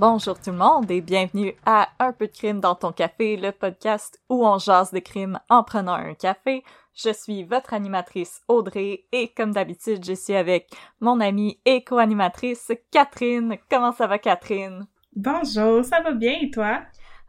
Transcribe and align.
Bonjour 0.00 0.36
tout 0.36 0.50
le 0.50 0.56
monde 0.56 0.90
et 0.90 1.00
bienvenue 1.00 1.54
à 1.64 1.88
Un 2.00 2.12
peu 2.12 2.26
de 2.26 2.32
crime 2.32 2.58
dans 2.58 2.74
ton 2.74 2.90
café, 2.90 3.36
le 3.36 3.52
podcast 3.52 4.20
où 4.28 4.44
on 4.44 4.58
jase 4.58 4.90
de 4.90 4.98
crime 4.98 5.38
en 5.48 5.62
prenant 5.62 5.92
un 5.92 6.14
café. 6.14 6.64
Je 6.94 7.10
suis 7.12 7.44
votre 7.44 7.74
animatrice 7.74 8.42
Audrey 8.48 9.04
et 9.12 9.28
comme 9.28 9.52
d'habitude, 9.52 10.04
je 10.04 10.14
suis 10.14 10.34
avec 10.34 10.68
mon 10.98 11.20
amie 11.20 11.60
et 11.64 11.84
co-animatrice 11.84 12.72
Catherine. 12.90 13.56
Comment 13.70 13.92
ça 13.92 14.08
va 14.08 14.18
Catherine? 14.18 14.84
Bonjour, 15.14 15.84
ça 15.84 16.00
va 16.00 16.10
bien 16.10 16.38
et 16.42 16.50
toi? 16.50 16.80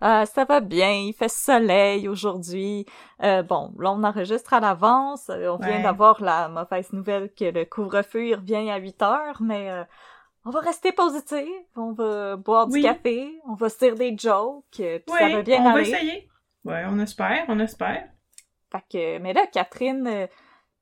Euh, 0.01 0.25
ça 0.25 0.43
va 0.43 0.59
bien, 0.59 0.91
il 0.91 1.13
fait 1.13 1.29
soleil 1.29 2.07
aujourd'hui. 2.07 2.87
Euh, 3.23 3.43
bon, 3.43 3.73
là 3.77 3.91
on 3.91 4.03
enregistre 4.03 4.55
à 4.55 4.59
l'avance. 4.59 5.29
Euh, 5.29 5.49
on 5.49 5.57
vient 5.57 5.83
d'avoir 5.83 6.19
la 6.19 6.49
mauvaise 6.49 6.91
nouvelle 6.93 7.31
que 7.31 7.45
le 7.45 7.65
couvre-feu 7.65 8.35
revient 8.35 8.71
à 8.71 8.77
8 8.77 9.01
heures, 9.03 9.41
mais 9.41 9.69
euh, 9.69 9.83
on 10.45 10.51
va 10.51 10.59
rester 10.59 10.91
positif. 10.91 11.47
On 11.75 11.91
va 11.91 12.35
boire 12.37 12.67
du 12.67 12.81
café, 12.81 13.39
on 13.47 13.55
va 13.55 13.69
se 13.69 13.79
dire 13.79 13.95
des 13.95 14.15
jokes, 14.17 14.63
euh, 14.79 14.99
puis 14.99 15.17
ça 15.17 15.29
va 15.29 15.41
bien 15.41 15.59
on 15.59 15.63
va 15.63 15.71
aller. 15.71 15.89
essayer. 15.89 16.29
Ouais, 16.63 16.83
on 16.87 16.99
espère, 16.99 17.45
on 17.47 17.59
espère. 17.59 18.07
Fait 18.71 18.83
que, 18.91 19.17
mais 19.19 19.33
là, 19.33 19.45
Catherine, 19.51 20.07
euh, 20.07 20.27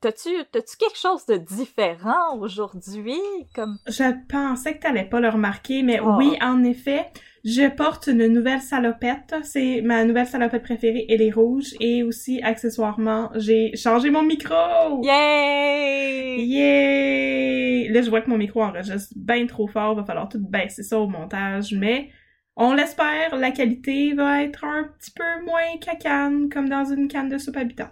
t'as-tu, 0.04 0.30
t'as-tu 0.52 0.76
quelque 0.78 0.98
chose 0.98 1.26
de 1.28 1.38
différent 1.38 2.38
aujourd'hui? 2.40 3.22
Comme, 3.56 3.78
Je 3.88 4.04
pensais 4.28 4.76
que 4.76 4.82
t'allais 4.82 5.06
pas 5.06 5.22
le 5.22 5.30
remarquer, 5.30 5.82
mais 5.82 6.00
Oh. 6.04 6.16
oui, 6.18 6.36
en 6.42 6.62
effet, 6.66 7.08
je 7.46 7.70
porte 7.70 8.08
une 8.08 8.28
nouvelle 8.28 8.60
salopette. 8.62 9.34
C'est 9.44 9.82
ma 9.82 10.04
nouvelle 10.04 10.28
salopette 10.28 10.64
préférée, 10.64 11.06
elle 11.08 11.22
est 11.22 11.32
rouge. 11.32 11.74
Et 11.80 12.04
aussi, 12.04 12.42
accessoirement, 12.44 13.30
j'ai 13.36 13.76
changé 13.78 14.10
mon 14.10 14.24
micro! 14.24 15.02
yay! 15.04 16.46
Yeah! 16.46 17.92
Là, 17.94 18.02
je 18.02 18.10
vois 18.10 18.22
que 18.22 18.30
mon 18.30 18.38
micro 18.38 18.62
enregistre 18.62 19.14
bien 19.16 19.46
trop 19.48 19.68
fort. 19.68 19.96
Va 19.96 20.04
falloir 20.04 20.28
tout 20.28 20.40
baisser 20.40 20.84
ça 20.84 21.00
au 21.00 21.08
montage, 21.08 21.74
mais 21.74 22.10
on 22.56 22.74
l'espère, 22.74 23.36
la 23.38 23.52
qualité 23.52 24.14
va 24.14 24.44
être 24.44 24.64
un 24.66 24.84
petit 25.00 25.12
peu 25.12 25.46
moins 25.46 25.78
cacane, 25.82 26.50
comme 26.50 26.68
dans 26.70 26.86
une 26.86 27.08
canne 27.08 27.30
de 27.30 27.38
soupe 27.38 27.58
habitant. 27.58 27.88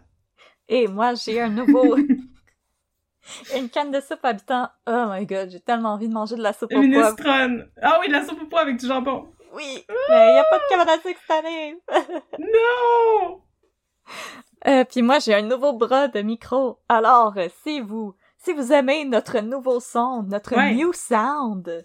Et 0.71 0.87
moi, 0.87 1.13
j'ai 1.15 1.39
un 1.41 1.49
nouveau... 1.49 1.95
Une 3.55 3.69
canne 3.69 3.91
de 3.91 3.99
soupe 4.01 4.23
habitant. 4.23 4.67
Oh 4.87 5.05
my 5.09 5.25
god, 5.27 5.49
j'ai 5.51 5.59
tellement 5.59 5.93
envie 5.93 6.07
de 6.09 6.13
manger 6.13 6.35
de 6.35 6.41
la 6.41 6.53
soupe 6.53 6.73
au 6.73 6.81
Une 6.81 6.93
poivre. 6.93 7.15
Ah 7.81 7.99
oui, 8.01 8.07
de 8.07 8.13
la 8.13 8.25
soupe 8.25 8.41
au 8.41 8.45
pois 8.47 8.61
avec 8.61 8.77
du 8.77 8.87
jambon. 8.87 9.27
Oui, 9.53 9.85
mais 10.09 10.33
y 10.33 10.37
a 10.39 10.43
pas 10.49 10.57
de 10.57 10.63
cabane 10.69 10.89
à 10.89 10.99
sucre 11.01 11.19
cette 11.27 11.45
année. 11.45 11.77
Non! 12.39 13.41
Euh, 14.67 14.83
puis 14.85 15.01
moi, 15.01 15.19
j'ai 15.19 15.35
un 15.35 15.41
nouveau 15.43 15.73
bras 15.73 16.07
de 16.07 16.21
micro. 16.21 16.79
Alors, 16.89 17.33
euh, 17.37 17.47
si 17.63 17.79
vous, 17.81 18.15
si 18.37 18.53
vous 18.53 18.71
aimez 18.73 19.05
notre 19.05 19.39
nouveau 19.39 19.79
son, 19.79 20.23
notre 20.23 20.55
Ouais. 20.55 20.73
new 20.73 20.91
sound, 20.93 21.83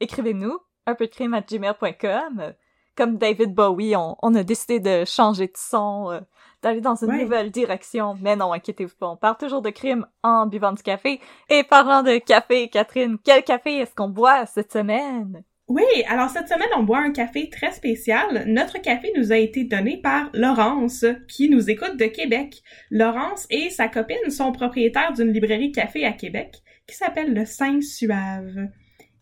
écrivez-nous 0.00 0.58
un 0.86 0.94
peu 0.94 1.06
de 1.06 1.10
crime 1.10 1.34
à 1.34 1.40
gmail.com. 1.40 2.54
Comme 2.96 3.16
David 3.18 3.54
Bowie, 3.54 3.96
on, 3.96 4.16
on 4.22 4.34
a 4.34 4.42
décidé 4.44 4.80
de 4.80 5.04
changer 5.04 5.46
de 5.48 5.56
son, 5.56 6.10
euh, 6.10 6.20
d'aller 6.64 6.80
dans 6.80 6.96
une 6.96 7.10
Ouais. 7.10 7.22
nouvelle 7.22 7.50
direction. 7.50 8.16
Mais 8.20 8.34
non, 8.34 8.52
inquiétez-vous 8.52 8.96
pas, 8.98 9.08
on 9.08 9.16
parle 9.16 9.36
toujours 9.36 9.62
de 9.62 9.70
crime 9.70 10.06
en 10.24 10.46
buvant 10.46 10.72
du 10.72 10.82
café. 10.82 11.20
Et 11.48 11.62
parlant 11.62 12.02
de 12.02 12.18
café, 12.18 12.68
Catherine, 12.68 13.18
quel 13.24 13.44
café 13.44 13.76
est-ce 13.78 13.94
qu'on 13.94 14.08
boit 14.08 14.46
cette 14.46 14.72
semaine? 14.72 15.44
Oui, 15.68 15.84
alors 16.08 16.28
cette 16.28 16.48
semaine, 16.48 16.68
on 16.76 16.82
boit 16.82 16.98
un 16.98 17.10
café 17.12 17.48
très 17.48 17.72
spécial. 17.72 18.44
Notre 18.46 18.82
café 18.82 19.10
nous 19.16 19.32
a 19.32 19.36
été 19.36 19.64
donné 19.64 19.96
par 19.98 20.28
Laurence, 20.34 21.06
qui 21.28 21.48
nous 21.48 21.70
écoute 21.70 21.96
de 21.96 22.04
Québec. 22.04 22.62
Laurence 22.90 23.46
et 23.48 23.70
sa 23.70 23.88
copine 23.88 24.28
sont 24.30 24.52
propriétaires 24.52 25.12
d'une 25.14 25.32
librairie 25.32 25.72
café 25.72 26.04
à 26.04 26.12
Québec 26.12 26.56
qui 26.86 26.94
s'appelle 26.96 27.32
le 27.32 27.46
Saint 27.46 27.80
Suave. 27.80 28.68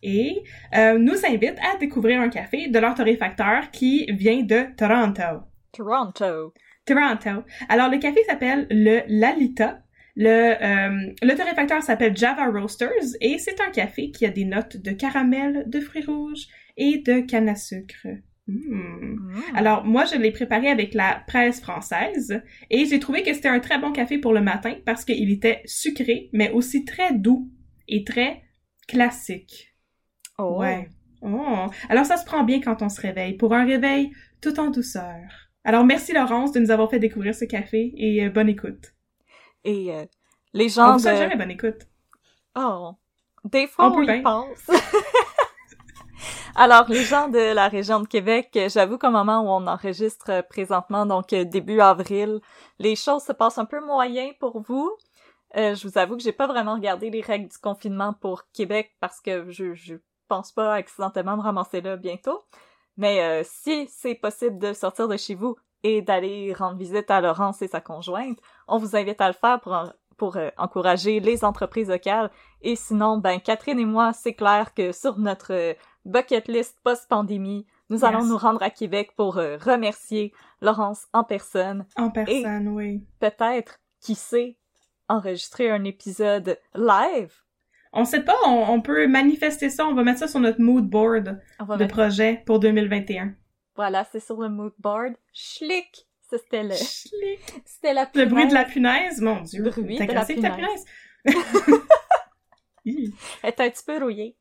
Et 0.01 0.43
euh, 0.75 0.97
nous 0.97 1.25
invitent 1.25 1.59
à 1.73 1.77
découvrir 1.77 2.19
un 2.19 2.27
café 2.27 2.67
de 2.67 2.77
leur 2.77 2.93
torréfacteur 2.93 3.71
qui 3.71 4.05
vient 4.11 4.43
de 4.43 4.65
Toronto. 4.75 5.45
Toronto. 5.71 6.53
Toronto. 6.85 7.43
Alors, 7.69 7.89
le 7.89 7.97
café 7.97 8.23
s'appelle 8.25 8.67
le 8.69 9.01
Lalita. 9.07 9.79
Le, 10.15 10.29
euh, 10.29 11.13
le 11.23 11.35
torréfacteur 11.35 11.81
s'appelle 11.81 12.15
Java 12.15 12.45
Roasters 12.45 13.15
et 13.19 13.39
c'est 13.39 13.59
un 13.61 13.71
café 13.71 14.11
qui 14.11 14.27
a 14.27 14.29
des 14.29 14.45
notes 14.45 14.77
de 14.77 14.91
caramel, 14.91 15.63
de 15.67 15.79
fruits 15.79 16.05
rouges 16.05 16.47
et 16.77 16.99
de 16.99 17.21
canne 17.21 17.49
à 17.49 17.55
sucre. 17.55 18.07
Mm. 18.47 18.55
Mm. 18.55 19.41
Alors, 19.55 19.83
moi, 19.85 20.05
je 20.05 20.15
l'ai 20.15 20.31
préparé 20.31 20.67
avec 20.67 20.93
la 20.93 21.23
presse 21.27 21.61
française 21.61 22.41
et 22.69 22.85
j'ai 22.85 22.99
trouvé 22.99 23.23
que 23.23 23.33
c'était 23.33 23.49
un 23.49 23.59
très 23.59 23.79
bon 23.79 23.91
café 23.91 24.17
pour 24.17 24.33
le 24.33 24.41
matin 24.41 24.75
parce 24.85 25.05
qu'il 25.05 25.31
était 25.31 25.61
sucré, 25.65 26.29
mais 26.33 26.51
aussi 26.51 26.85
très 26.85 27.13
doux 27.13 27.49
et 27.87 28.03
très 28.03 28.43
classique. 28.87 29.73
Oh. 30.37 30.57
Ouais. 30.59 30.89
Oh. 31.21 31.67
Alors, 31.89 32.05
ça 32.05 32.17
se 32.17 32.25
prend 32.25 32.43
bien 32.43 32.59
quand 32.59 32.81
on 32.81 32.89
se 32.89 33.01
réveille, 33.01 33.37
pour 33.37 33.53
un 33.53 33.65
réveil 33.65 34.11
tout 34.41 34.59
en 34.59 34.69
douceur. 34.69 35.52
Alors, 35.63 35.85
merci 35.85 36.13
Laurence 36.13 36.51
de 36.51 36.59
nous 36.59 36.71
avoir 36.71 36.89
fait 36.89 36.99
découvrir 36.99 37.33
ce 37.33 37.45
café 37.45 37.93
et 37.95 38.25
euh, 38.25 38.29
bonne 38.29 38.49
écoute. 38.49 38.93
Et 39.63 39.93
euh, 39.93 40.05
les 40.53 40.65
On 40.79 40.83
gens 40.83 40.91
vous 40.91 40.97
de... 40.97 41.01
souhaite 41.03 41.17
jamais 41.17 41.35
bonne 41.37 41.51
écoute. 41.51 41.87
Oh, 42.55 42.91
des 43.45 43.67
fois, 43.67 43.89
On 43.89 43.95
on, 43.95 44.01
y 44.03 44.05
bien. 44.05 44.21
pense. 44.21 44.67
Alors, 46.55 46.87
les 46.87 47.03
gens 47.03 47.29
de 47.29 47.53
la 47.53 47.67
région 47.67 47.99
de 47.99 48.07
Québec, 48.07 48.57
j'avoue 48.67 48.97
qu'au 48.97 49.09
moment 49.09 49.41
où 49.41 49.47
on 49.47 49.65
enregistre 49.67 50.29
euh, 50.29 50.41
présentement, 50.43 51.05
donc 51.05 51.29
début 51.29 51.79
avril, 51.79 52.41
les 52.79 52.95
choses 52.95 53.23
se 53.23 53.31
passent 53.31 53.57
un 53.57 53.65
peu 53.65 53.83
moyen 53.83 54.31
pour 54.39 54.61
vous. 54.61 54.91
Euh, 55.55 55.75
je 55.75 55.87
vous 55.87 55.97
avoue 55.97 56.17
que 56.17 56.23
j'ai 56.23 56.31
pas 56.31 56.47
vraiment 56.47 56.73
regardé 56.75 57.09
les 57.09 57.21
règles 57.21 57.47
du 57.47 57.57
confinement 57.57 58.13
pour 58.13 58.43
Québec 58.53 58.91
parce 58.99 59.21
que 59.21 59.49
je, 59.49 59.73
je 59.73 59.95
pense 60.27 60.51
pas 60.51 60.73
accidentellement 60.73 61.37
me 61.37 61.41
ramasser 61.41 61.81
là 61.81 61.95
bientôt. 61.95 62.39
Mais 62.97 63.21
euh, 63.23 63.41
si 63.45 63.87
c'est 63.89 64.15
possible 64.15 64.57
de 64.59 64.73
sortir 64.73 65.07
de 65.07 65.17
chez 65.17 65.35
vous 65.35 65.55
et 65.83 66.01
d'aller 66.01 66.53
rendre 66.53 66.77
visite 66.77 67.09
à 67.11 67.21
Laurence 67.21 67.61
et 67.61 67.67
sa 67.67 67.81
conjointe, 67.81 68.37
on 68.67 68.77
vous 68.77 68.95
invite 68.95 69.19
à 69.21 69.27
le 69.27 69.33
faire 69.33 69.59
pour, 69.61 69.73
en- 69.73 69.91
pour 70.17 70.37
euh, 70.37 70.49
encourager 70.57 71.19
les 71.19 71.43
entreprises 71.43 71.89
locales. 71.89 72.29
Et 72.61 72.75
sinon, 72.75 73.17
ben 73.17 73.39
Catherine 73.39 73.79
et 73.79 73.85
moi, 73.85 74.13
c'est 74.13 74.33
clair 74.35 74.73
que 74.73 74.91
sur 74.91 75.17
notre 75.17 75.53
euh, 75.53 75.73
bucket 76.05 76.47
list 76.47 76.77
post-pandémie, 76.83 77.65
nous 77.89 77.97
Yes. 77.97 78.03
allons 78.05 78.23
nous 78.25 78.37
rendre 78.37 78.63
à 78.63 78.69
Québec 78.69 79.11
pour 79.17 79.35
remercier 79.35 80.33
Laurence 80.61 81.05
en 81.13 81.23
personne. 81.23 81.85
En 81.97 82.09
personne, 82.09 82.69
oui. 82.69 83.03
Peut-être, 83.19 83.79
qui 83.99 84.15
sait, 84.15 84.57
enregistrer 85.09 85.69
un 85.69 85.83
épisode 85.83 86.57
live. 86.73 87.33
On 87.93 88.05
sait 88.05 88.23
pas, 88.23 88.35
on, 88.47 88.65
on 88.69 88.81
peut 88.81 89.07
manifester 89.07 89.69
ça, 89.69 89.85
on 89.85 89.93
va 89.93 90.03
mettre 90.03 90.19
ça 90.19 90.27
sur 90.27 90.39
notre 90.39 90.59
mood 90.59 90.85
board 90.87 91.39
de 91.59 91.85
projet 91.85 92.41
pour 92.45 92.59
2021. 92.59 93.35
Voilà, 93.75 94.03
c'est 94.11 94.19
sur 94.19 94.41
le 94.41 94.49
mood 94.49 94.73
board. 94.79 95.13
Schlick! 95.31 96.07
Ça, 96.21 96.37
C'était 96.37 96.63
le... 96.63 96.73
Schlick. 96.73 97.61
C'était 97.65 97.93
la 97.93 98.09
Le 98.15 98.25
bruit 98.25 98.47
de 98.47 98.53
la 98.53 98.65
punaise. 98.65 99.19
punaise, 99.19 99.21
mon 99.21 99.41
dieu. 99.41 99.63
Le 99.63 99.69
bruit 99.71 99.95
de 99.95 99.99
la 99.99 100.21
agressif, 100.21 100.41
ta 100.41 100.49
punaise. 100.51 100.85
punaise. 101.23 101.81
Elle 103.43 103.49
est 103.49 103.61
un 103.61 103.69
petit 103.69 103.83
peu 103.85 104.03
rouillée. 104.03 104.35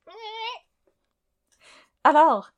Alors, 2.05 2.50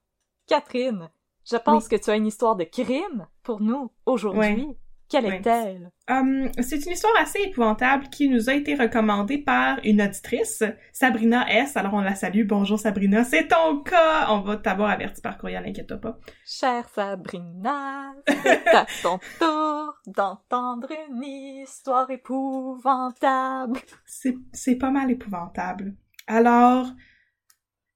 Catherine, 0.46 1.10
je 1.44 1.56
pense 1.56 1.88
que 1.88 1.96
tu 1.96 2.10
as 2.10 2.16
une 2.16 2.26
histoire 2.26 2.56
de 2.56 2.64
crime 2.64 3.26
pour 3.42 3.60
nous 3.60 3.90
aujourd'hui. 4.06 4.68
Quelle 5.14 5.32
est-elle? 5.32 5.92
Hum, 6.10 6.50
c'est 6.60 6.84
une 6.84 6.90
histoire 6.90 7.12
assez 7.20 7.38
épouvantable 7.38 8.08
qui 8.08 8.28
nous 8.28 8.50
a 8.50 8.54
été 8.54 8.74
recommandée 8.74 9.38
par 9.38 9.78
une 9.84 10.02
auditrice, 10.02 10.64
Sabrina 10.92 11.48
S. 11.48 11.76
Alors 11.76 11.94
on 11.94 12.00
la 12.00 12.16
salue. 12.16 12.44
Bonjour 12.44 12.80
Sabrina, 12.80 13.22
c'est 13.22 13.46
ton 13.46 13.78
cas. 13.84 14.26
On 14.30 14.40
va 14.40 14.56
t'avoir 14.56 14.90
averti 14.90 15.20
par 15.20 15.38
courriel, 15.38 15.64
inquiète 15.64 15.94
pas. 16.00 16.18
Chère 16.44 16.88
Sabrina, 16.88 18.12
c'est 18.26 18.66
à 18.74 18.86
ton 19.04 19.20
tour 19.38 19.94
d'entendre 20.08 20.88
une 21.08 21.22
histoire 21.22 22.10
épouvantable. 22.10 23.78
C'est 24.04 24.76
pas 24.76 24.90
mal 24.90 25.12
épouvantable. 25.12 25.94
Alors, 26.26 26.88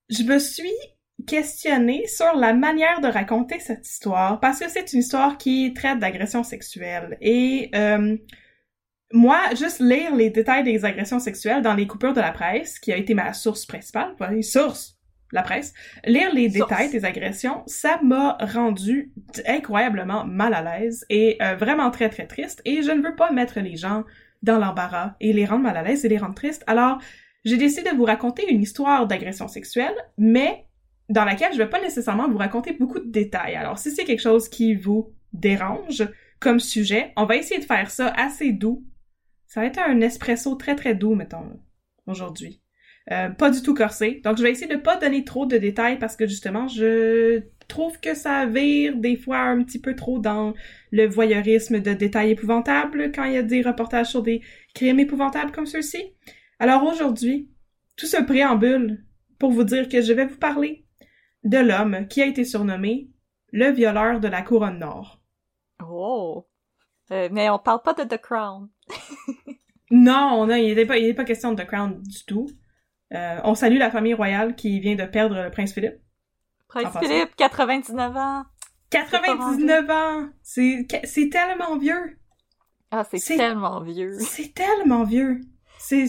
je 0.09 0.23
me 0.23 0.39
suis 0.39 0.71
questionnée 1.29 2.07
sur 2.07 2.35
la 2.35 2.55
manière 2.55 3.01
de 3.01 3.07
raconter 3.07 3.61
cette 3.61 3.87
histoire 3.87 4.41
parce 4.41 4.59
que 4.59 4.69
c'est 4.69 4.93
une 4.93 5.01
histoire 5.01 5.39
qui 5.39 5.73
traite 5.75 5.99
d'agressions 5.99 6.43
sexuelles 6.43 7.17
et 7.21 7.71
euh, 7.75 8.17
moi, 9.13 9.39
juste 9.57 9.81
lire 9.81 10.15
les 10.15 10.31
détails 10.31 10.65
des 10.65 10.85
agressions 10.85 11.19
sexuelles 11.19 11.63
dans 11.63 11.75
les 11.75 11.87
coupures 11.87 12.13
de 12.13 12.21
la 12.21 12.33
presse, 12.33 12.79
qui 12.79 12.93
a 12.93 12.97
été 12.97 13.15
ma 13.15 13.33
source 13.33 13.65
principale, 13.65 14.15
pas 14.17 14.31
les 14.31 14.43
sources, 14.43 14.99
la 15.33 15.43
presse, 15.43 15.73
lire 16.05 16.33
les 16.35 16.51
Source. 16.51 16.69
détails 16.69 16.91
des 16.91 17.05
agressions, 17.05 17.63
ça 17.67 18.01
m'a 18.03 18.37
rendu 18.41 19.13
incroyablement 19.47 20.25
mal 20.25 20.53
à 20.53 20.63
l'aise 20.63 21.07
et 21.09 21.39
euh, 21.43 21.57
vraiment 21.57 21.91
très 21.91 22.09
très 22.11 22.27
triste 22.27 22.61
et 22.65 22.83
je 22.83 22.91
ne 22.91 23.03
veux 23.03 23.15
pas 23.15 23.31
mettre 23.31 23.61
les 23.61 23.77
gens 23.77 24.05
dans 24.43 24.59
l'embarras 24.59 25.15
et 25.21 25.33
les 25.33 25.47
rendre 25.47 25.63
mal 25.63 25.77
à 25.77 25.83
l'aise 25.83 26.05
et 26.05 26.09
les 26.09 26.19
rendre 26.19 26.35
tristes. 26.35 26.65
Alors, 26.67 26.99
j'ai 27.45 27.57
décidé 27.57 27.91
de 27.91 27.97
vous 27.97 28.05
raconter 28.05 28.51
une 28.51 28.61
histoire 28.61 29.07
d'agression 29.07 29.49
sexuelle, 29.49 29.95
mais 30.19 30.67
dans 31.09 31.25
laquelle 31.25 31.53
je 31.53 31.59
vais 31.59 31.69
pas 31.69 31.81
nécessairement 31.81 32.29
vous 32.29 32.39
raconter 32.39 32.73
beaucoup 32.73 33.01
de 33.01 33.11
détails. 33.11 33.55
Alors, 33.55 33.79
si 33.79 33.91
c'est 33.91 34.05
quelque 34.05 34.21
chose 34.21 34.49
qui 34.49 34.75
vous 34.75 35.13
dérange 35.33 36.07
comme 36.41 36.61
sujet, 36.61 37.13
on 37.17 37.25
va 37.25 37.37
essayer 37.37 37.61
de 37.61 37.65
faire 37.65 37.91
ça 37.91 38.09
assez 38.09 38.53
doux. 38.53 38.85
Ça 39.47 39.61
va 39.61 39.67
être 39.67 39.79
un 39.79 40.01
espresso 40.01 40.55
très 40.57 40.77
très 40.77 40.95
doux, 40.95 41.15
mettons, 41.15 41.61
aujourd'hui. 42.07 42.61
Euh, 43.11 43.31
pas 43.31 43.51
du 43.51 43.63
tout 43.63 43.75
corsé. 43.75 44.21
Donc, 44.23 44.37
je 44.37 44.43
vais 44.43 44.51
essayer 44.51 44.73
de 44.73 44.81
pas 44.81 44.97
donner 44.97 45.25
trop 45.25 45.47
de 45.47 45.57
détails 45.57 45.99
parce 45.99 46.15
que 46.15 46.27
justement, 46.27 46.69
je 46.69 47.43
trouve 47.67 47.99
que 48.01 48.15
ça 48.15 48.45
vire 48.45 48.97
des 48.97 49.17
fois 49.17 49.39
un 49.39 49.63
petit 49.63 49.81
peu 49.81 49.95
trop 49.95 50.19
dans 50.19 50.53
le 50.91 51.07
voyeurisme 51.07 51.81
de 51.81 51.95
détails 51.95 52.33
épouvantables 52.33 53.11
quand 53.13 53.25
il 53.25 53.35
y 53.35 53.39
a 53.39 53.43
des 53.43 53.63
reportages 53.63 54.09
sur 54.09 54.23
des 54.23 54.43
crimes 54.75 55.01
épouvantables 55.01 55.53
comme 55.53 55.67
ceux-ci. 55.67 56.03
Alors 56.59 56.85
aujourd'hui, 56.85 57.49
tout 57.97 58.07
ce 58.07 58.23
préambule 58.23 59.05
pour 59.39 59.53
vous 59.53 59.65
dire 59.65 59.89
que 59.89 60.03
je 60.03 60.13
vais 60.13 60.27
vous 60.27 60.39
parler 60.39 60.85
de 61.45 61.59
l'homme 61.59 62.07
qui 62.09 62.23
a 62.23 62.27
été 62.27 62.45
surnommé 62.45 63.11
le 63.53 63.71
violeur 63.71 64.21
de 64.21 64.29
la 64.29 64.43
couronne 64.43 64.79
nord. 64.79 65.21
Oh! 65.83 66.47
Euh, 67.11 67.29
mais 67.33 67.49
on 67.49 67.59
parle 67.59 67.83
pas 67.83 67.95
de 67.95 68.05
The 68.05 68.21
Crown. 68.21 68.69
Non, 69.91 70.47
non, 70.47 70.55
il 70.55 70.67
n'était 70.67 70.85
pas, 70.85 70.99
il 70.99 71.15
pas 71.15 71.25
question 71.25 71.53
de 71.53 71.63
The 71.63 71.67
Crown 71.67 72.03
du 72.03 72.25
tout. 72.27 72.47
Euh, 73.15 73.41
on 73.45 73.55
salue 73.55 73.79
la 73.79 73.91
famille 73.91 74.15
royale 74.15 74.55
qui 74.55 74.81
vient 74.81 74.97
de 74.97 75.05
perdre 75.05 75.43
le 75.43 75.51
prince 75.51 75.73
Philippe. 75.73 76.03
Prince. 76.69 76.95
Philippe, 77.01 77.35
99 77.37 78.17
ans. 78.17 78.45
99 78.91 79.91
ans! 79.91 80.29
C'est, 80.43 80.87
tellement 81.31 81.77
vieux! 81.79 82.19
Ah, 82.91 83.05
c'est 83.05 83.37
tellement 83.37 83.81
vieux. 83.83 84.19
C'est 84.19 84.55
tellement 84.55 85.05
vieux! 85.05 85.41
C'est... 85.79 86.07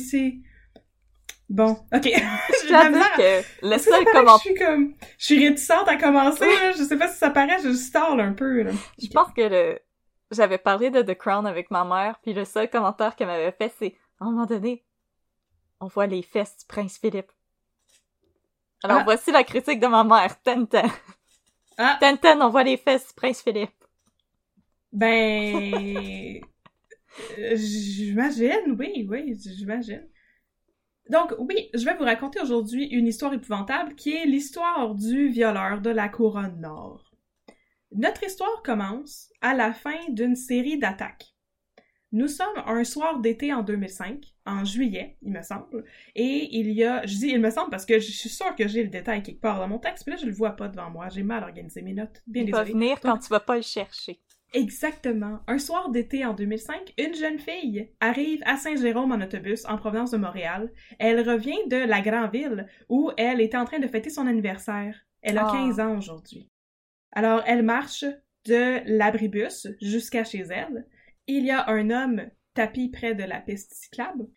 Bon, 1.50 1.80
ok. 1.92 2.04
J'ai 2.04 2.70
la 2.72 2.92
dire 2.92 3.12
que 3.14 3.68
le 3.68 3.78
seul. 3.80 4.06
Je 4.06 4.40
suis 4.40 4.54
comme... 4.54 4.94
Je 5.18 5.26
suis 5.26 5.48
réticente 5.48 5.88
à 5.88 5.98
commencer, 5.98 6.46
là. 6.46 6.72
Je 6.72 6.84
sais 6.84 6.98
pas 6.98 7.08
si 7.08 7.18
ça 7.18 7.32
paraît, 7.32 7.58
je 7.64 7.74
stall 7.74 8.20
un 8.20 8.34
peu, 8.34 8.62
là. 8.62 8.72
Je 9.02 9.08
pense 9.08 9.34
que 9.34 9.42
le... 9.42 9.80
J'avais 10.32 10.60
parlé 10.60 10.92
de 10.92 11.02
The 11.02 11.18
Crown 11.18 11.48
avec 11.48 11.72
ma 11.72 11.84
mère, 11.84 12.20
puis 12.22 12.34
le 12.34 12.46
seul 12.46 12.70
commentaire 12.70 13.16
qu'elle 13.16 13.28
m'avait 13.28 13.52
fait, 13.52 13.74
c'est 13.80 13.96
«À 14.20 14.26
un 14.26 14.32
moment 14.32 14.46
donné, 14.46 14.86
on 15.80 15.88
voit 15.88 16.06
les 16.06 16.22
fesses 16.22 16.56
du 16.60 16.66
prince 16.68 17.00
Philippe.» 17.00 17.32
Alors 18.84 19.00
Ah. 19.00 19.04
voici 19.04 19.32
la 19.32 19.44
critique 19.44 19.80
de 19.80 19.88
ma 19.88 20.04
mère. 20.04 20.40
Ten-ten. 20.44 20.88
Ah. 21.80 21.98
Ten-ten, 22.00 22.40
on 22.44 22.50
voit 22.50 22.64
les 22.64 22.78
fesses 22.78 23.08
du 23.08 23.14
prince 23.16 23.42
Philippe. 23.42 23.74
Ben... 24.94 25.74
euh, 27.40 27.56
j'imagine, 27.56 28.76
oui, 28.78 29.08
oui, 29.10 29.36
j'imagine. 29.36 30.08
Donc, 31.10 31.34
oui, 31.40 31.70
je 31.74 31.84
vais 31.86 31.96
vous 31.96 32.04
raconter 32.04 32.40
aujourd'hui 32.40 32.86
une 32.86 33.08
histoire 33.08 33.34
épouvantable 33.34 33.96
qui 33.96 34.16
est 34.16 34.26
l'histoire 34.26 34.94
du 34.94 35.30
violeur 35.30 35.82
de 35.82 35.90
la 35.90 36.08
couronne 36.08 36.62
nord. 36.62 37.12
Notre 37.92 38.24
histoire 38.24 38.62
commence 38.64 39.32
à 39.42 39.56
la 39.56 39.74
fin 39.74 39.98
d'une 40.10 40.36
série 40.36 40.78
d'attaques. 40.78 41.34
Nous 42.12 42.28
sommes 42.28 42.64
un 42.66 42.84
soir 42.84 43.20
d'été 43.20 43.54
en 43.54 43.62
2005, 43.62 44.24
en 44.46 44.64
juillet, 44.66 45.18
il 45.22 45.32
me 45.32 45.44
semble, 45.44 45.84
et 46.16 46.58
il 46.58 46.72
y 46.72 46.84
a, 46.84 47.06
je 47.06 47.16
dis 47.16 47.28
il 47.28 47.40
me 47.40 47.52
semble 47.52 47.70
parce 47.70 47.86
que 47.86 48.00
je 48.00 48.12
suis 48.12 48.30
sûre 48.30 48.56
que 48.56 48.68
j'ai 48.68 48.84
le 48.84 48.90
détail 48.90 49.22
quelque 49.22 49.42
part 49.42 49.60
dans 49.60 49.68
mon 49.68 49.78
texte, 49.78 50.08
mais 50.08 50.14
là 50.14 50.20
je 50.20 50.26
le 50.26 50.32
vois 50.32 50.52
pas 50.52 50.70
devant 50.70 50.90
moi, 50.90 51.10
j'ai 51.10 51.22
mal 51.22 51.44
organisé 51.44 51.84
mes 51.84 51.94
notes, 51.94 52.24
bien 52.26 52.44
Il 52.44 52.52
va 52.52 52.64
venir 52.64 53.00
quand 53.00 53.20
tu 53.20 53.30
vas 53.30 53.40
pas 53.40 53.58
le 53.58 53.62
chercher. 53.62 54.20
Exactement. 54.54 55.40
Un 55.48 55.60
soir 55.60 55.90
d'été 55.90 56.26
en 56.26 56.34
2005, 56.34 56.94
une 56.98 57.14
jeune 57.14 57.38
fille 57.40 57.92
arrive 58.00 58.42
à 58.46 58.58
Saint-Jérôme 58.58 59.12
en 59.12 59.22
autobus 59.24 59.66
en 59.66 59.78
provenance 59.78 60.12
de 60.12 60.18
Montréal. 60.18 60.72
Elle 60.98 61.28
revient 61.28 61.60
de 61.68 61.78
la 61.78 62.02
grande 62.02 62.32
ville 62.32 62.68
où 62.90 63.12
elle 63.18 63.42
était 63.42 63.58
en 63.58 63.66
train 63.66 63.80
de 63.80 63.88
fêter 63.88 64.10
son 64.10 64.26
anniversaire. 64.26 64.96
Elle 65.22 65.38
a 65.38 65.48
Ah. 65.48 65.52
15 65.52 65.80
ans 65.80 65.98
aujourd'hui. 65.98 66.50
Alors, 67.12 67.44
elle 67.46 67.64
marche 67.64 68.06
de 68.46 68.82
l'abribus 68.86 69.68
jusqu'à 69.82 70.24
chez 70.24 70.40
elle. 70.50 70.88
Il 71.28 71.46
y 71.46 71.52
a 71.52 71.70
un 71.70 71.90
homme 71.92 72.30
tapis 72.56 72.90
près 72.90 73.14
de 73.14 73.24
la 73.24 73.42
piste 73.42 73.74
cyclable. 73.74 74.28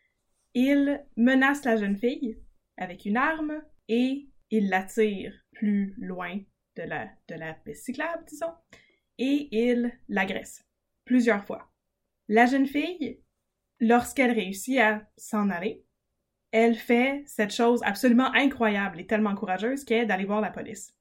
Il 0.55 1.03
menace 1.17 1.65
la 1.65 1.76
jeune 1.76 1.97
fille 1.97 2.38
avec 2.76 3.06
une 3.06 3.17
arme 3.17 3.62
et 3.88 4.29
il 4.50 4.69
la 4.69 4.82
tire 4.82 5.32
plus 5.53 5.94
loin 5.99 6.38
de 6.76 6.82
la, 6.82 7.08
de 7.29 7.35
la 7.37 7.55
piste 7.55 7.85
cyclable, 7.87 8.25
disons 8.29 8.53
et 9.19 9.49
il 9.53 9.93
l'agresse 10.09 10.64
plusieurs 11.05 11.44
fois. 11.44 11.70
La 12.29 12.47
jeune 12.47 12.67
fille, 12.67 13.19
lorsqu'elle 13.81 14.31
réussit 14.32 14.79
à 14.79 15.03
s'en 15.17 15.50
aller, 15.50 15.82
elle 16.50 16.75
fait 16.76 17.23
cette 17.26 17.55
chose 17.55 17.81
absolument 17.85 18.32
incroyable 18.35 19.00
et 19.00 19.06
tellement 19.06 19.35
courageuse 19.35 19.85
qu'est 19.85 20.06
d'aller 20.06 20.25
voir 20.25 20.41
la 20.41 20.50
police. 20.50 20.94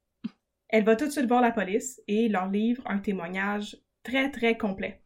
Elle 0.69 0.85
va 0.85 0.95
tout 0.95 1.05
de 1.05 1.11
suite 1.11 1.27
voir 1.27 1.41
la 1.41 1.51
police 1.51 2.01
et 2.07 2.29
leur 2.29 2.47
livre 2.47 2.83
un 2.85 2.99
témoignage 2.99 3.77
très 4.03 4.31
très 4.31 4.57
complet. 4.57 5.01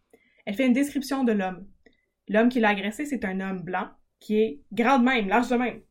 Elle 0.45 0.53
fait 0.55 0.67
une 0.67 0.73
description 0.73 1.23
de 1.23 1.31
l'homme. 1.31 1.67
L'homme 2.27 2.49
qui 2.49 2.59
l'a 2.59 2.69
agressé, 2.69 3.05
c'est 3.05 3.25
un 3.25 3.39
homme 3.39 3.63
blanc 3.63 3.89
qui 4.19 4.39
est 4.39 4.61
grand 4.71 4.99
de 4.99 5.03
même, 5.03 5.27
large 5.27 5.49
de 5.49 5.55
même. 5.55 5.81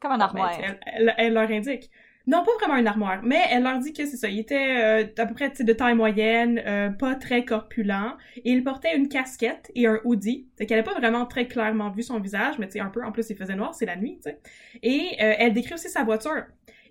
Comme 0.00 0.12
un 0.12 0.20
armoire. 0.20 0.52
elle, 0.62 0.80
elle- 0.86 1.14
elle 1.18 1.32
leur 1.34 1.50
indique. 1.50 1.90
Non, 2.26 2.42
pas 2.42 2.52
vraiment 2.58 2.78
une 2.78 2.86
armoire, 2.86 3.22
mais 3.22 3.42
elle 3.50 3.64
leur 3.64 3.78
dit 3.80 3.92
que 3.92 4.06
c'est 4.06 4.16
ça. 4.16 4.28
Il 4.30 4.38
était 4.38 5.04
euh, 5.04 5.06
à 5.18 5.26
peu 5.26 5.34
près 5.34 5.50
de 5.50 5.72
taille 5.74 5.94
moyenne, 5.94 6.58
euh, 6.64 6.88
pas 6.88 7.16
très 7.16 7.44
corpulent, 7.44 8.16
il 8.44 8.64
portait 8.64 8.96
une 8.96 9.08
casquette 9.08 9.70
et 9.74 9.86
un 9.86 10.00
hoodie. 10.04 10.48
Fait 10.56 10.64
qu'elle 10.64 10.78
n'a 10.78 10.84
pas 10.84 10.94
vraiment 10.94 11.26
très 11.26 11.46
clairement 11.46 11.90
vu 11.90 12.02
son 12.02 12.20
visage, 12.20 12.58
mais 12.58 12.66
tu 12.66 12.74
sais, 12.74 12.80
un 12.80 12.88
peu, 12.88 13.04
en 13.04 13.12
plus, 13.12 13.28
il 13.28 13.36
faisait 13.36 13.54
noir, 13.54 13.74
c'est 13.74 13.84
la 13.84 13.96
nuit, 13.96 14.20
tu 14.24 14.30
sais. 14.30 14.40
Et 14.82 15.16
euh, 15.20 15.34
elle 15.38 15.52
décrit 15.52 15.74
aussi 15.74 15.90
sa 15.90 16.02
voiture. 16.02 16.44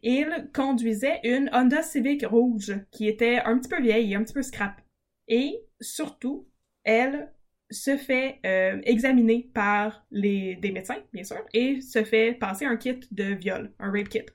Il 0.04 0.50
conduisait 0.54 1.20
une 1.24 1.50
Honda 1.52 1.82
Civic 1.82 2.26
rouge, 2.26 2.76
qui 2.92 3.08
était 3.08 3.38
un 3.40 3.58
petit 3.58 3.70
peu 3.70 3.82
vieille 3.82 4.14
un 4.14 4.24
petit 4.24 4.34
peu 4.34 4.44
scrap. 4.44 4.82
Et, 5.28 5.62
surtout, 5.82 6.48
elle 6.84 7.32
se 7.72 7.98
fait 7.98 8.40
euh, 8.46 8.82
examiner 8.84 9.50
par 9.54 10.06
les, 10.12 10.58
des 10.58 10.72
médecins, 10.72 11.02
bien 11.12 11.24
sûr, 11.24 11.44
et 11.54 11.82
se 11.82 12.04
fait 12.04 12.34
passer 12.34 12.66
un 12.66 12.78
kit 12.78 13.00
de 13.12 13.34
viol, 13.34 13.72
un 13.80 13.92
rape 13.92 14.10
kit. 14.10 14.26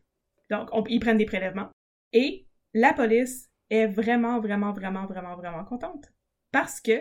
Donc, 0.50 0.68
on- 0.72 0.84
ils 0.86 1.00
prennent 1.00 1.18
des 1.18 1.26
prélèvements. 1.26 1.70
Et 2.12 2.46
la 2.74 2.92
police 2.92 3.48
est 3.70 3.86
vraiment, 3.86 4.40
vraiment, 4.40 4.72
vraiment, 4.72 5.06
vraiment, 5.06 5.36
vraiment 5.36 5.64
contente. 5.64 6.06
Parce 6.52 6.80
que 6.80 6.92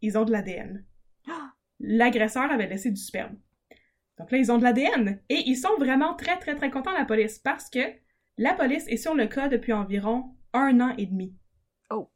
ils 0.00 0.18
ont 0.18 0.24
de 0.24 0.32
l'ADN. 0.32 0.84
L'agresseur 1.80 2.50
avait 2.50 2.66
laissé 2.68 2.90
du 2.90 3.00
sperme. 3.00 3.38
Donc 4.18 4.30
là, 4.30 4.38
ils 4.38 4.50
ont 4.52 4.58
de 4.58 4.64
l'ADN. 4.64 5.20
Et 5.28 5.42
ils 5.46 5.56
sont 5.56 5.76
vraiment 5.78 6.14
très, 6.14 6.38
très, 6.38 6.54
très 6.56 6.70
contents, 6.70 6.92
la 6.92 7.04
police, 7.04 7.38
parce 7.38 7.70
que 7.70 7.80
la 8.38 8.54
police 8.54 8.86
est 8.88 8.96
sur 8.96 9.14
le 9.14 9.26
cas 9.26 9.48
depuis 9.48 9.72
environ 9.72 10.36
un 10.52 10.80
an 10.80 10.94
et 10.98 11.06
demi. 11.06 11.36
Oh. 11.90 12.10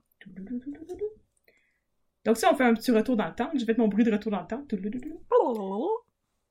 Donc 2.25 2.37
si 2.37 2.45
on 2.47 2.57
fait 2.57 2.65
un 2.65 2.75
petit 2.75 2.91
retour 2.91 3.17
dans 3.17 3.29
le 3.29 3.35
temps, 3.35 3.51
j'ai 3.55 3.65
fait 3.65 3.79
mon 3.79 3.89
bruit 3.89 4.05
de 4.05 4.11
retour 4.11 4.33
dans 4.33 4.41
le 4.41 4.47
temps. 4.47 4.65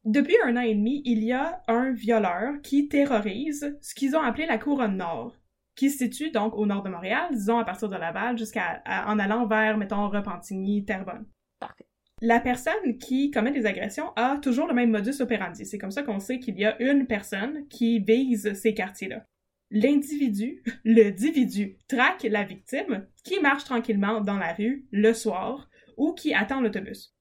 Depuis 0.05 0.35
un 0.43 0.55
an 0.55 0.61
et 0.61 0.75
demi, 0.75 1.01
il 1.03 1.23
y 1.23 1.31
a 1.31 1.63
un 1.67 1.91
violeur 1.91 2.61
qui 2.61 2.87
terrorise 2.87 3.75
ce 3.81 3.95
qu'ils 3.95 4.15
ont 4.15 4.21
appelé 4.21 4.45
la 4.45 4.59
couronne 4.59 4.97
nord, 4.97 5.35
qui 5.75 5.89
se 5.89 5.97
situe 5.97 6.29
donc 6.29 6.55
au 6.55 6.67
nord 6.67 6.83
de 6.83 6.89
Montréal, 6.89 7.29
disons 7.31 7.57
à 7.57 7.65
partir 7.65 7.89
de 7.89 7.95
Laval, 7.95 8.37
jusqu'à 8.37 8.83
en 9.07 9.17
allant 9.17 9.47
vers, 9.47 9.79
mettons, 9.79 10.07
Repentigny, 10.07 10.85
Terrebonne. 10.85 11.25
Parfait. 11.59 11.87
La 12.21 12.39
personne 12.39 12.99
qui 12.99 13.31
commet 13.31 13.49
des 13.49 13.65
agressions 13.65 14.13
a 14.15 14.37
toujours 14.37 14.67
le 14.67 14.75
même 14.75 14.91
modus 14.91 15.21
operandi. 15.21 15.65
C'est 15.65 15.79
comme 15.79 15.89
ça 15.89 16.03
qu'on 16.03 16.19
sait 16.19 16.37
qu'il 16.37 16.59
y 16.59 16.65
a 16.65 16.79
une 16.79 17.07
personne 17.07 17.67
qui 17.67 17.97
vise 17.97 18.53
ces 18.53 18.75
quartiers-là. 18.75 19.25
L'individu, 19.71 20.61
le 20.85 21.09
dividu, 21.09 21.79
traque 21.87 22.27
la 22.29 22.43
victime 22.43 23.07
qui 23.23 23.39
marche 23.39 23.63
tranquillement 23.63 24.21
dans 24.21 24.37
la 24.37 24.53
rue 24.53 24.85
le 24.91 25.13
soir 25.13 25.67
ou 25.97 26.13
qui 26.13 26.35
attend 26.35 26.61
l'autobus. 26.61 27.14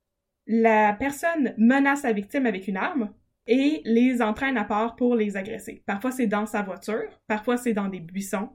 La 0.46 0.92
personne 0.92 1.54
menace 1.56 2.02
la 2.02 2.12
victime 2.12 2.46
avec 2.46 2.68
une 2.68 2.76
arme 2.76 3.12
et 3.46 3.80
les 3.84 4.22
entraîne 4.22 4.56
à 4.56 4.64
part 4.64 4.96
pour 4.96 5.16
les 5.16 5.36
agresser. 5.36 5.82
Parfois 5.86 6.10
c'est 6.10 6.26
dans 6.26 6.46
sa 6.46 6.62
voiture, 6.62 7.20
parfois 7.26 7.56
c'est 7.56 7.72
dans 7.72 7.88
des 7.88 8.00
buissons. 8.00 8.50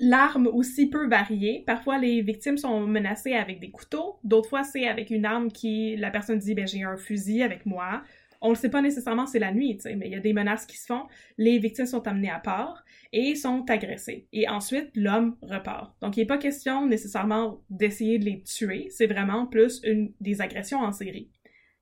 L'arme 0.00 0.48
aussi 0.48 0.88
peut 0.88 1.06
varier. 1.08 1.62
Parfois 1.66 1.98
les 1.98 2.20
victimes 2.20 2.58
sont 2.58 2.80
menacées 2.86 3.34
avec 3.34 3.60
des 3.60 3.70
couteaux, 3.70 4.18
d'autres 4.24 4.48
fois 4.48 4.64
c'est 4.64 4.88
avec 4.88 5.10
une 5.10 5.24
arme 5.24 5.50
qui 5.50 5.96
la 5.96 6.10
personne 6.10 6.38
dit 6.38 6.54
ben 6.54 6.66
j'ai 6.66 6.82
un 6.82 6.96
fusil 6.96 7.42
avec 7.42 7.66
moi. 7.66 8.02
On 8.46 8.50
le 8.50 8.56
sait 8.56 8.68
pas 8.68 8.82
nécessairement 8.82 9.26
c'est 9.26 9.38
la 9.38 9.52
nuit, 9.52 9.78
mais 9.96 10.06
il 10.06 10.12
y 10.12 10.16
a 10.16 10.20
des 10.20 10.34
menaces 10.34 10.66
qui 10.66 10.76
se 10.76 10.84
font. 10.86 11.06
Les 11.38 11.58
victimes 11.58 11.86
sont 11.86 12.06
amenées 12.06 12.30
à 12.30 12.38
part 12.38 12.84
et 13.10 13.34
sont 13.34 13.64
agressées. 13.70 14.28
Et 14.32 14.48
ensuite 14.48 14.90
l'homme 14.94 15.36
repart. 15.40 15.96
Donc 16.02 16.16
il 16.16 16.20
n'est 16.20 16.26
pas 16.26 16.36
question 16.36 16.86
nécessairement 16.86 17.62
d'essayer 17.70 18.18
de 18.18 18.26
les 18.26 18.42
tuer, 18.42 18.88
c'est 18.90 19.06
vraiment 19.06 19.46
plus 19.46 19.80
une 19.82 20.12
des 20.20 20.42
agressions 20.42 20.80
en 20.80 20.92
série. 20.92 21.30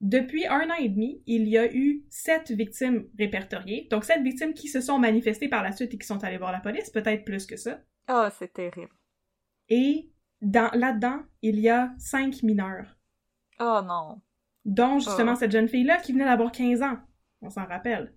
Depuis 0.01 0.47
un 0.47 0.69
an 0.71 0.75
et 0.81 0.89
demi, 0.89 1.23
il 1.27 1.49
y 1.49 1.59
a 1.59 1.73
eu 1.73 2.05
sept 2.11 2.51
victimes 2.51 3.09
répertoriées. 3.17 3.87
Donc, 3.89 4.05
sept 4.05 4.21
victimes 4.21 4.53
qui 4.53 4.67
se 4.67 4.81
sont 4.81 4.99
manifestées 4.99 5.49
par 5.49 5.63
la 5.63 5.71
suite 5.71 5.95
et 5.95 5.99
qui 5.99 6.07
sont 6.07 6.25
allées 6.25 6.39
voir 6.39 6.51
la 6.51 6.59
police, 6.59 6.91
peut-être 6.91 7.25
plus 7.25 7.47
que 7.47 7.57
ça. 7.57 7.79
Oh, 8.11 8.27
c'est 8.37 8.53
terrible. 8.53 8.91
Et 9.69 10.11
là-dedans, 10.41 11.21
il 11.41 11.61
y 11.61 11.69
a 11.69 11.95
cinq 11.99 12.43
mineurs. 12.43 12.99
Oh 13.61 13.81
non. 13.85 14.21
Dont 14.65 14.99
justement 14.99 15.33
oh. 15.33 15.39
cette 15.39 15.53
jeune 15.53 15.69
fille-là 15.69 15.99
qui 15.99 16.13
venait 16.13 16.25
d'avoir 16.25 16.53
15 16.53 16.83
ans. 16.83 16.99
On 17.41 17.51
s'en 17.51 17.67
rappelle. 17.67 18.13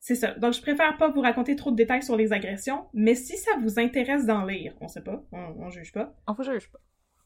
C'est 0.00 0.14
ça. 0.14 0.32
Donc, 0.34 0.54
je 0.54 0.62
préfère 0.62 0.96
pas 0.96 1.10
vous 1.10 1.20
raconter 1.20 1.56
trop 1.56 1.70
de 1.70 1.76
détails 1.76 2.02
sur 2.02 2.16
les 2.16 2.32
agressions, 2.32 2.86
mais 2.94 3.14
si 3.14 3.36
ça 3.36 3.50
vous 3.60 3.80
intéresse 3.80 4.26
d'en 4.26 4.44
lire, 4.44 4.74
on 4.80 4.88
sait 4.88 5.02
pas, 5.02 5.24
on, 5.32 5.54
on 5.58 5.70
juge 5.70 5.92
pas. 5.92 6.16
On 6.26 6.34
vous 6.34 6.44
juge 6.44 6.70
pas. 6.70 6.78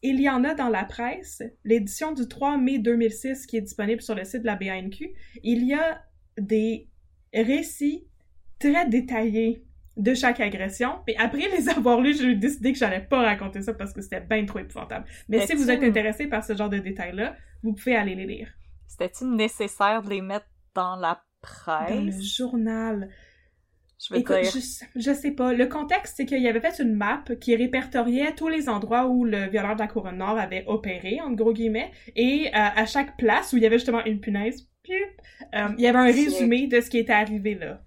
Il 0.03 0.21
y 0.21 0.29
en 0.29 0.43
a 0.43 0.55
dans 0.55 0.69
la 0.69 0.85
presse. 0.85 1.43
L'édition 1.65 2.13
du 2.13 2.27
3 2.27 2.57
mai 2.57 2.79
2006 2.79 3.47
qui 3.47 3.57
est 3.57 3.61
disponible 3.61 4.01
sur 4.01 4.15
le 4.15 4.25
site 4.25 4.41
de 4.41 4.47
la 4.47 4.57
BANQ, 4.57 5.13
il 5.43 5.65
y 5.65 5.75
a 5.75 6.03
des 6.39 6.89
récits 7.33 8.09
très 8.59 8.89
détaillés 8.89 9.65
de 9.97 10.15
chaque 10.15 10.41
agression. 10.41 11.01
Et 11.07 11.17
après 11.19 11.49
les 11.57 11.69
avoir 11.69 12.01
lus, 12.01 12.19
j'ai 12.19 12.35
décidé 12.35 12.73
que 12.73 12.79
j'allais 12.79 13.01
pas 13.03 13.23
raconter 13.23 13.63
ça 13.63 13.75
parce 13.75 13.93
que 13.93 14.01
c'était 14.01 14.21
bien 14.21 14.45
trop 14.45 14.59
épouvantable. 14.59 15.05
Mais 15.29 15.47
si 15.47 15.55
vous 15.55 15.71
êtes 15.71 15.83
intéressé 15.83 16.27
par 16.27 16.43
ce 16.43 16.57
genre 16.57 16.71
de 16.71 16.79
détails-là, 16.79 17.37
vous 17.63 17.75
pouvez 17.75 17.95
aller 17.95 18.15
les 18.15 18.27
lire. 18.27 18.49
C'était-il 18.93 19.31
nécessaire 19.31 20.03
de 20.03 20.11
les 20.11 20.21
mettre 20.21 20.47
dans 20.75 20.97
la 20.97 21.25
presse? 21.41 21.91
Dans 21.91 22.05
le 22.05 22.13
journal. 22.21 23.09
Je, 23.99 24.17
Écoute, 24.17 24.37
je, 24.97 25.13
sais 25.13 25.31
pas. 25.31 25.53
Le 25.53 25.67
contexte, 25.67 26.15
c'est 26.17 26.27
qu'il 26.27 26.45
avait 26.47 26.61
fait 26.61 26.83
une 26.83 26.93
map 26.93 27.23
qui 27.41 27.55
répertoriait 27.57 28.35
tous 28.35 28.49
les 28.49 28.69
endroits 28.69 29.07
où 29.07 29.25
le 29.25 29.49
violeur 29.49 29.77
de 29.77 29.81
la 29.81 29.87
couronne 29.87 30.19
nord 30.19 30.37
avait 30.39 30.65
opéré, 30.67 31.21
en 31.21 31.31
gros 31.31 31.53
guillemets, 31.53 31.91
et 32.17 32.49
euh, 32.49 32.51
à 32.53 32.85
chaque 32.85 33.17
place 33.17 33.53
où 33.53 33.57
il 33.57 33.63
y 33.63 33.67
avait 33.67 33.79
justement 33.79 34.05
une 34.05 34.21
punaise, 34.21 34.69
euh, 34.91 35.69
il 35.79 35.85
y 35.85 35.87
avait 35.87 35.99
un 35.99 36.05
résumé 36.05 36.67
de 36.67 36.81
ce 36.81 36.91
qui 36.91 36.99
était 36.99 37.13
arrivé 37.13 37.55
là. 37.55 37.83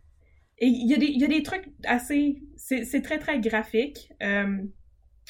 Et 0.58 0.68
il 0.68 0.90
y 0.90 0.94
a 0.94 0.98
des, 0.98 1.08
il 1.08 1.20
y 1.20 1.26
a 1.26 1.28
des 1.28 1.44
trucs 1.44 1.68
assez... 1.84 2.42
C'est 2.56 3.02
très, 3.04 3.20
très 3.20 3.40
graphique. 3.40 4.12
Euh, 4.24 4.58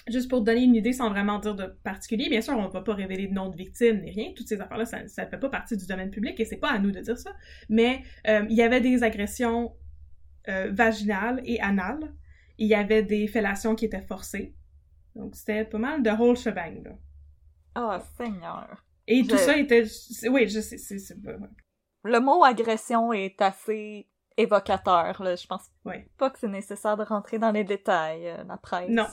juste 0.07 0.29
pour 0.29 0.41
donner 0.41 0.63
une 0.63 0.75
idée 0.75 0.93
sans 0.93 1.09
vraiment 1.09 1.39
dire 1.39 1.55
de 1.55 1.65
particulier, 1.83 2.29
bien 2.29 2.41
sûr, 2.41 2.57
on 2.57 2.67
ne 2.67 2.71
va 2.71 2.81
pas 2.81 2.93
révéler 2.93 3.27
de 3.27 3.33
nom 3.33 3.49
de 3.49 3.55
victime 3.55 4.01
ni 4.01 4.11
rien. 4.11 4.33
Toutes 4.35 4.47
ces 4.47 4.61
affaires-là, 4.61 4.85
ça 4.85 5.03
ne 5.03 5.07
fait 5.07 5.39
pas 5.39 5.49
partie 5.49 5.77
du 5.77 5.87
domaine 5.87 6.11
public 6.11 6.39
et 6.39 6.45
c'est 6.45 6.57
pas 6.57 6.71
à 6.71 6.79
nous 6.79 6.91
de 6.91 6.99
dire 6.99 7.17
ça. 7.17 7.31
Mais 7.69 8.03
il 8.25 8.53
y 8.53 8.61
avait 8.61 8.81
des 8.81 9.03
agressions 9.03 9.75
euh, 10.47 10.69
vaginale 10.71 11.41
et 11.43 11.59
anale. 11.59 12.13
Il 12.59 12.67
y 12.67 12.75
avait 12.75 13.01
des 13.01 13.27
fellations 13.27 13.73
qui 13.73 13.85
étaient 13.85 14.05
forcées. 14.05 14.53
Donc, 15.15 15.35
c'était 15.35 15.65
pas 15.65 15.79
mal 15.79 16.03
de 16.03 16.09
whole 16.11 16.37
shebang, 16.37 16.83
là. 16.83 16.91
Oh, 17.77 18.03
Seigneur. 18.15 18.85
Et 19.07 19.25
tout 19.25 19.37
ça 19.37 19.57
était... 19.57 19.85
Oui, 20.29 20.47
je 20.47 20.59
sais, 20.59 20.77
c'est... 20.77 20.97
Le 22.03 22.19
mot 22.19 22.43
agression 22.43 23.11
est 23.11 23.41
assez 23.41 24.07
évocateur, 24.37 25.21
là. 25.23 25.35
Je 25.35 25.47
pense 25.47 25.63
ouais. 25.83 26.07
pas 26.17 26.29
que 26.29 26.37
c'est 26.37 26.47
nécessaire 26.47 26.95
de 26.95 27.03
rentrer 27.03 27.39
dans 27.39 27.51
les 27.51 27.63
détails, 27.63 28.27
euh, 28.27 28.43
la 28.43 28.57
presse. 28.57 28.89
Non. 28.89 29.07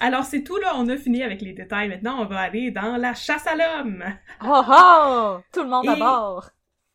Alors, 0.00 0.24
c'est 0.24 0.42
tout, 0.42 0.56
là. 0.56 0.72
On 0.76 0.88
a 0.88 0.96
fini 0.96 1.22
avec 1.22 1.40
les 1.40 1.52
détails. 1.52 1.88
Maintenant, 1.88 2.20
on 2.20 2.26
va 2.26 2.40
aller 2.40 2.70
dans 2.70 2.96
la 2.96 3.14
chasse 3.14 3.46
à 3.46 3.56
l'homme. 3.56 4.04
Oh, 4.44 4.62
oh! 4.68 5.38
Tout 5.52 5.62
le 5.62 5.68
monde 5.68 5.88
à 5.88 5.96
bord! 5.96 6.50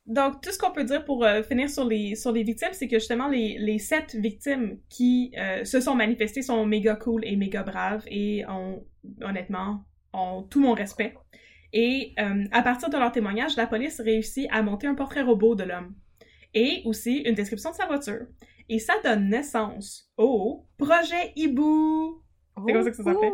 Donc, 0.06 0.42
tout 0.42 0.52
ce 0.52 0.60
qu'on 0.60 0.72
peut 0.72 0.84
dire 0.84 1.06
pour 1.06 1.24
euh, 1.24 1.44
finir 1.44 1.70
sur 1.70 1.86
les, 1.86 2.16
sur 2.16 2.34
les 2.34 2.44
victimes, 2.44 2.74
c'est 2.74 2.90
que 2.90 3.00
justement, 3.00 3.30
les, 3.30 3.58
les 3.58 3.80
sept 3.80 4.16
victimes 4.16 4.78
qui 4.90 5.34
euh, 5.38 5.64
se 5.64 5.80
sont 5.80 5.96
manifestées 5.96 6.42
sont 6.42 6.66
méga 6.66 6.96
cool 6.96 7.24
et 7.26 7.38
méga 7.38 7.64
braves 7.64 8.04
et 8.08 8.46
ont, 8.48 8.86
honnêtement, 9.22 9.86
ont 10.12 10.44
tout 10.44 10.60
mon 10.60 10.74
respect. 10.74 11.16
Et 11.72 12.14
euh, 12.20 12.44
à 12.52 12.62
partir 12.62 12.90
de 12.90 12.98
leur 12.98 13.12
témoignage, 13.12 13.56
la 13.56 13.66
police 13.66 14.02
réussit 14.02 14.48
à 14.52 14.62
monter 14.62 14.88
un 14.88 14.96
portrait 14.96 15.22
robot 15.22 15.56
de 15.56 15.64
l'homme 15.64 15.96
et 16.54 16.82
aussi 16.86 17.20
une 17.20 17.34
description 17.34 17.72
de 17.72 17.76
sa 17.76 17.88
voiture. 17.88 18.28
Et 18.70 18.80
ça 18.80 18.94
donne 19.04 19.30
naissance 19.30 20.12
au 20.18 20.68
projet 20.78 21.32
Hibou. 21.36 22.23
C'est 22.56 22.74
comme 22.74 22.84
ça 22.84 22.90
que 22.92 22.98
ça 22.98 23.04
s'appelle 23.04 23.32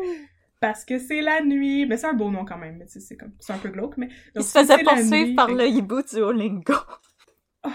parce 0.60 0.84
que 0.86 1.00
c'est 1.00 1.22
la 1.22 1.42
nuit. 1.42 1.86
Mais 1.86 1.98
c'est 1.98 2.08
un 2.08 2.14
beau 2.14 2.30
nom 2.30 2.46
quand 2.46 2.58
même, 2.58 2.78
mais 2.78 2.86
c'est 2.88 3.18
comme 3.18 3.32
c'est 3.40 3.54
un 3.54 3.58
peu 3.58 3.70
glauque. 3.70 3.98
Mais 3.98 4.10
il 4.36 4.44
se 4.44 4.58
faisait 4.58 4.84
poursuivre 4.84 5.36
par 5.36 5.50
le 5.50 5.68
hibou 5.68 6.02
Duolingo. 6.02 6.74
Oh, 7.66 7.70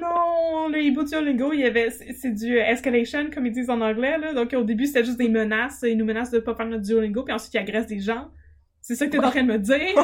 non, 0.00 0.68
le 0.68 0.82
hibou 0.82 1.02
Duolingo, 1.02 1.52
il 1.52 1.60
y 1.60 1.64
avait 1.64 1.90
c'est 1.90 2.30
du 2.30 2.58
escalation 2.58 3.30
comme 3.30 3.46
ils 3.46 3.52
disent 3.52 3.70
en 3.70 3.80
anglais 3.80 4.18
là. 4.18 4.34
Donc 4.34 4.52
au 4.52 4.64
début 4.64 4.86
c'était 4.86 5.04
juste 5.04 5.18
des 5.18 5.28
menaces, 5.28 5.80
ils 5.82 5.96
nous 5.96 6.04
menacent 6.04 6.30
de 6.30 6.40
pas 6.40 6.54
faire 6.54 6.66
notre 6.66 6.82
Duolingo, 6.82 7.22
puis 7.22 7.32
ensuite 7.32 7.54
ils 7.54 7.58
agressent 7.58 7.86
des 7.86 8.00
gens. 8.00 8.30
C'est 8.82 8.96
ça 8.96 9.06
que 9.06 9.12
t'es 9.12 9.18
en 9.18 9.30
train 9.30 9.42
de 9.42 9.52
me 9.52 9.58
dire? 9.58 9.94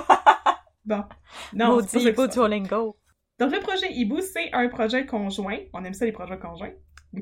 bon, 0.85 1.05
non, 1.53 1.81
c'est 1.87 2.03
hibou 2.03 2.27
Duolingo. 2.27 2.97
Donc 3.39 3.53
le 3.53 3.61
projet 3.61 3.93
hibou 3.93 4.21
c'est 4.23 4.53
un 4.55 4.69
projet 4.69 5.05
conjoint. 5.05 5.59
On 5.75 5.85
aime 5.85 5.95
ça 5.95 6.07
les 6.07 6.13
projets 6.13 6.39
conjoints. 6.39 6.73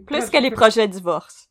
Plus 0.07 0.31
que 0.31 0.39
les 0.39 0.51
projets 0.51 0.87
divorce. 0.87 1.49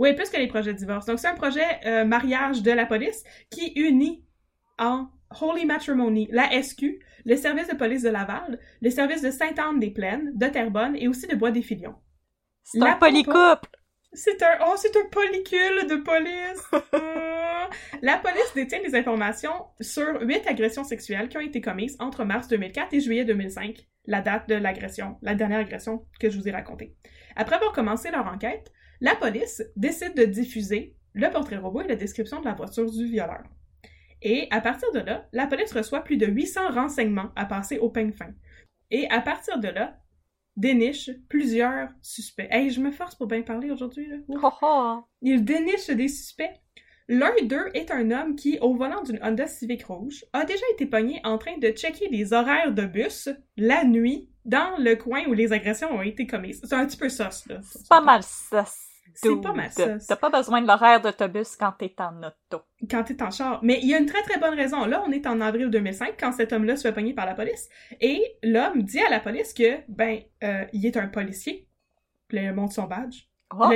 Oui, 0.00 0.14
plus 0.14 0.30
que 0.30 0.38
les 0.38 0.46
projets 0.46 0.72
de 0.72 0.78
divorce. 0.78 1.04
Donc, 1.04 1.18
c'est 1.18 1.28
un 1.28 1.34
projet 1.34 1.66
euh, 1.84 2.06
mariage 2.06 2.62
de 2.62 2.70
la 2.70 2.86
police 2.86 3.22
qui 3.50 3.70
unit 3.76 4.24
en 4.78 5.08
Holy 5.42 5.66
Matrimony 5.66 6.26
la 6.32 6.50
SQ, 6.62 6.84
le 7.26 7.36
service 7.36 7.68
de 7.68 7.76
police 7.76 8.02
de 8.02 8.08
Laval, 8.08 8.58
le 8.80 8.88
service 8.88 9.20
de 9.20 9.30
Sainte-Anne-des-Plaines, 9.30 10.32
de 10.34 10.46
Terrebonne 10.46 10.96
et 10.96 11.06
aussi 11.06 11.26
de 11.26 11.36
Bois-des-Filions. 11.36 11.96
C'est 12.64 12.80
un 12.80 12.94
polycouple! 12.94 13.68
C'est 14.14 14.42
un, 14.42 14.56
oh, 14.66 14.74
c'est 14.78 14.96
un 14.96 15.06
polycule 15.12 15.86
de 15.86 15.96
police! 15.96 16.70
la 18.00 18.16
police 18.16 18.54
détient 18.54 18.80
des 18.82 18.94
informations 18.94 19.66
sur 19.82 20.22
huit 20.22 20.46
agressions 20.46 20.82
sexuelles 20.82 21.28
qui 21.28 21.36
ont 21.36 21.42
été 21.42 21.60
commises 21.60 21.98
entre 22.00 22.24
mars 22.24 22.48
2004 22.48 22.94
et 22.94 23.00
juillet 23.00 23.26
2005, 23.26 23.86
la 24.06 24.22
date 24.22 24.48
de 24.48 24.54
l'agression, 24.54 25.18
la 25.20 25.34
dernière 25.34 25.60
agression 25.60 26.06
que 26.18 26.30
je 26.30 26.38
vous 26.38 26.48
ai 26.48 26.52
racontée. 26.52 26.96
Après 27.36 27.56
avoir 27.56 27.72
commencé 27.72 28.10
leur 28.10 28.26
enquête, 28.26 28.72
la 29.00 29.16
police 29.16 29.62
décide 29.76 30.14
de 30.14 30.24
diffuser 30.24 30.96
le 31.12 31.30
portrait 31.30 31.56
robot 31.56 31.82
et 31.82 31.88
la 31.88 31.96
description 31.96 32.40
de 32.40 32.44
la 32.44 32.54
voiture 32.54 32.90
du 32.90 33.06
violeur. 33.06 33.42
Et 34.22 34.48
à 34.50 34.60
partir 34.60 34.92
de 34.92 35.00
là, 35.00 35.26
la 35.32 35.46
police 35.46 35.72
reçoit 35.72 36.04
plus 36.04 36.16
de 36.16 36.26
800 36.26 36.72
renseignements 36.72 37.30
à 37.36 37.46
passer 37.46 37.78
au 37.78 37.88
peigne 37.88 38.12
fin. 38.12 38.32
Et 38.90 39.08
à 39.10 39.20
partir 39.20 39.58
de 39.58 39.68
là, 39.68 39.98
déniche 40.56 41.10
plusieurs 41.28 41.88
suspects. 42.02 42.48
Hey, 42.50 42.70
je 42.70 42.80
me 42.80 42.90
force 42.90 43.14
pour 43.14 43.26
bien 43.26 43.42
parler 43.42 43.70
aujourd'hui. 43.70 44.06
Là. 44.08 44.16
Il 45.22 45.44
déniche 45.44 45.88
des 45.88 46.08
suspects. 46.08 46.50
L'un 47.08 47.32
d'eux 47.42 47.70
est 47.74 47.90
un 47.90 48.10
homme 48.10 48.36
qui, 48.36 48.58
au 48.60 48.74
volant 48.74 49.02
d'une 49.02 49.18
Honda 49.22 49.46
Civic 49.46 49.84
rouge, 49.84 50.24
a 50.32 50.44
déjà 50.44 50.64
été 50.72 50.86
pogné 50.86 51.20
en 51.24 51.38
train 51.38 51.58
de 51.58 51.68
checker 51.70 52.08
les 52.08 52.32
horaires 52.32 52.72
de 52.72 52.84
bus 52.84 53.28
la 53.56 53.84
nuit 53.84 54.30
dans 54.44 54.76
le 54.78 54.94
coin 54.94 55.24
où 55.26 55.32
les 55.32 55.52
agressions 55.52 55.90
ont 55.92 56.02
été 56.02 56.26
commises. 56.26 56.60
C'est 56.62 56.74
un 56.74 56.86
petit 56.86 56.96
peu 56.96 57.08
sauce, 57.08 57.46
là. 57.46 57.60
C'est 57.64 57.88
pas 57.88 58.00
mal 58.00 58.22
sauce. 58.22 58.89
C'est 59.22 59.40
pas 59.40 59.52
mal 59.52 59.70
ça. 59.70 59.98
T'as 60.08 60.16
pas 60.16 60.30
besoin 60.30 60.62
de 60.62 60.66
l'horaire 60.66 61.00
d'autobus 61.00 61.56
quand 61.56 61.72
t'es 61.78 61.94
en 61.98 62.22
auto. 62.22 62.64
Quand 62.90 63.04
t'es 63.04 63.22
en 63.22 63.30
char. 63.30 63.60
Mais 63.62 63.78
il 63.82 63.88
y 63.88 63.94
a 63.94 63.98
une 63.98 64.06
très 64.06 64.22
très 64.22 64.38
bonne 64.38 64.54
raison. 64.54 64.86
Là, 64.86 65.02
on 65.06 65.12
est 65.12 65.26
en 65.26 65.40
avril 65.40 65.70
2005 65.70 66.14
quand 66.18 66.32
cet 66.32 66.52
homme-là 66.52 66.76
se 66.76 66.82
fait 66.82 66.92
pogner 66.92 67.12
par 67.12 67.26
la 67.26 67.34
police. 67.34 67.68
Et 68.00 68.22
l'homme 68.42 68.82
dit 68.82 69.00
à 69.00 69.10
la 69.10 69.20
police 69.20 69.52
que, 69.52 69.80
ben, 69.88 70.20
euh, 70.42 70.64
il 70.72 70.86
est 70.86 70.96
un 70.96 71.08
policier. 71.08 71.66
Puis 72.28 72.38
il 72.38 72.52
montre 72.52 72.74
son 72.74 72.84
badge. 72.84 73.24
Oh. 73.58 73.68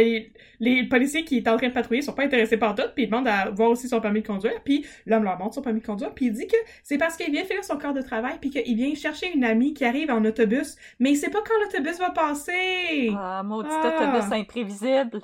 Les, 0.61 0.85
policiers 0.85 1.25
qui 1.25 1.39
étaient 1.39 1.51
en 1.51 1.57
train 1.57 1.69
de 1.69 1.73
patrouiller 1.73 2.01
sont 2.01 2.13
pas 2.13 2.23
intéressés 2.23 2.57
par 2.57 2.77
d'autres, 2.77 2.95
puis 2.95 3.05
ils 3.05 3.07
demandent 3.11 3.27
à 3.27 3.51
voir 3.51 3.71
aussi 3.71 3.89
son 3.89 4.01
permis 4.01 4.23
de 4.23 4.27
conduire, 4.27 4.63
puis 4.65 4.87
l'homme 5.05 5.25
leur 5.25 5.37
montre 5.37 5.55
son 5.55 5.63
permis 5.63 5.81
de 5.81 5.87
conduire, 5.87 6.15
puis 6.15 6.27
il 6.27 6.33
dit 6.33 6.47
que 6.47 6.57
c'est 6.85 6.97
parce 6.97 7.17
qu'il 7.17 7.33
vient 7.33 7.45
faire 7.45 7.65
son 7.65 7.77
corps 7.77 7.93
de 7.93 8.01
travail, 8.01 8.39
puis 8.41 8.51
qu'il 8.51 8.77
vient 8.77 8.95
chercher 8.95 9.33
une 9.35 9.43
amie 9.43 9.75
qui 9.75 9.85
arrive 9.85 10.13
en 10.13 10.25
autobus, 10.25 10.77
mais 11.01 11.11
il 11.11 11.17
sait 11.17 11.31
pas 11.31 11.43
quand 11.43 11.55
l'autobus 11.65 11.99
va 11.99 12.11
passer! 12.11 13.13
Ah, 13.17 13.43
maudit 13.43 13.69
ah. 13.69 13.97
autobus 13.97 14.33
imprévisible! 14.33 15.21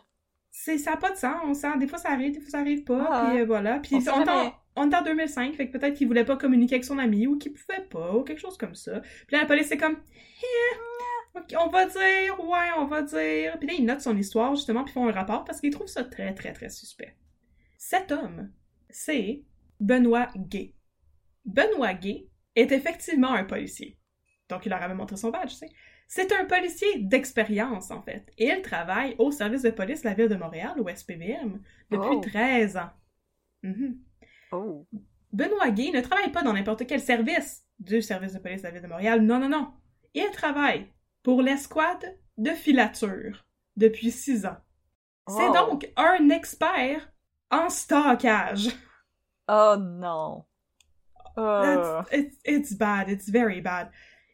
C'est 0.62 0.76
ça 0.76 0.90
n'a 0.90 0.97
pas 0.99 1.11
de 1.11 1.17
sens. 1.17 1.64
Hein? 1.64 1.76
Des 1.79 1.87
fois, 1.87 1.99
ça 1.99 2.11
arrive, 2.11 2.33
des 2.35 2.40
fois, 2.40 2.50
ça 2.50 2.59
arrive 2.59 2.85
pas. 2.85 3.07
Ah. 3.11 3.31
puis 3.31 3.40
euh, 3.40 3.45
voilà. 3.47 3.79
Puis 3.79 3.97
on, 4.76 4.90
est 4.90 4.95
en 4.95 5.02
2005, 5.02 5.55
fait 5.55 5.69
que 5.69 5.79
peut-être 5.79 5.95
qu'il 5.95 6.07
voulait 6.07 6.25
pas 6.25 6.37
communiquer 6.37 6.75
avec 6.75 6.85
son 6.85 6.99
ami 6.99 7.26
ou 7.26 7.38
qu'il 7.38 7.55
pouvait 7.55 7.87
pas 7.90 8.14
ou 8.14 8.23
quelque 8.25 8.40
chose 8.40 8.59
comme 8.59 8.75
ça. 8.75 9.00
Puis 9.00 9.37
là, 9.37 9.40
la 9.40 9.47
police, 9.47 9.69
c'est 9.69 9.79
comme... 9.79 9.97
Eh, 10.43 11.57
on 11.57 11.69
va 11.69 11.87
dire, 11.87 12.40
ouais, 12.40 12.69
on 12.76 12.85
va 12.85 13.02
dire. 13.02 13.59
Puis 13.59 13.69
là, 13.69 13.75
il 13.79 13.87
note 13.87 14.00
son 14.02 14.17
histoire, 14.17 14.55
justement, 14.55 14.85
puis 14.85 14.93
font 14.93 15.09
un 15.09 15.12
rapport 15.12 15.45
parce 15.45 15.61
qu'il 15.61 15.71
trouve 15.71 15.87
ça 15.87 16.05
très, 16.05 16.35
très, 16.35 16.52
très 16.52 16.69
suspect. 16.69 17.17
Cet 17.79 18.12
homme, 18.12 18.52
c'est 18.90 19.43
Benoît 19.81 20.29
Gay. 20.37 20.75
Benoît 21.47 21.95
Gay 21.95 22.29
est 22.55 22.71
effectivement 22.73 23.33
un 23.33 23.45
policier. 23.45 23.99
Donc, 24.50 24.67
il 24.67 24.69
leur 24.69 24.83
avait 24.83 24.95
montré 24.95 25.17
son 25.17 25.31
badge, 25.31 25.50
tu 25.50 25.57
sais. 25.57 25.71
C'est 26.12 26.33
un 26.33 26.45
policier 26.45 26.99
d'expérience, 26.99 27.93
en 27.93 28.02
fait. 28.02 28.33
Et 28.37 28.47
il 28.49 28.62
travaille 28.62 29.14
au 29.19 29.31
service 29.31 29.62
de 29.62 29.71
police 29.71 30.02
de 30.02 30.09
la 30.09 30.14
ville 30.14 30.29
de 30.29 30.35
Montréal, 30.35 30.75
au 30.81 30.88
SPVM, 30.88 31.61
depuis 31.88 32.17
Oh. 32.17 32.21
13 32.21 32.76
ans. 32.76 32.90
Mhm. 33.62 33.97
Oh. 34.50 34.85
Benoît 35.33 35.71
Gay 35.71 35.93
ne 35.95 36.00
travaille 36.00 36.33
pas 36.33 36.43
dans 36.43 36.52
n'importe 36.52 36.85
quel 36.88 37.00
service 37.00 37.64
du 37.79 38.02
service 38.02 38.33
de 38.33 38.40
police 38.40 38.62
de 38.62 38.67
la 38.67 38.73
ville 38.73 38.83
de 38.83 38.88
Montréal. 38.88 39.21
Non, 39.23 39.38
non, 39.38 39.49
non. 39.49 39.71
Il 40.14 40.29
travaille 40.33 40.90
pour 41.23 41.43
l'escouade 41.43 42.19
de 42.38 42.50
filature 42.50 43.47
depuis 43.76 44.11
6 44.11 44.47
ans. 44.47 44.57
C'est 45.29 45.49
Oh. 45.49 45.52
donc 45.55 45.88
un 45.97 46.29
expert 46.31 47.12
en 47.52 47.71
stockage. 47.71 48.67
Oh 49.47 49.76
non. 49.79 50.45
That's- 51.37 52.09
it's, 52.12 52.37
it's 52.45 52.73
bad, 52.75 53.09
it's 53.09 53.29
very 53.31 53.61
bad. 53.61 53.90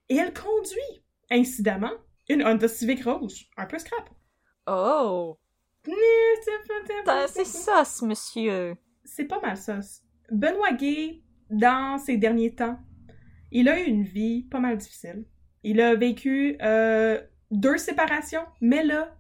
Et 0.09 0.17
elle 0.17 0.33
conduit, 0.33 1.05
incidemment, 1.31 1.93
une 2.29 2.45
Honda 2.45 2.69
Civic 2.69 3.05
rouge, 3.05 3.49
un 3.57 3.67
peu 3.67 3.79
scrap. 3.79 4.09
Oh. 4.67 5.39
C'est 7.29 7.45
ça, 7.45 7.85
ce 7.85 8.05
monsieur. 8.05 8.77
C'est 9.05 9.25
pas 9.27 9.41
mal 9.41 9.57
ça. 9.57 9.79
Benoît 10.31 10.73
Gay, 10.73 11.23
dans 11.51 11.99
ses 11.99 12.17
derniers 12.17 12.55
temps, 12.55 12.79
il 13.53 13.69
a 13.69 13.81
eu 13.81 13.85
une 13.85 14.03
vie 14.03 14.43
pas 14.51 14.59
mal 14.59 14.77
difficile. 14.77 15.25
Il 15.63 15.81
a 15.81 15.95
vécu 15.95 16.57
euh, 16.63 17.21
deux 17.51 17.79
séparations, 17.79 18.45
mais 18.61 18.83
là, 18.85 19.15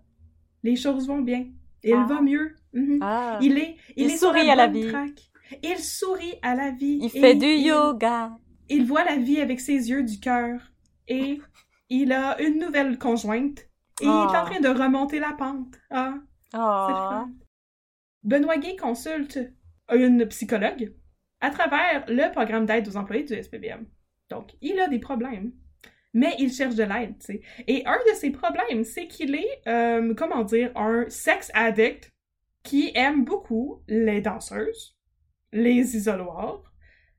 les 0.65 0.75
choses 0.77 1.07
vont 1.07 1.21
bien. 1.21 1.47
Il 1.85 1.95
Ah. 1.95 2.07
va 2.09 2.21
mieux. 2.21 2.55
Mhm. 2.73 2.99
Ah. 3.01 3.39
Il 3.41 3.59
est, 3.59 3.77
il 3.97 4.07
Il 4.07 4.13
est 4.13 4.17
sur 4.17 4.29
sourit 4.31 4.51
à 4.51 4.57
la 4.57 4.67
vie. 4.67 4.89
track. 4.89 5.31
Il 5.63 5.79
sourit 5.79 6.35
à 6.43 6.57
la 6.57 6.73
vie. 6.73 6.99
Il 7.03 7.11
fait 7.11 7.37
du 7.37 7.47
il- 7.47 7.67
yoga. 7.67 8.37
Il 8.69 8.85
voit 8.85 9.05
la 9.05 9.17
vie 9.17 9.41
avec 9.41 9.61
ses 9.61 9.89
yeux 9.91 10.03
du 10.03 10.19
cœur. 10.19 10.61
Et 11.07 11.39
il 11.89 12.13
a 12.13 12.41
une 12.43 12.59
nouvelle 12.59 12.99
conjointe. 12.99 13.61
Et 14.01 14.05
il 14.05 14.09
est 14.09 14.11
en 14.11 14.29
Ah. 14.33 14.45
train 14.51 14.61
de 14.61 14.69
remonter 14.69 15.19
la 15.19 15.33
pente. 15.33 15.75
Ah, 15.91 16.15
Oh. 16.55 16.57
fun. 16.59 17.31
Benoît 18.25 18.59
Gay 18.59 18.77
consulte 18.77 19.39
une 19.93 20.27
psychologue 20.27 20.93
à 21.41 21.51
travers 21.51 22.05
le 22.09 22.31
programme 22.33 22.67
d'aide 22.67 22.89
aux 22.89 22.97
employés 22.97 23.25
du 23.25 23.35
SPVM. 23.35 23.87
Donc, 24.31 24.55
il 24.61 24.79
a 24.81 24.89
des 24.89 24.99
problèmes. 24.99 25.53
Mais 26.13 26.35
il 26.39 26.51
cherche 26.53 26.75
de 26.77 26.83
l'aide, 26.83 27.19
tu 27.19 27.27
sais. 27.27 27.41
Et 27.67 27.85
un 27.87 27.99
de 28.11 28.15
ses 28.15 28.31
problèmes, 28.31 28.85
c'est 28.85 29.07
qu'il 29.07 29.35
est, 29.35 29.61
euh, 29.67 30.15
comment 30.15 30.45
dire, 30.45 30.73
un 30.75 31.05
sex 31.09 31.51
addict 31.55 32.11
qui 32.63 32.91
aime 32.95 33.25
beaucoup 33.25 33.83
les 33.87 34.23
danseuses, 34.23 34.97
les 35.53 35.95
isoloirs, 35.97 36.63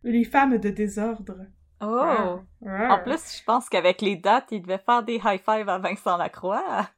les 0.04 0.24
femmes 0.24 0.58
de 0.58 0.70
désordre. 0.70 1.38
Oh. 1.82 2.40
En 2.66 3.00
plus, 3.04 3.38
je 3.38 3.44
pense 3.44 3.70
qu'avec 3.70 4.02
les 4.02 4.16
dates, 4.16 4.48
il 4.52 4.62
devait 4.62 4.78
faire 4.80 5.04
des 5.04 5.16
high 5.24 5.40
five 5.44 5.70
à 5.70 5.78
Vincent 5.78 6.18
Lacroix. 6.18 6.90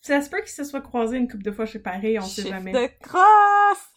ça 0.00 0.20
se 0.20 0.28
peut 0.30 0.38
qu'ils 0.40 0.48
se 0.48 0.64
soient 0.64 0.80
croisés 0.80 1.16
une 1.18 1.28
couple 1.28 1.44
de 1.44 1.52
fois 1.52 1.66
chez 1.66 1.78
Paris, 1.78 2.18
on 2.18 2.22
sait 2.22 2.42
Chiffre 2.42 2.54
jamais. 2.54 2.72
de 2.72 2.88
crosse! 3.02 3.88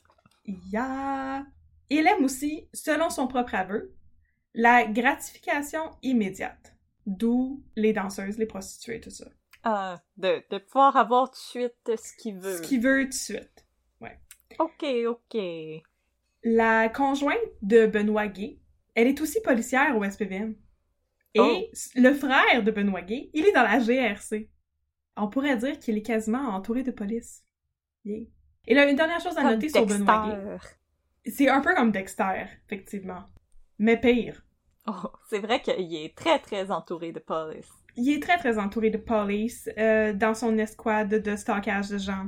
Yeah. 0.45 1.45
Il 1.89 2.05
aime 2.07 2.23
aussi, 2.25 2.69
selon 2.73 3.09
son 3.09 3.27
propre 3.27 3.55
aveu, 3.55 3.95
la 4.53 4.85
gratification 4.85 5.81
immédiate. 6.03 6.75
D'où 7.05 7.63
les 7.75 7.93
danseuses, 7.93 8.37
les 8.37 8.45
prostituées, 8.45 8.99
tout 9.01 9.09
ça. 9.09 9.25
Ah, 9.63 9.97
de, 10.17 10.43
de 10.51 10.57
pouvoir 10.59 10.95
avoir 10.95 11.29
tout 11.29 11.35
de 11.35 11.37
suite 11.37 11.91
ce 11.97 12.13
qu'il 12.21 12.37
veut. 12.39 12.57
Ce 12.57 12.61
qu'il 12.61 12.81
veut 12.81 13.03
tout 13.03 13.09
de 13.09 13.13
suite. 13.13 13.65
Ok, 14.57 14.83
ok. 15.07 15.39
La 16.43 16.89
conjointe 16.89 17.37
de 17.61 17.85
Benoît 17.85 18.27
Gay, 18.27 18.59
elle 19.01 19.07
est 19.07 19.21
aussi 19.21 19.39
policière 19.41 19.95
au 19.97 20.03
SPVM. 20.03 20.55
Et 21.35 21.39
Oh. 21.39 21.61
le 21.95 22.13
frère 22.13 22.63
de 22.63 22.71
Benoît 22.71 23.01
Gay, 23.01 23.29
il 23.33 23.45
est 23.45 23.51
dans 23.51 23.63
la 23.63 23.79
GRC. 23.79 24.49
On 25.15 25.27
pourrait 25.29 25.57
dire 25.57 25.77
qu'il 25.79 25.97
est 25.97 26.01
quasiment 26.01 26.49
entouré 26.49 26.83
de 26.83 26.91
police. 26.91 27.43
Yeah. 28.03 28.25
Et 28.67 28.73
là, 28.73 28.89
une 28.89 28.95
dernière 28.95 29.19
chose 29.19 29.37
à 29.37 29.41
Comme 29.41 29.51
noter 29.51 29.69
sur 29.69 29.85
Benoît 29.85 30.27
Gay. 30.27 31.31
C'est 31.31 31.49
un 31.49 31.61
peu 31.61 31.75
comme 31.75 31.91
Dexter, 31.91 32.45
effectivement. 32.65 33.23
Mais 33.77 33.99
pire. 33.99 34.43
Oh, 34.87 35.11
c'est 35.29 35.39
vrai 35.39 35.61
qu'il 35.61 35.95
est 35.95 36.15
très, 36.15 36.39
très 36.39 36.71
entouré 36.71 37.11
de 37.11 37.19
police. 37.19 37.69
Il 37.95 38.09
est 38.11 38.21
très 38.21 38.37
très 38.37 38.57
entouré 38.57 38.89
de 38.89 38.97
police 38.97 39.69
euh, 39.77 40.13
dans 40.13 40.33
son 40.33 40.57
escouade 40.57 41.09
de 41.21 41.35
stockage 41.35 41.89
de 41.89 41.97
gens. 41.97 42.27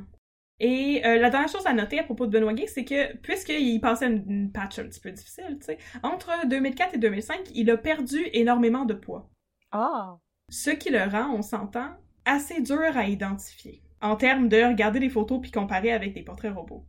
Et 0.64 1.02
euh, 1.08 1.18
la 1.18 1.32
dernière 1.32 1.50
chose 1.50 1.66
à 1.66 1.74
noter 1.74 1.98
à 1.98 2.04
propos 2.04 2.28
de 2.28 2.32
Benoît 2.32 2.54
Gay, 2.54 2.68
c'est 2.68 2.86
que 2.86 3.18
puisqu'il 3.18 3.82
passait 3.82 4.06
une, 4.06 4.24
une 4.30 4.52
patch 4.52 4.78
un 4.78 4.84
petit 4.84 5.00
peu 5.00 5.10
difficile, 5.10 5.58
tu 5.60 5.66
sais, 5.66 5.80
entre 6.04 6.30
2004 6.48 6.94
et 6.94 6.98
2005, 7.00 7.50
il 7.56 7.72
a 7.72 7.78
perdu 7.78 8.28
énormément 8.32 8.86
de 8.86 8.94
poids. 8.94 9.28
Ah! 9.72 10.20
Ce 10.50 10.70
qui 10.70 10.92
le 10.92 11.00
rend, 11.00 11.34
on 11.34 11.42
s'entend, 11.42 11.90
assez 12.26 12.62
dur 12.62 12.96
à 12.96 13.08
identifier. 13.08 13.82
En 14.02 14.16
termes 14.16 14.50
de 14.50 14.64
regarder 14.64 15.00
les 15.00 15.10
photos 15.10 15.42
puis 15.42 15.50
comparer 15.50 15.94
avec 15.94 16.14
des 16.14 16.22
portraits 16.22 16.54
robots. 16.54 16.86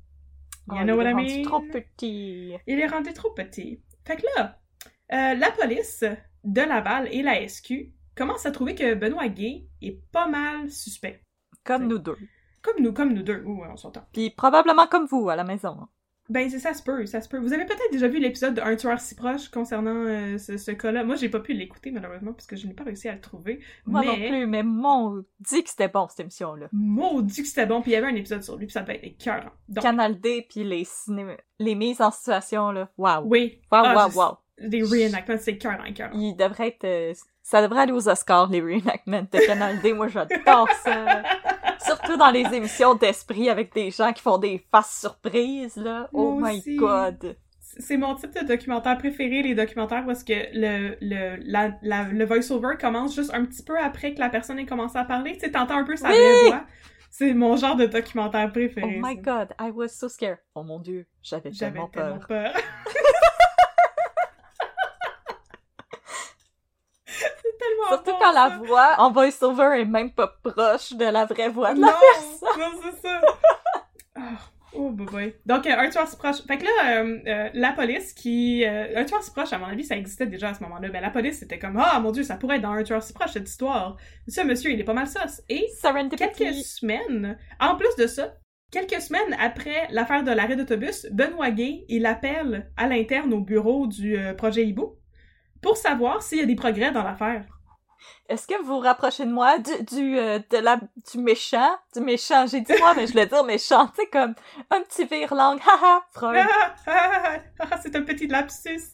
You 0.68 0.76
Oh, 0.76 0.80
il 0.82 0.90
est 0.90 1.12
rendu 1.12 1.42
trop 1.42 1.60
petit. 1.60 2.52
Il 2.66 2.78
est 2.78 2.86
rendu 2.86 3.12
trop 3.14 3.30
petit. 3.30 3.80
Fait 4.04 4.16
que 4.16 4.22
là, 4.36 4.60
euh, 5.12 5.34
la 5.34 5.50
police 5.50 6.04
de 6.44 6.60
Laval 6.60 7.08
et 7.10 7.22
la 7.22 7.48
SQ 7.48 7.90
commencent 8.14 8.44
à 8.44 8.50
trouver 8.50 8.74
que 8.74 8.92
Benoît 8.92 9.28
Gay 9.28 9.64
est 9.80 9.98
pas 10.12 10.28
mal 10.28 10.70
suspect. 10.70 11.22
Comme 11.64 11.88
nous 11.88 11.98
deux. 11.98 12.18
Comme 12.62 12.82
nous, 12.82 12.92
comme 12.92 13.12
nous 13.12 13.22
deux. 13.22 13.42
Oui, 13.44 13.66
on 13.70 13.76
s'entend. 13.76 14.02
Puis 14.12 14.30
probablement 14.30 14.86
comme 14.86 15.06
vous 15.06 15.28
à 15.28 15.36
la 15.36 15.44
maison. 15.44 15.76
Ben, 16.28 16.48
c'est- 16.48 16.60
ça 16.60 16.72
se 16.72 16.82
peut, 16.82 17.04
ça 17.04 17.20
se 17.20 17.28
peut. 17.28 17.36
Vous 17.38 17.52
avez 17.52 17.64
peut-être 17.66 17.90
déjà 17.90 18.06
vu 18.06 18.18
l'épisode 18.20 18.54
de 18.54 18.60
Un 18.62 18.76
tueur 18.76 18.98
si 19.00 19.14
proche 19.16 19.48
concernant 19.48 19.90
euh, 20.06 20.38
ce, 20.38 20.56
ce 20.56 20.70
cas-là. 20.70 21.02
Moi, 21.04 21.16
j'ai 21.16 21.28
pas 21.28 21.40
pu 21.40 21.52
l'écouter, 21.52 21.90
malheureusement, 21.90 22.32
parce 22.32 22.46
que 22.46 22.54
je 22.56 22.66
n'ai 22.66 22.72
pas 22.74 22.84
réussi 22.84 23.08
à 23.08 23.14
le 23.14 23.20
trouver. 23.20 23.60
Moi 23.86 24.00
mais... 24.02 24.06
non 24.06 24.28
plus, 24.28 24.46
mais 24.46 24.62
mon 24.62 25.24
dit 25.40 25.64
que 25.64 25.68
c'était 25.68 25.88
bon 25.88 26.06
cette 26.08 26.20
émission-là. 26.20 26.68
Maudit 26.72 27.42
que 27.42 27.48
c'était 27.48 27.66
bon, 27.66 27.82
puis 27.82 27.90
il 27.90 27.94
y 27.94 27.96
avait 27.96 28.06
un 28.06 28.14
épisode 28.14 28.42
sur 28.44 28.56
lui, 28.56 28.66
puis 28.66 28.72
ça 28.72 28.82
devait 28.82 28.94
être 28.96 29.04
écœurant. 29.04 29.50
Donc, 29.68 29.82
Canal 29.82 30.20
D 30.20 30.46
puis 30.48 30.62
les 30.62 30.86
les 31.58 31.74
mises 31.74 32.00
en 32.00 32.12
situation 32.12 32.70
là. 32.70 32.88
Waouh. 32.96 33.24
oui. 33.26 33.60
Waouh, 33.70 33.84
Ah, 33.88 33.94
waouh, 33.96 34.16
waouh. 34.16 34.36
Des 34.60 34.82
reenactments, 34.82 35.36
c'est 35.40 35.52
écœurant, 35.54 35.84
écœurant. 35.84 36.12
Il 36.14 36.36
devrait 36.36 36.68
être 36.68 36.84
euh, 36.84 37.12
ça 37.42 37.60
devrait 37.60 37.80
aller 37.80 37.92
aux 37.92 38.08
Oscars 38.08 38.48
les 38.48 38.60
reenactments 38.60 39.22
de 39.30 39.44
Canal 39.46 39.80
D. 39.82 39.92
Moi 39.92 40.06
j'adore 40.06 40.68
ça. 40.84 41.22
Surtout 41.96 42.16
dans 42.16 42.30
les 42.30 42.44
émissions 42.54 42.94
d'esprit 42.94 43.48
avec 43.50 43.72
des 43.74 43.90
gens 43.90 44.12
qui 44.12 44.22
font 44.22 44.38
des 44.38 44.64
faces 44.70 45.00
surprises 45.00 45.76
là. 45.76 46.08
Oh 46.12 46.32
Moi 46.38 46.50
my 46.52 46.58
aussi. 46.58 46.76
god. 46.76 47.36
C'est 47.78 47.96
mon 47.96 48.14
type 48.14 48.34
de 48.34 48.46
documentaire 48.46 48.98
préféré, 48.98 49.42
les 49.42 49.54
documentaires 49.54 50.08
est-ce 50.10 50.24
que 50.26 50.32
le, 50.52 50.96
le, 51.00 51.36
la, 51.44 51.70
la- 51.82 52.08
le 52.08 52.24
voice-over 52.26 52.76
commence 52.78 53.14
juste 53.14 53.32
un 53.32 53.44
petit 53.46 53.62
peu 53.62 53.78
après 53.78 54.12
que 54.12 54.20
la 54.20 54.28
personne 54.28 54.58
ait 54.58 54.66
commencé 54.66 54.98
à 54.98 55.04
parler. 55.04 55.32
Tu 55.34 55.40
sais, 55.40 55.50
t'entends 55.52 55.78
un 55.78 55.84
peu 55.84 55.96
sa 55.96 56.08
Oui! 56.10 56.16
voix. 56.48 56.64
C'est 57.10 57.32
mon 57.34 57.56
genre 57.56 57.76
de 57.76 57.86
documentaire 57.86 58.46
Oh 58.48 58.52
préféré. 58.52 58.98
my 59.02 59.16
ça. 59.16 59.20
god, 59.22 59.48
I 59.60 59.70
was 59.70 59.88
so 59.88 60.08
scared. 60.08 60.38
Oh 60.54 60.62
mon 60.62 60.80
dieu, 60.80 61.06
j'avais 61.22 61.50
tellement 61.50 61.88
tellement 61.88 62.18
peur. 62.18 62.52
peur. 62.52 62.62
c'est 67.06 67.51
tellement 67.62 67.88
Surtout 67.88 68.10
bon, 68.12 68.18
quand 68.20 68.32
la 68.32 68.48
voix 68.58 68.94
en 68.98 69.10
voice-over 69.10 69.80
est 69.80 69.84
même 69.84 70.10
pas 70.12 70.28
proche 70.42 70.92
de 70.92 71.04
la 71.04 71.24
vraie 71.26 71.48
voix 71.48 71.74
de 71.74 71.80
la 71.80 71.94
personne. 72.12 72.60
non, 72.60 72.80
c'est 72.82 73.08
ça. 73.08 73.20
Ah, 74.14 74.20
Oh, 74.74 74.90
boy, 74.90 75.06
boy. 75.06 75.34
Donc, 75.44 75.66
euh, 75.66 75.74
un 75.76 75.90
tueur 75.90 76.08
si 76.08 76.16
proche. 76.16 76.42
Fait 76.46 76.56
que 76.56 76.64
là, 76.64 77.02
euh, 77.02 77.18
euh, 77.26 77.50
la 77.52 77.72
police 77.72 78.14
qui... 78.14 78.64
euh, 78.64 78.96
un 78.96 79.04
tueur 79.04 79.22
si 79.22 79.30
proche, 79.30 79.52
à 79.52 79.58
mon 79.58 79.66
avis, 79.66 79.84
ça 79.84 79.96
existait 79.96 80.26
déjà 80.26 80.50
à 80.50 80.54
ce 80.54 80.62
moment-là. 80.62 80.88
Mais 80.90 81.00
la 81.00 81.10
police, 81.10 81.38
c'était 81.40 81.58
comme, 81.58 81.76
ah, 81.76 82.00
mon 82.00 82.10
Dieu, 82.10 82.22
ça 82.22 82.36
pourrait 82.36 82.56
être 82.56 82.62
dans 82.62 82.72
un 82.72 82.82
tueur 82.82 83.02
si 83.02 83.12
proche, 83.12 83.32
cette 83.32 83.48
histoire. 83.48 83.96
Ce 84.28 84.40
monsieur, 84.40 84.70
il 84.70 84.80
est 84.80 84.84
pas 84.84 84.94
mal 84.94 85.06
sauce. 85.06 85.42
Et 85.48 85.66
quelques 86.16 86.54
semaines, 86.54 87.36
en 87.60 87.76
plus 87.76 87.94
de 87.98 88.06
ça, 88.06 88.34
quelques 88.70 89.02
semaines 89.02 89.36
après 89.38 89.88
l'affaire 89.90 90.24
de 90.24 90.30
l'arrêt 90.30 90.56
d'autobus, 90.56 91.06
Benoît 91.12 91.50
Gay, 91.50 91.84
il 91.88 92.06
appelle 92.06 92.70
à 92.78 92.86
l'interne 92.86 93.34
au 93.34 93.40
bureau 93.40 93.86
du 93.86 94.16
projet 94.38 94.64
Hibou 94.66 94.96
pour 95.60 95.76
savoir 95.76 96.22
s'il 96.22 96.38
y 96.38 96.42
a 96.42 96.46
des 96.46 96.56
progrès 96.56 96.92
dans 96.92 97.02
l'affaire. 97.02 97.44
Est-ce 98.28 98.46
que 98.46 98.60
vous 98.62 98.66
vous 98.66 98.78
rapprochez 98.78 99.24
de 99.24 99.32
moi 99.32 99.58
du, 99.58 99.70
du, 99.84 100.18
euh, 100.18 100.38
de 100.50 100.58
la, 100.58 100.76
du 100.76 101.18
méchant? 101.18 101.76
Du 101.94 102.00
méchant, 102.00 102.46
j'ai 102.46 102.60
dit 102.60 102.72
moi, 102.78 102.94
mais 102.94 103.06
je 103.06 103.12
voulais 103.12 103.26
dire 103.26 103.44
méchant, 103.44 103.86
tu 103.88 104.02
sais, 104.02 104.06
comme 104.06 104.34
un 104.70 104.80
petit 104.82 105.04
vire-langue, 105.04 105.60
haha, 105.60 106.04
Freud. 106.12 106.46
Ah, 106.48 106.74
ah, 106.86 107.36
ah, 107.60 107.78
c'est 107.82 107.94
un 107.96 108.02
petit 108.02 108.26
lapsus. 108.26 108.92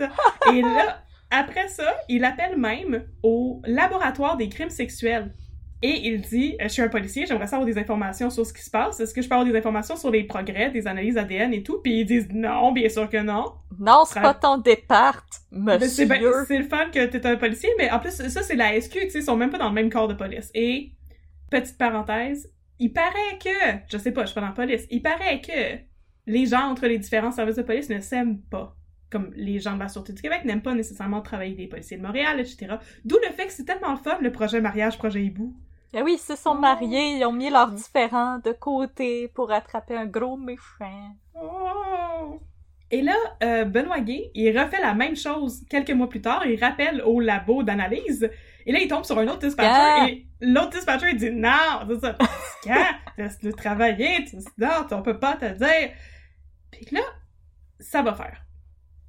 Et 0.53 0.63
là, 0.63 1.03
après 1.31 1.69
ça, 1.69 1.95
il 2.09 2.25
appelle 2.25 2.57
même 2.57 3.07
au 3.23 3.61
laboratoire 3.65 4.37
des 4.37 4.49
crimes 4.49 4.71
sexuels. 4.71 5.35
Et 5.81 6.09
il 6.09 6.21
dit, 6.23 6.57
euh, 6.61 6.65
je 6.65 6.69
suis 6.69 6.83
un 6.83 6.89
policier, 6.89 7.25
j'aimerais 7.27 7.47
savoir 7.47 7.65
des 7.65 7.79
informations 7.79 8.31
sur 8.31 8.45
ce 8.45 8.53
qui 8.53 8.63
se 8.63 8.71
passe. 8.71 8.99
Est-ce 8.99 9.15
que 9.15 9.23
je 9.23 9.29
peux 9.29 9.35
avoir 9.35 9.49
des 9.49 9.57
informations 9.57 9.97
sur 9.97 10.11
les 10.11 10.25
progrès, 10.25 10.71
des 10.71 10.89
analyses 10.89 11.17
ADN 11.17 11.55
et 11.55 11.63
tout? 11.63 11.79
Puis 11.83 12.01
ils 12.01 12.05
disent, 12.05 12.29
non, 12.33 12.73
bien 12.73 12.89
sûr 12.89 13.09
que 13.09 13.19
non. 13.19 13.53
Non, 13.79 14.03
c'est 14.05 14.21
pas 14.21 14.35
ton 14.35 14.59
départ, 14.59 15.25
c'est 15.31 15.57
ben- 15.57 15.81
monsieur. 15.81 16.45
c'est 16.49 16.59
le 16.59 16.65
fun 16.65 16.91
que 16.93 17.07
t'es 17.07 17.25
un 17.25 17.37
policier, 17.37 17.71
mais 17.79 17.91
en 17.93 18.01
plus, 18.01 18.11
ça, 18.11 18.43
c'est 18.43 18.57
la 18.57 18.81
SQ, 18.81 18.93
tu 18.93 19.11
sais, 19.11 19.19
ils 19.21 19.23
sont 19.23 19.37
même 19.37 19.51
pas 19.51 19.59
dans 19.59 19.69
le 19.69 19.75
même 19.75 19.89
corps 19.91 20.09
de 20.09 20.15
police. 20.15 20.51
Et, 20.55 20.93
petite 21.49 21.79
parenthèse, 21.79 22.53
il 22.81 22.93
paraît 22.93 23.39
que, 23.43 23.79
je 23.89 23.99
sais 23.99 24.11
pas, 24.11 24.23
je 24.23 24.27
suis 24.27 24.35
pas 24.35 24.41
dans 24.41 24.49
la 24.49 24.53
police, 24.53 24.87
il 24.91 25.01
paraît 25.01 25.41
que 25.41 25.79
les 26.27 26.47
gens 26.47 26.71
entre 26.71 26.87
les 26.87 26.99
différents 26.99 27.31
services 27.31 27.57
de 27.57 27.63
police 27.63 27.89
ne 27.89 28.01
s'aiment 28.01 28.41
pas. 28.41 28.75
comme 29.11 29.31
les 29.37 29.59
gens 29.59 29.73
de 29.73 29.79
la 29.79 29.89
Sûreté 29.89 30.13
du 30.13 30.21
Québec 30.21 30.45
n'aiment 30.45 30.61
pas 30.61 30.75
nécessairement 30.75 31.23
travailler 31.23 31.55
des 31.55 31.67
policiers 31.67 31.97
de 31.97 32.03
Montréal, 32.03 32.41
etc. 32.41 32.75
D'où 33.07 33.17
le 33.27 33.33
fait 33.33 33.47
que 33.47 33.53
c'est 33.53 33.65
tellement 33.65 33.97
fun, 33.97 34.19
le 34.21 34.31
projet 34.31 34.61
mariage, 34.61 34.99
projet 34.99 35.25
hibou. 35.25 35.57
Ah 35.95 36.01
oui, 36.05 36.15
ils 36.15 36.19
se 36.19 36.37
sont 36.37 36.55
mariés, 36.55 37.17
ils 37.17 37.25
ont 37.25 37.33
mis 37.33 37.49
leurs 37.51 37.73
différents 37.73 38.39
de 38.39 38.53
côté 38.53 39.29
pour 39.29 39.51
attraper 39.51 39.97
un 39.97 40.07
gros 40.07 40.37
méchant. 40.37 41.15
Oh! 41.35 42.41
Et 42.91 43.03
là, 43.03 43.15
euh, 43.43 43.65
Benoît 43.65 44.01
Gay, 44.01 44.31
il 44.35 44.59
refait 44.59 44.81
la 44.81 44.95
même 44.95 45.15
chose 45.17 45.63
quelques 45.69 45.91
mois 45.91 46.09
plus 46.09 46.23
tard, 46.23 46.47
il 46.47 46.63
rappelle 46.63 47.03
au 47.03 47.21
labo 47.21 47.63
d'analyse, 47.63 48.31
et 48.65 48.73
là, 48.73 48.79
il 48.81 48.89
tombe 48.89 49.05
sur 49.05 49.19
un 49.19 49.29
autre 49.29 49.41
dispatcher, 49.41 49.69
Yeah. 49.69 50.09
et 50.09 50.27
l'autre 50.41 50.71
dispatcher, 50.71 51.11
il 51.11 51.17
dit 51.17 51.31
«Non, 51.33 51.87
c'est 51.89 52.01
ça? 52.01 52.17
Laisse-le 53.19 53.53
travailler, 53.53 54.25
non, 54.57 54.87
on 54.91 55.03
peut 55.03 55.19
pas 55.19 55.37
te 55.37 55.47
dire.» 55.53 55.91
Puis 56.71 56.87
là, 56.93 57.01
ça 57.81 58.03
va 58.03 58.15
faire. 58.15 58.43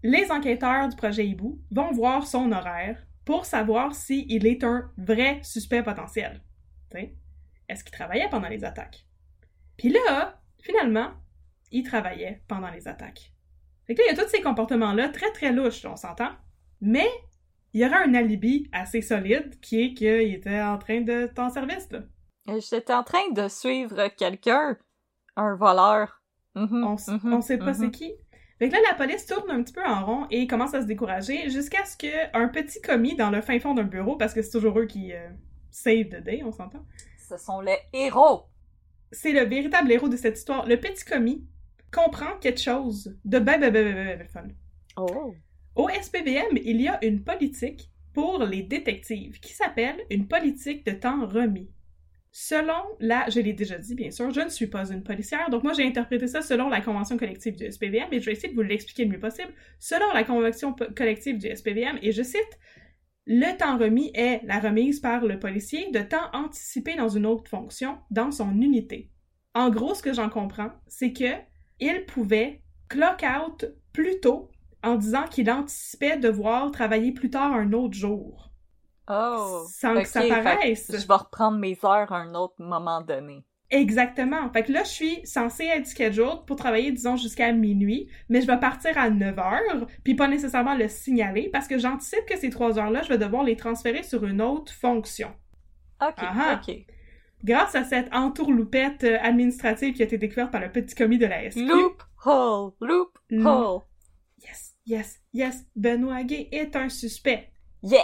Les 0.03 0.31
enquêteurs 0.31 0.87
du 0.89 0.95
projet 0.95 1.25
Hibou 1.25 1.59
vont 1.71 1.91
voir 1.91 2.25
son 2.25 2.51
horaire 2.51 2.97
pour 3.25 3.45
savoir 3.45 3.93
s'il 3.93 4.45
est 4.45 4.63
un 4.63 4.91
vrai 4.97 5.39
suspect 5.43 5.83
potentiel. 5.83 6.41
Est-ce 7.67 7.83
qu'il 7.83 7.91
travaillait 7.93 8.29
pendant 8.29 8.47
les 8.49 8.63
attaques? 8.65 9.05
Puis 9.77 9.89
là, 9.89 10.41
finalement, 10.61 11.11
il 11.71 11.83
travaillait 11.83 12.41
pendant 12.47 12.69
les 12.71 12.87
attaques. 12.87 13.31
Fait 13.85 13.95
que 13.95 14.01
là, 14.01 14.07
il 14.11 14.15
y 14.15 14.19
a 14.19 14.23
tous 14.23 14.29
ces 14.29 14.41
comportements-là 14.41 15.09
très 15.09 15.31
très 15.31 15.51
louches, 15.51 15.85
on 15.85 15.95
s'entend. 15.95 16.31
Mais 16.81 17.07
il 17.73 17.81
y 17.81 17.85
aura 17.85 17.99
un 17.99 18.13
alibi 18.13 18.67
assez 18.71 19.01
solide 19.01 19.59
qui 19.61 19.81
est 19.83 19.93
qu'il 19.93 20.33
était 20.33 20.61
en 20.61 20.77
train 20.77 21.01
de 21.01 21.27
t'en 21.27 21.49
service, 21.49 21.89
là. 21.91 21.99
J'étais 22.47 22.93
en 22.93 23.03
train 23.03 23.29
de 23.31 23.47
suivre 23.47 24.07
quelqu'un, 24.17 24.77
un 25.35 25.55
voleur. 25.55 26.23
Mhm, 26.55 26.83
On, 26.83 26.95
s- 26.95 27.07
mhm, 27.07 27.33
on 27.33 27.41
sait 27.41 27.59
pas 27.59 27.73
c'est 27.73 27.91
qui. 27.91 28.13
Fait 28.57 28.69
que 28.69 28.73
là, 28.73 28.79
la 28.89 28.95
police 28.95 29.25
tourne 29.27 29.51
un 29.51 29.61
petit 29.63 29.71
peu 29.73 29.85
en 29.85 30.03
rond 30.05 30.27
et 30.31 30.47
commence 30.47 30.73
à 30.73 30.81
se 30.81 30.87
décourager 30.87 31.49
jusqu'à 31.49 31.85
ce 31.85 31.95
qu'un 31.95 32.47
petit 32.49 32.81
commis 32.81 33.15
dans 33.15 33.29
le 33.29 33.41
fin 33.41 33.59
fond 33.59 33.73
d'un 33.75 33.83
bureau, 33.83 34.17
parce 34.17 34.33
que 34.33 34.41
c'est 34.41 34.51
toujours 34.51 34.77
eux 34.79 34.85
qui 34.87 35.13
euh, 35.13 35.29
save 35.71 36.09
the 36.09 36.23
day, 36.23 36.41
on 36.43 36.51
s'entend, 36.51 36.85
Ce 37.27 37.37
sont 37.37 37.61
les 37.61 37.77
héros. 37.93 38.45
c'est 39.11 39.31
le 39.31 39.43
véritable 39.45 39.91
héros 39.91 40.09
de 40.09 40.17
cette 40.17 40.37
histoire. 40.37 40.65
Le 40.67 40.77
petit 40.77 41.03
commis 41.05 41.45
comprend 41.91 42.37
quelque 42.39 42.61
chose 42.61 43.15
de 43.25 43.39
ben 43.39 43.59
ben 43.59 43.71
ben 43.71 44.17
ben 44.17 44.27
fun. 44.27 44.47
Oh. 44.97 45.33
Au 45.75 45.89
SPVM, 45.89 46.57
il 46.63 46.81
y 46.81 46.87
a 46.87 47.03
une 47.03 47.23
politique 47.23 47.89
pour 48.13 48.43
les 48.43 48.63
détectives 48.63 49.39
qui 49.39 49.53
s'appelle 49.53 49.97
une 50.09 50.27
politique 50.27 50.85
de 50.85 50.91
temps 50.91 51.25
remis. 51.25 51.71
Selon 52.31 52.83
la, 52.99 53.27
je 53.29 53.39
l'ai 53.39 53.53
déjà 53.53 53.77
dit 53.79 53.95
bien 53.95 54.11
sûr, 54.11 54.31
je 54.31 54.41
ne 54.41 54.49
suis 54.49 54.67
pas 54.67 54.91
une 54.91 55.03
policière, 55.03 55.49
donc 55.49 55.63
moi 55.63 55.73
j'ai 55.73 55.83
interprété 55.85 56.27
ça 56.27 56.43
selon 56.43 56.69
la 56.69 56.79
convention 56.81 57.17
collective 57.17 57.55
du 57.55 57.71
SPVM 57.71 58.09
et 58.11 58.19
je 58.19 58.25
vais 58.27 58.33
essayer 58.33 58.49
de 58.49 58.55
vous 58.55 58.61
l'expliquer 58.61 59.05
le 59.05 59.11
mieux 59.11 59.19
possible. 59.19 59.51
Selon 59.79 60.11
la 60.13 60.23
convention 60.23 60.75
collective 60.95 61.39
du 61.39 61.55
SPVM, 61.55 61.97
et 62.03 62.11
je 62.11 62.21
cite, 62.21 62.59
le 63.25 63.57
temps 63.57 63.77
remis 63.77 64.11
est 64.15 64.41
la 64.43 64.59
remise 64.59 64.99
par 64.99 65.23
le 65.23 65.39
policier 65.39 65.91
de 65.91 65.99
temps 65.99 66.29
anticipé 66.33 66.95
dans 66.95 67.09
une 67.09 67.25
autre 67.25 67.49
fonction 67.49 67.97
dans 68.09 68.31
son 68.31 68.59
unité. 68.61 69.11
En 69.53 69.69
gros, 69.69 69.93
ce 69.93 70.01
que 70.01 70.13
j'en 70.13 70.29
comprends, 70.29 70.71
c'est 70.87 71.13
que 71.13 71.33
il 71.79 72.05
pouvait 72.05 72.61
clock 72.87 73.23
out 73.23 73.65
plus 73.93 74.19
tôt 74.19 74.49
en 74.83 74.95
disant 74.95 75.25
qu'il 75.25 75.49
anticipait 75.51 76.17
devoir 76.17 76.71
travailler 76.71 77.11
plus 77.11 77.29
tard 77.29 77.53
un 77.53 77.73
autre 77.73 77.93
jour. 77.93 78.51
Oh. 79.09 79.65
Sans 79.67 79.95
que 79.95 80.07
ça 80.07 80.21
que 80.21 80.43
paraisse. 80.43 80.91
Je 80.91 81.07
vais 81.07 81.13
reprendre 81.13 81.57
mes 81.57 81.77
heures 81.83 82.11
à 82.11 82.17
un 82.17 82.35
autre 82.35 82.55
moment 82.59 83.01
donné. 83.01 83.43
Exactement. 83.71 84.51
Fait 84.51 84.63
que 84.63 84.71
là, 84.71 84.83
je 84.83 84.89
suis 84.89 85.25
censée 85.27 85.65
être 85.65 85.85
scheduled 85.87 86.45
pour 86.47 86.55
travailler, 86.55 86.91
disons, 86.91 87.15
jusqu'à 87.17 87.51
minuit, 87.51 88.09
mais 88.27 88.41
je 88.41 88.47
vais 88.47 88.59
partir 88.59 88.97
à 88.97 89.09
9 89.09 89.37
heures, 89.37 89.87
puis 90.03 90.15
pas 90.15 90.27
nécessairement 90.27 90.73
le 90.75 90.87
signaler, 90.87 91.49
parce 91.53 91.67
que 91.67 91.77
j'anticipe 91.77 92.25
que 92.25 92.37
ces 92.37 92.49
trois 92.49 92.79
heures-là, 92.79 93.03
je 93.03 93.09
vais 93.09 93.17
devoir 93.19 93.43
les 93.43 93.55
transférer 93.55 94.01
sur 94.03 94.25
une 94.25 94.41
autre 94.41 94.73
fonction. 94.73 95.29
Ok, 96.01 96.15
Ah 96.19 96.59
ok. 96.67 96.75
Grâce 97.43 97.75
à 97.75 97.83
cette 97.83 98.13
entourloupette 98.13 99.03
euh, 99.05 99.17
administrative 99.21 99.93
qui 99.93 100.01
a 100.01 100.05
été 100.05 100.17
découverte 100.17 100.51
par 100.51 100.59
le 100.61 100.71
petit 100.71 100.93
commis 100.95 101.17
de 101.17 101.25
la 101.25 101.49
SQ. 101.49 101.59
Loophole, 101.59 102.71
loophole. 102.81 103.81
Yes, 104.41 104.75
yes, 104.85 105.21
yes, 105.33 105.65
Benoît 105.75 106.23
Gay 106.23 106.49
est 106.51 106.75
un 106.75 106.89
suspect. 106.89 107.51
Yes, 107.83 108.03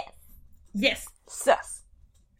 Yes! 0.74 1.06
sus. 1.28 1.82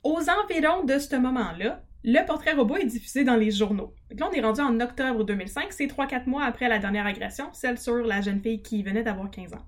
Aux 0.04 0.20
environs 0.30 0.84
de 0.84 0.98
ce 0.98 1.16
moment-là, 1.16 1.82
le 2.08 2.24
portrait 2.24 2.52
robot 2.52 2.76
est 2.76 2.86
diffusé 2.86 3.24
dans 3.24 3.34
les 3.34 3.50
journaux. 3.50 3.92
Donc 4.10 4.20
là, 4.20 4.28
on 4.30 4.32
est 4.32 4.40
rendu 4.40 4.60
en 4.60 4.78
octobre 4.78 5.24
2005, 5.24 5.72
c'est 5.72 5.86
3-4 5.86 6.28
mois 6.28 6.44
après 6.44 6.68
la 6.68 6.78
dernière 6.78 7.04
agression, 7.04 7.48
celle 7.52 7.78
sur 7.78 7.96
la 7.96 8.20
jeune 8.20 8.40
fille 8.40 8.62
qui 8.62 8.84
venait 8.84 9.02
d'avoir 9.02 9.28
15 9.28 9.54
ans. 9.54 9.66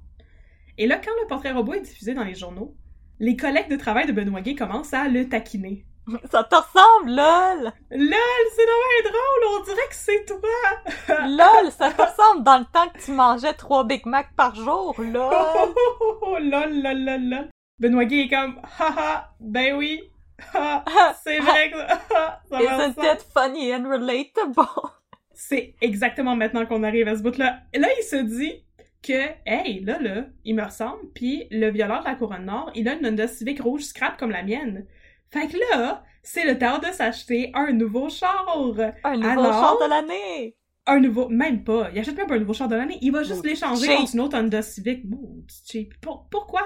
Et 0.78 0.86
là, 0.86 1.00
quand 1.04 1.10
le 1.20 1.26
portrait 1.26 1.50
robot 1.50 1.74
est 1.74 1.80
diffusé 1.80 2.14
dans 2.14 2.22
les 2.22 2.36
journaux, 2.36 2.76
les 3.18 3.36
collègues 3.36 3.68
de 3.68 3.74
travail 3.74 4.06
de 4.06 4.12
Benoît 4.12 4.40
Gay 4.40 4.54
commencent 4.54 4.94
à 4.94 5.08
le 5.08 5.28
taquiner. 5.28 5.84
Ça 6.30 6.44
te 6.44 6.54
ressemble, 6.54 7.10
lol! 7.10 7.72
LOL, 7.90 8.46
c'est 8.54 8.64
vraiment 8.64 9.02
drôle, 9.02 9.60
on 9.60 9.64
dirait 9.64 9.88
que 9.88 9.96
c'est 9.96 10.24
toi! 10.24 11.18
lol, 11.26 11.72
ça 11.72 11.90
te 11.90 12.00
ressemble 12.00 12.44
dans 12.44 12.58
le 12.58 12.64
temps 12.72 12.88
que 12.94 13.04
tu 13.04 13.10
mangeais 13.10 13.52
trois 13.52 13.84
Big 13.84 14.06
Mac 14.06 14.28
par 14.36 14.54
jour, 14.54 14.94
lol! 14.98 15.32
oh, 15.34 15.74
oh, 16.00 16.18
oh, 16.22 16.38
lol, 16.38 16.82
lol, 16.82 17.04
lol, 17.04 17.28
lol. 17.28 17.48
Benoît 17.80 18.04
Gay 18.04 18.20
est 18.20 18.28
comme, 18.28 18.60
haha, 18.78 19.34
ben 19.40 19.76
oui, 19.76 20.00
c'est 21.24 21.38
vrai 21.40 21.70
que 21.70 21.78
ça, 21.78 22.40
Isn't 22.52 23.02
it 23.02 23.26
funny 23.34 23.74
and 23.74 23.88
relatable? 23.88 24.66
C'est 25.32 25.74
exactement 25.80 26.36
maintenant 26.36 26.66
qu'on 26.66 26.82
arrive 26.82 27.08
à 27.08 27.16
ce 27.16 27.22
bout-là. 27.22 27.60
Là, 27.74 27.88
il 27.98 28.02
se 28.02 28.16
dit 28.16 28.64
que, 29.02 29.28
hey, 29.46 29.80
là, 29.84 29.98
là, 30.00 30.24
il 30.44 30.54
me 30.56 30.64
ressemble, 30.64 31.10
puis 31.14 31.46
le 31.50 31.70
violeur 31.70 32.00
de 32.00 32.06
la 32.06 32.14
Couronne 32.16 32.44
Nord, 32.46 32.72
il 32.74 32.88
a 32.88 32.94
une 32.94 33.06
Honda 33.06 33.28
Civic 33.28 33.60
rouge 33.60 33.82
scrap 33.82 34.16
comme 34.18 34.30
la 34.30 34.42
mienne. 34.42 34.86
Fait 35.30 35.46
que 35.46 35.56
là, 35.72 36.02
c'est 36.22 36.44
le 36.44 36.58
temps 36.58 36.78
de 36.78 36.86
s'acheter 36.86 37.50
un 37.54 37.72
nouveau 37.72 38.08
char. 38.08 38.46
Un 39.04 39.16
nouveau 39.16 39.28
Alors? 39.28 39.52
char 39.52 39.78
de 39.78 39.88
l'année! 39.88 40.56
Un 40.86 41.00
nouveau, 41.00 41.28
même 41.28 41.64
pas. 41.64 41.90
Il 41.92 41.98
achète 41.98 42.16
même 42.16 42.26
pas 42.26 42.34
un 42.34 42.38
nouveau 42.40 42.54
char 42.54 42.66
de 42.66 42.74
l'année. 42.74 42.98
Il 43.02 43.12
va 43.12 43.22
juste 43.22 43.42
Oh, 43.44 43.46
l'échanger 43.46 43.94
contre 43.94 44.14
une 44.14 44.20
autre 44.20 44.38
Honda 44.38 44.62
Civic. 44.62 45.04
Maudit 45.04 45.62
cheap. 45.70 46.00
Pour- 46.00 46.26
pourquoi? 46.30 46.62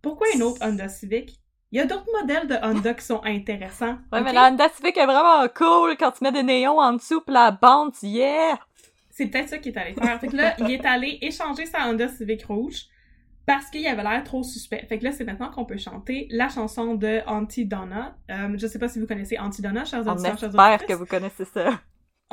Pourquoi 0.00 0.26
une 0.34 0.42
autre 0.42 0.58
Honda 0.66 0.88
Civic? 0.88 1.38
Il 1.72 1.78
y 1.78 1.80
a 1.80 1.86
d'autres 1.86 2.06
modèles 2.20 2.46
de 2.46 2.56
Honda 2.62 2.92
qui 2.92 3.04
sont 3.04 3.22
intéressants. 3.24 3.96
Ouais, 4.12 4.20
mais 4.20 4.34
la 4.34 4.48
Honda 4.50 4.68
Civic 4.68 4.94
est 4.96 5.06
vraiment 5.06 5.46
cool 5.54 5.96
quand 5.98 6.10
tu 6.12 6.22
mets 6.22 6.30
des 6.32 6.42
néons 6.42 6.78
en 6.78 6.92
dessous 6.92 7.22
pis 7.22 7.32
la 7.32 7.50
bande, 7.50 7.94
yeah! 8.02 8.58
C'est 9.10 9.26
peut-être 9.26 9.48
ça 9.48 9.58
qu'il 9.58 9.74
est 9.74 9.78
allé 9.78 9.94
faire. 9.94 10.20
Fait 10.20 10.28
que 10.28 10.36
là, 10.36 10.54
il 10.58 10.70
est 10.70 10.84
allé 10.84 11.18
échanger 11.22 11.64
sa 11.66 11.86
Honda 11.88 12.08
Civic 12.08 12.44
rouge 12.44 12.84
parce 13.46 13.70
qu'il 13.70 13.86
avait 13.86 14.02
l'air 14.02 14.22
trop 14.22 14.42
suspect. 14.42 14.84
Fait 14.86 14.98
que 14.98 15.04
là, 15.04 15.12
c'est 15.12 15.24
maintenant 15.24 15.50
qu'on 15.50 15.64
peut 15.64 15.78
chanter 15.78 16.28
la 16.30 16.48
chanson 16.50 16.94
de 16.94 17.20
Auntie 17.26 17.64
Donna. 17.64 18.16
Euh, 18.30 18.54
je 18.58 18.66
sais 18.66 18.78
pas 18.78 18.88
si 18.88 19.00
vous 19.00 19.06
connaissez 19.06 19.36
Auntie 19.38 19.62
Donna, 19.62 19.84
chers 19.84 20.06
On 20.06 20.12
auditeurs, 20.12 20.38
chers 20.38 20.50
espère 20.50 20.68
auditrices. 20.74 20.88
que 20.88 20.92
vous 20.94 21.06
connaissez 21.06 21.44
ça. 21.46 21.80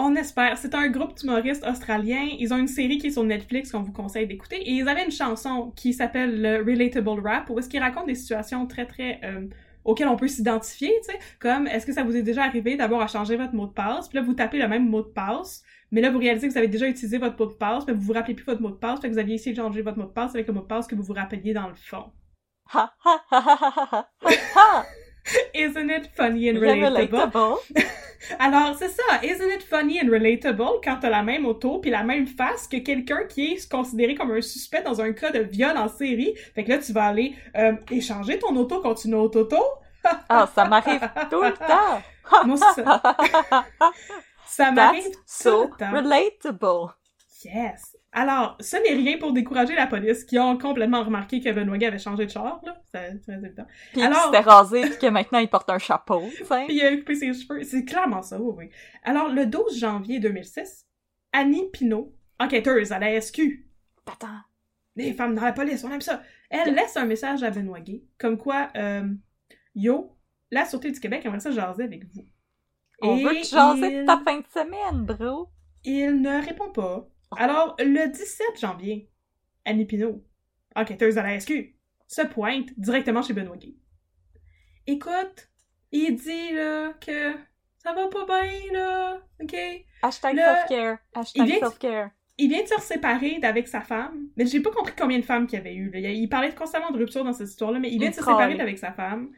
On 0.01 0.15
espère. 0.15 0.57
C'est 0.57 0.73
un 0.75 0.87
groupe 0.87 1.13
d'humoristes 1.15 1.65
australiens. 1.67 2.25
Ils 2.39 2.53
ont 2.53 2.57
une 2.57 2.69
série 2.69 2.99
qui 2.99 3.07
est 3.07 3.11
sur 3.11 3.25
Netflix 3.25 3.73
qu'on 3.73 3.81
vous 3.81 3.91
conseille 3.91 4.25
d'écouter. 4.27 4.55
Et 4.55 4.71
ils 4.71 4.87
avaient 4.87 5.03
une 5.03 5.11
chanson 5.11 5.73
qui 5.75 5.93
s'appelle 5.93 6.41
le 6.41 6.63
Relatable 6.63 7.19
Rap, 7.19 7.49
où 7.49 7.59
est-ce 7.59 7.67
qu'ils 7.67 7.81
racontent 7.81 8.05
des 8.05 8.15
situations 8.15 8.65
très, 8.65 8.85
très... 8.85 9.19
euh, 9.25 9.47
auxquelles 9.83 10.07
on 10.07 10.15
peut 10.15 10.29
s'identifier, 10.29 10.93
tu 11.03 11.11
sais. 11.11 11.19
Comme, 11.39 11.67
est-ce 11.67 11.85
que 11.85 11.91
ça 11.91 12.03
vous 12.03 12.15
est 12.15 12.21
déjà 12.21 12.43
arrivé 12.45 12.77
d'abord 12.77 13.01
à 13.01 13.07
changer 13.07 13.35
votre 13.35 13.53
mot 13.53 13.67
de 13.67 13.73
passe, 13.73 14.07
puis 14.07 14.17
là, 14.17 14.23
vous 14.23 14.33
tapez 14.33 14.57
le 14.57 14.69
même 14.69 14.87
mot 14.87 15.01
de 15.01 15.07
passe, 15.09 15.63
mais 15.91 15.99
là, 15.99 16.11
vous 16.11 16.19
réalisez 16.19 16.47
que 16.47 16.53
vous 16.53 16.57
avez 16.57 16.67
déjà 16.67 16.87
utilisé 16.87 17.17
votre 17.17 17.37
mot 17.37 17.49
de 17.49 17.55
passe, 17.55 17.85
mais 17.87 17.93
vous 17.93 18.01
vous 18.01 18.13
rappelez 18.13 18.35
plus 18.35 18.45
votre 18.45 18.61
mot 18.61 18.69
de 18.69 18.75
passe, 18.75 19.01
fait 19.01 19.09
que 19.09 19.13
vous 19.13 19.19
aviez 19.19 19.35
essayé 19.35 19.53
de 19.53 19.61
changer 19.61 19.81
votre 19.81 19.97
mot 19.97 20.05
de 20.05 20.11
passe 20.11 20.33
avec 20.35 20.47
le 20.47 20.53
mot 20.53 20.61
de 20.61 20.67
passe 20.67 20.87
que 20.87 20.95
vous 20.95 21.03
vous 21.03 21.13
rappeliez 21.13 21.53
dans 21.53 21.67
le 21.67 21.75
fond. 21.75 22.05
Ha 22.73 22.93
ha 23.03 24.07
ha! 24.55 24.85
Isn't 25.53 25.89
it 25.89 26.09
funny 26.15 26.49
and 26.49 26.59
relatable? 26.59 27.11
relatable? 27.11 27.57
Alors, 28.39 28.75
c'est 28.77 28.89
ça. 28.89 29.03
Isn't 29.23 29.49
it 29.49 29.63
funny 29.63 29.99
and 30.01 30.09
relatable 30.09 30.81
quand 30.83 30.97
t'as 31.01 31.09
la 31.09 31.23
même 31.23 31.45
auto 31.45 31.79
puis 31.79 31.89
la 31.89 32.03
même 32.03 32.27
face 32.27 32.67
que 32.67 32.77
quelqu'un 32.77 33.23
qui 33.27 33.53
est 33.53 33.69
considéré 33.71 34.15
comme 34.15 34.31
un 34.31 34.41
suspect 34.41 34.81
dans 34.83 34.99
un 35.01 35.13
cas 35.13 35.31
de 35.31 35.39
viol 35.39 35.77
en 35.77 35.87
série? 35.87 36.35
Fait 36.53 36.63
que 36.63 36.69
là, 36.69 36.77
tu 36.79 36.91
vas 36.93 37.05
aller 37.07 37.35
euh, 37.57 37.73
échanger 37.89 38.37
ton 38.39 38.55
auto 38.55 38.81
contre 38.81 39.05
une 39.05 39.15
autre 39.15 39.39
auto? 39.41 39.57
Ah, 40.29 40.49
ça 40.53 40.65
m'arrive 40.65 40.99
tout 41.29 41.41
le 41.41 41.53
temps! 41.53 42.01
Moi, 42.45 42.57
ça. 42.57 43.01
Ça 44.45 44.71
m'arrive 44.71 45.11
tout 45.11 45.19
so 45.25 45.63
le 45.65 45.77
temps. 45.77 45.91
relatable! 45.91 46.93
Yes. 47.45 47.95
Alors, 48.11 48.57
ce 48.59 48.75
n'est 48.77 48.95
rien 48.95 49.17
pour 49.19 49.33
décourager 49.33 49.75
la 49.75 49.85
police 49.85 50.23
qui 50.23 50.39
ont 50.39 50.57
complètement 50.57 51.03
remarqué 51.03 51.41
que 51.41 51.51
Benoît 51.51 51.77
avait 51.85 51.99
changé 51.99 52.25
de 52.25 52.31
char, 52.31 52.59
là. 52.65 52.81
C'est 52.91 53.19
évident. 53.31 53.65
Pis 53.93 54.01
Alors- 54.01 54.25
s'était 54.25 54.39
rasé 54.39 54.81
pis 54.81 54.97
que 54.97 55.07
maintenant 55.07 55.37
il 55.39 55.47
porte 55.47 55.69
un 55.69 55.77
chapeau. 55.77 56.21
Puis 56.21 56.75
il 56.75 56.81
a 56.83 56.97
coupé 56.97 57.13
ses 57.15 57.33
cheveux. 57.33 57.63
C'est 57.63 57.85
clairement 57.85 58.23
ça, 58.23 58.39
oui, 58.41 58.53
oui. 58.57 58.69
Alors, 59.03 59.29
le 59.29 59.45
12 59.45 59.77
janvier 59.77 60.19
2006, 60.19 60.87
Annie 61.33 61.69
Pinault, 61.71 62.11
enquêteuse 62.39 62.91
à 62.91 62.97
la 62.97 63.21
SQ, 63.21 63.67
Attends. 64.07 64.27
les 64.95 65.13
femmes 65.13 65.35
dans 65.35 65.43
la 65.43 65.53
police, 65.53 65.83
on 65.83 65.91
aime 65.91 66.01
ça. 66.01 66.23
Elle 66.49 66.73
laisse 66.73 66.97
un 66.97 67.05
message 67.05 67.43
à 67.43 67.51
Benoît 67.51 67.79
Gay, 67.79 68.01
comme 68.17 68.39
quoi, 68.39 68.69
euh, 68.75 69.07
Yo, 69.75 70.15
la 70.49 70.65
Sûreté 70.65 70.89
du 70.89 70.99
Québec 70.99 71.23
aimerait 71.25 71.41
ça 71.41 71.51
jaser 71.51 71.83
avec 71.83 72.05
vous. 72.11 72.25
On 73.03 73.17
Et 73.17 73.23
veut 73.23 73.35
te 73.41 73.45
jaser 73.47 73.87
il- 73.93 74.01
de 74.01 74.05
ta 74.07 74.17
fin 74.25 74.39
de 74.39 74.47
semaine, 74.51 75.05
bro. 75.05 75.49
Il 75.85 76.21
ne 76.21 76.43
répond 76.43 76.71
pas. 76.71 77.07
Alors, 77.37 77.75
le 77.79 78.07
17 78.07 78.59
janvier, 78.59 79.09
Annie 79.65 79.85
Pinault, 79.85 80.23
enquêteuse 80.75 81.17
à 81.17 81.23
la 81.23 81.39
SQ, 81.39 81.75
se 82.07 82.21
pointe 82.23 82.69
directement 82.77 83.21
chez 83.21 83.33
Benoît 83.33 83.57
Gay. 83.57 83.75
Écoute, 84.87 85.49
il 85.91 86.15
dit 86.15 86.53
là 86.53 86.93
que 86.93 87.33
ça 87.77 87.93
va 87.93 88.07
pas 88.07 88.25
bien 88.25 88.73
là, 88.73 89.21
ok? 89.41 89.55
Hashtag 90.01 90.35
self-care. 90.35 90.97
Hashtag 91.13 91.59
self-care. 91.59 92.09
Il 92.39 92.49
vient 92.49 92.63
de 92.63 92.67
se 92.67 92.81
séparer 92.81 93.37
d'avec 93.39 93.67
sa 93.67 93.81
femme, 93.81 94.29
mais 94.37 94.45
j'ai 94.45 94.61
pas 94.61 94.71
compris 94.71 94.93
combien 94.97 95.19
de 95.19 95.25
femmes 95.25 95.45
qu'il 95.45 95.59
y 95.59 95.61
avait 95.61 95.75
eu. 95.75 95.91
Là. 95.91 95.99
Il 95.99 96.29
parlait 96.29 96.55
constamment 96.55 96.89
de 96.89 96.97
rupture 96.97 97.23
dans 97.23 97.33
cette 97.33 97.49
histoire-là, 97.49 97.79
mais 97.79 97.91
il 97.91 97.99
vient 97.99 98.09
de 98.09 98.15
se 98.15 98.21
séparer 98.21 98.55
d'avec 98.55 98.79
sa 98.79 98.93
femme. 98.93 99.31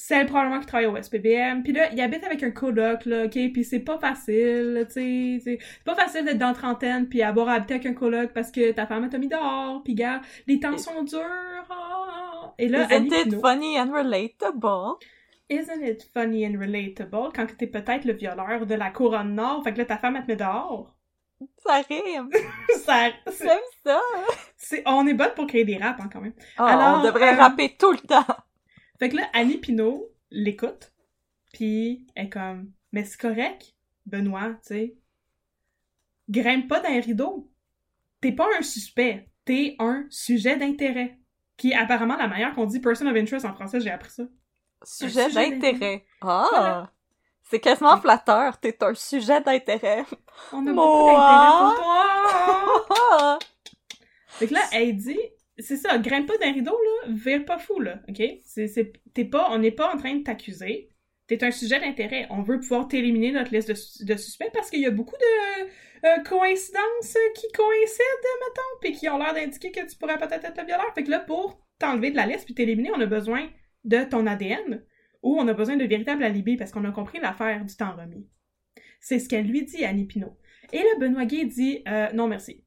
Celle 0.00 0.26
probablement 0.26 0.60
qui 0.60 0.66
travaille 0.66 0.86
au 0.86 0.96
SPBM. 0.96 1.64
Puis 1.64 1.72
là, 1.72 1.90
il 1.92 2.00
habite 2.00 2.22
avec 2.22 2.40
un 2.44 2.52
coloc, 2.52 3.04
là, 3.04 3.24
ok? 3.24 3.32
Puis 3.52 3.64
c'est 3.64 3.80
pas 3.80 3.98
facile, 3.98 4.86
tu 4.86 4.92
sais. 4.92 5.40
C'est 5.42 5.58
pas 5.84 5.96
facile 5.96 6.24
d'être 6.24 6.38
dans 6.38 6.48
la 6.48 6.54
trentaine 6.54 7.08
puis 7.08 7.20
avoir 7.20 7.48
à 7.48 7.54
habiter 7.54 7.74
avec 7.74 7.86
un 7.86 7.94
coloc 7.94 8.32
parce 8.32 8.52
que 8.52 8.70
ta 8.70 8.86
femme 8.86 9.08
t'a 9.10 9.18
mis 9.18 9.26
dehors. 9.26 9.82
Puis 9.82 9.96
gars, 9.96 10.20
les 10.46 10.60
temps 10.60 10.78
sont 10.78 11.02
durs. 11.02 11.20
ah. 11.68 12.54
Et 12.58 12.68
là, 12.68 12.84
Isn't 12.88 13.06
it 13.06 13.12
Pinault- 13.26 13.40
funny 13.40 13.76
and 13.80 13.90
relatable? 13.92 14.94
Isn't 15.50 15.82
it 15.82 16.08
funny 16.14 16.46
and 16.46 16.58
relatable 16.60 17.32
quand 17.34 17.46
t'es 17.56 17.66
peut-être 17.66 18.04
le 18.04 18.12
violeur 18.12 18.66
de 18.66 18.74
la 18.76 18.90
couronne 18.90 19.34
nord, 19.34 19.64
fait 19.64 19.72
que 19.72 19.78
là, 19.78 19.84
ta 19.86 19.96
femme, 19.98 20.14
elle 20.16 20.22
te 20.22 20.28
met 20.28 20.36
dehors? 20.36 20.94
Ça 21.58 21.80
rime. 21.88 22.28
Ça, 22.84 23.08
J'aime 23.26 23.58
ça. 23.84 24.00
c'est- 24.56 24.82
on 24.86 25.06
est 25.06 25.14
bonne 25.14 25.32
pour 25.34 25.46
créer 25.46 25.64
des 25.64 25.76
raps, 25.76 26.00
hein, 26.00 26.08
quand 26.12 26.20
même. 26.20 26.34
Oh, 26.58 26.62
Alors, 26.62 27.00
on 27.00 27.04
devrait 27.04 27.34
euh, 27.34 27.40
rapper 27.40 27.76
tout 27.78 27.90
le 27.92 27.98
temps. 27.98 28.24
Fait 28.98 29.08
que 29.08 29.16
là, 29.16 29.28
Annie 29.32 29.58
Pinault 29.58 30.10
l'écoute, 30.30 30.92
puis 31.52 32.06
elle 32.14 32.26
est 32.26 32.30
comme 32.30 32.72
«Mais 32.92 33.04
c'est 33.04 33.20
correct, 33.20 33.74
Benoît, 34.06 34.54
tu 34.62 34.68
sais. 34.68 34.96
Grimpe 36.28 36.68
pas 36.68 36.80
dans 36.80 36.90
les 36.90 37.00
rideaux. 37.00 37.50
T'es 38.20 38.32
pas 38.32 38.48
un 38.58 38.62
suspect, 38.62 39.28
t'es 39.44 39.76
un 39.78 40.06
sujet 40.10 40.56
d'intérêt.» 40.56 41.18
Qui 41.56 41.72
est 41.72 41.76
apparemment 41.76 42.16
la 42.16 42.28
manière 42.28 42.54
qu'on 42.54 42.66
dit 42.66 42.80
«person 42.80 43.06
of 43.06 43.16
interest» 43.16 43.44
en 43.46 43.54
français, 43.54 43.80
j'ai 43.80 43.90
appris 43.90 44.10
ça. 44.10 44.24
Sujet 44.84 45.24
sujet 45.24 45.50
d'intérêt. 45.50 46.04
Ah! 46.20 46.46
Voilà. 46.50 46.92
C'est 47.42 47.60
quasiment 47.60 47.96
flatteur. 47.98 48.58
T'es 48.58 48.76
un 48.84 48.94
sujet 48.94 49.40
d'intérêt. 49.40 50.04
On 50.52 50.66
a 50.66 50.72
Moi? 50.72 50.84
beaucoup 50.84 51.16
d'intérêt 51.16 52.64
pour 52.64 52.86
toi! 52.86 53.38
Fait 54.28 54.46
que 54.46 54.54
là, 54.54 54.60
elle 54.72 54.96
dit, 54.96 55.18
c'est 55.58 55.76
ça, 55.76 55.98
grimpe 55.98 56.26
pas 56.26 56.36
d'un 56.38 56.52
rideau, 56.52 56.72
là, 56.72 57.08
vire 57.12 57.44
pas 57.44 57.58
fou, 57.58 57.80
là, 57.80 58.00
ok? 58.08 58.22
C'est, 58.44 58.92
t'es 59.14 59.24
pas, 59.24 59.48
on 59.50 59.58
n'est 59.58 59.70
pas 59.72 59.92
en 59.92 59.96
train 59.96 60.14
de 60.14 60.22
t'accuser. 60.22 60.90
T'es 61.26 61.44
un 61.44 61.50
sujet 61.50 61.78
d'intérêt. 61.80 62.26
On 62.30 62.40
veut 62.42 62.58
pouvoir 62.58 62.88
t'éliminer 62.88 63.32
notre 63.32 63.52
liste 63.52 63.68
de, 63.68 63.74
su- 63.74 64.04
de 64.04 64.16
suspects 64.16 64.50
parce 64.54 64.70
qu'il 64.70 64.80
y 64.80 64.86
a 64.86 64.90
beaucoup 64.90 65.16
de 65.16 66.06
euh, 66.06 66.22
coïncidences 66.22 67.16
qui 67.34 67.46
coïncident, 67.52 68.38
mettons, 68.40 68.80
puis 68.80 68.92
qui 68.92 69.08
ont 69.10 69.18
l'air 69.18 69.34
d'indiquer 69.34 69.70
que 69.70 69.86
tu 69.86 69.96
pourrais 69.98 70.16
peut-être 70.18 70.44
être 70.44 70.58
le 70.58 70.66
violeur. 70.66 70.94
Fait 70.94 71.02
que 71.04 71.10
là, 71.10 71.18
pour 71.20 71.60
t'enlever 71.78 72.10
de 72.12 72.16
la 72.16 72.24
liste 72.26 72.46
puis 72.46 72.54
t'éliminer, 72.54 72.90
on 72.94 73.00
a 73.00 73.06
besoin 73.06 73.46
de 73.84 74.04
ton 74.04 74.26
ADN 74.26 74.82
ou 75.22 75.38
on 75.38 75.46
a 75.48 75.52
besoin 75.52 75.76
de 75.76 75.84
véritables 75.84 76.22
alibis 76.22 76.56
parce 76.56 76.70
qu'on 76.72 76.84
a 76.84 76.92
compris 76.92 77.18
l'affaire 77.20 77.62
du 77.64 77.76
temps 77.76 77.94
remis. 77.94 78.26
C'est 79.00 79.18
ce 79.18 79.28
qu'elle 79.28 79.46
lui 79.46 79.64
dit 79.64 79.84
Annie 79.84 80.06
Pinault. 80.06 80.38
Et 80.72 80.78
là, 80.78 80.88
Benoît 80.98 81.24
Gay 81.26 81.44
dit 81.44 81.82
euh, 81.88 82.10
non 82.14 82.26
merci. 82.28 82.64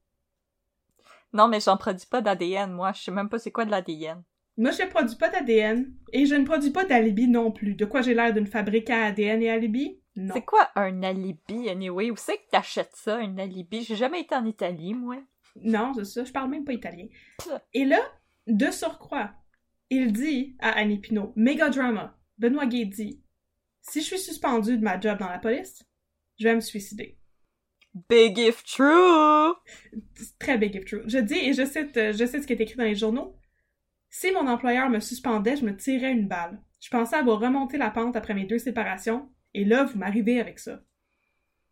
Non, 1.33 1.47
mais 1.47 1.59
j'en 1.59 1.77
produis 1.77 2.07
pas 2.07 2.21
d'ADN, 2.21 2.71
moi. 2.71 2.91
Je 2.93 3.03
sais 3.03 3.11
même 3.11 3.29
pas 3.29 3.39
c'est 3.39 3.51
quoi 3.51 3.65
de 3.65 3.71
l'ADN. 3.71 4.23
Moi, 4.57 4.71
je 4.71 4.83
ne 4.83 4.89
produis 4.89 5.15
pas 5.15 5.29
d'ADN 5.29 5.93
et 6.11 6.25
je 6.25 6.35
ne 6.35 6.45
produis 6.45 6.71
pas 6.71 6.85
d'alibi 6.85 7.27
non 7.27 7.51
plus. 7.51 7.75
De 7.75 7.85
quoi 7.85 8.01
j'ai 8.01 8.13
l'air 8.13 8.33
d'une 8.33 8.47
fabrique 8.47 8.89
à 8.89 9.05
ADN 9.05 9.41
et 9.41 9.49
alibi? 9.49 9.99
Non. 10.15 10.33
C'est 10.33 10.43
quoi 10.43 10.69
un 10.75 11.03
alibi, 11.03 11.69
anyway? 11.69 12.11
Où 12.11 12.17
c'est 12.17 12.37
que 12.37 12.49
t'achètes 12.51 12.95
ça, 12.95 13.17
un 13.17 13.37
alibi? 13.37 13.83
J'ai 13.83 13.95
jamais 13.95 14.21
été 14.21 14.35
en 14.35 14.45
Italie, 14.45 14.93
moi. 14.93 15.17
Non, 15.55 15.93
c'est 15.93 16.05
ça, 16.05 16.23
je 16.25 16.31
parle 16.31 16.49
même 16.49 16.65
pas 16.65 16.73
italien. 16.73 17.07
Et 17.73 17.85
là, 17.85 17.99
de 18.47 18.71
surcroît, 18.71 19.31
il 19.89 20.11
dit 20.11 20.55
à 20.59 20.71
Annie 20.71 20.99
Pinault, 20.99 21.33
méga 21.35 21.69
drama, 21.69 22.17
Benoît 22.37 22.65
Gay 22.65 22.85
dit, 22.85 23.21
si 23.81 24.01
je 24.01 24.05
suis 24.05 24.19
suspendu 24.19 24.77
de 24.77 24.83
ma 24.83 24.99
job 24.99 25.17
dans 25.19 25.29
la 25.29 25.39
police, 25.39 25.83
je 26.37 26.47
vais 26.47 26.55
me 26.55 26.61
suicider. 26.61 27.17
Big 27.93 28.37
if 28.39 28.63
true! 28.63 29.53
Très 30.39 30.57
big 30.57 30.75
if 30.75 30.85
true. 30.85 31.03
Je 31.07 31.17
dis, 31.17 31.37
et 31.37 31.53
je 31.53 31.65
cite, 31.65 31.97
euh, 31.97 32.13
je 32.13 32.25
cite 32.25 32.43
ce 32.43 32.47
qui 32.47 32.53
est 32.53 32.61
écrit 32.61 32.77
dans 32.77 32.85
les 32.85 32.95
journaux, 32.95 33.35
si 34.09 34.31
mon 34.31 34.47
employeur 34.47 34.89
me 34.89 34.99
suspendait, 34.99 35.57
je 35.57 35.65
me 35.65 35.75
tirais 35.75 36.11
une 36.11 36.27
balle. 36.27 36.61
Je 36.79 36.89
pensais 36.89 37.15
avoir 37.15 37.39
remonté 37.39 37.77
la 37.77 37.91
pente 37.91 38.15
après 38.15 38.33
mes 38.33 38.45
deux 38.45 38.59
séparations, 38.59 39.29
et 39.53 39.65
là, 39.65 39.83
vous 39.83 39.97
m'arrivez 39.97 40.39
avec 40.39 40.59
ça. 40.59 40.81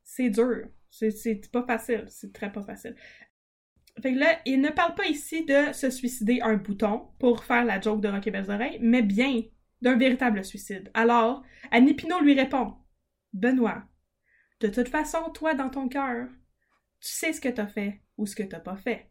C'est 0.03 0.29
dur. 0.29 0.67
C'est- 0.89 1.51
pas 1.51 1.63
facile. 1.65 2.05
C'est 2.07 2.33
très 2.33 2.51
pas 2.51 2.63
facile. 2.63 2.95
Fait 4.01 4.13
que 4.13 4.19
là, 4.19 4.39
il 4.45 4.61
ne 4.61 4.69
parle 4.69 4.95
pas 4.95 5.07
ici 5.07 5.45
de 5.45 5.71
se 5.73 5.89
suicider 5.89 6.41
un 6.41 6.55
bouton 6.55 7.09
pour 7.19 7.43
faire 7.43 7.65
la 7.65 7.79
joke 7.79 8.01
de 8.01 8.07
Rocky 8.07 8.31
Belles 8.31 8.49
Oreilles, 8.49 8.79
mais 8.81 9.01
bien 9.01 9.43
d'un 9.81 9.97
véritable 9.97 10.43
suicide. 10.43 10.89
Alors, 10.93 11.43
Annie 11.71 11.93
Pinault 11.93 12.21
lui 12.21 12.33
répond 12.33 12.75
Benoît, 13.33 13.83
de 14.61 14.67
toute 14.67 14.89
façon, 14.89 15.29
toi, 15.33 15.53
dans 15.53 15.69
ton 15.69 15.87
cœur, 15.87 16.27
tu 17.01 17.09
sais 17.09 17.33
ce 17.33 17.41
que 17.41 17.49
t'as 17.49 17.67
fait 17.67 18.01
ou 18.17 18.25
ce 18.25 18.35
que 18.35 18.43
t'as 18.43 18.59
pas 18.59 18.75
fait. 18.75 19.09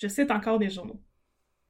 Je 0.00 0.08
cite 0.08 0.30
encore 0.30 0.58
des 0.58 0.70
journaux. 0.70 1.00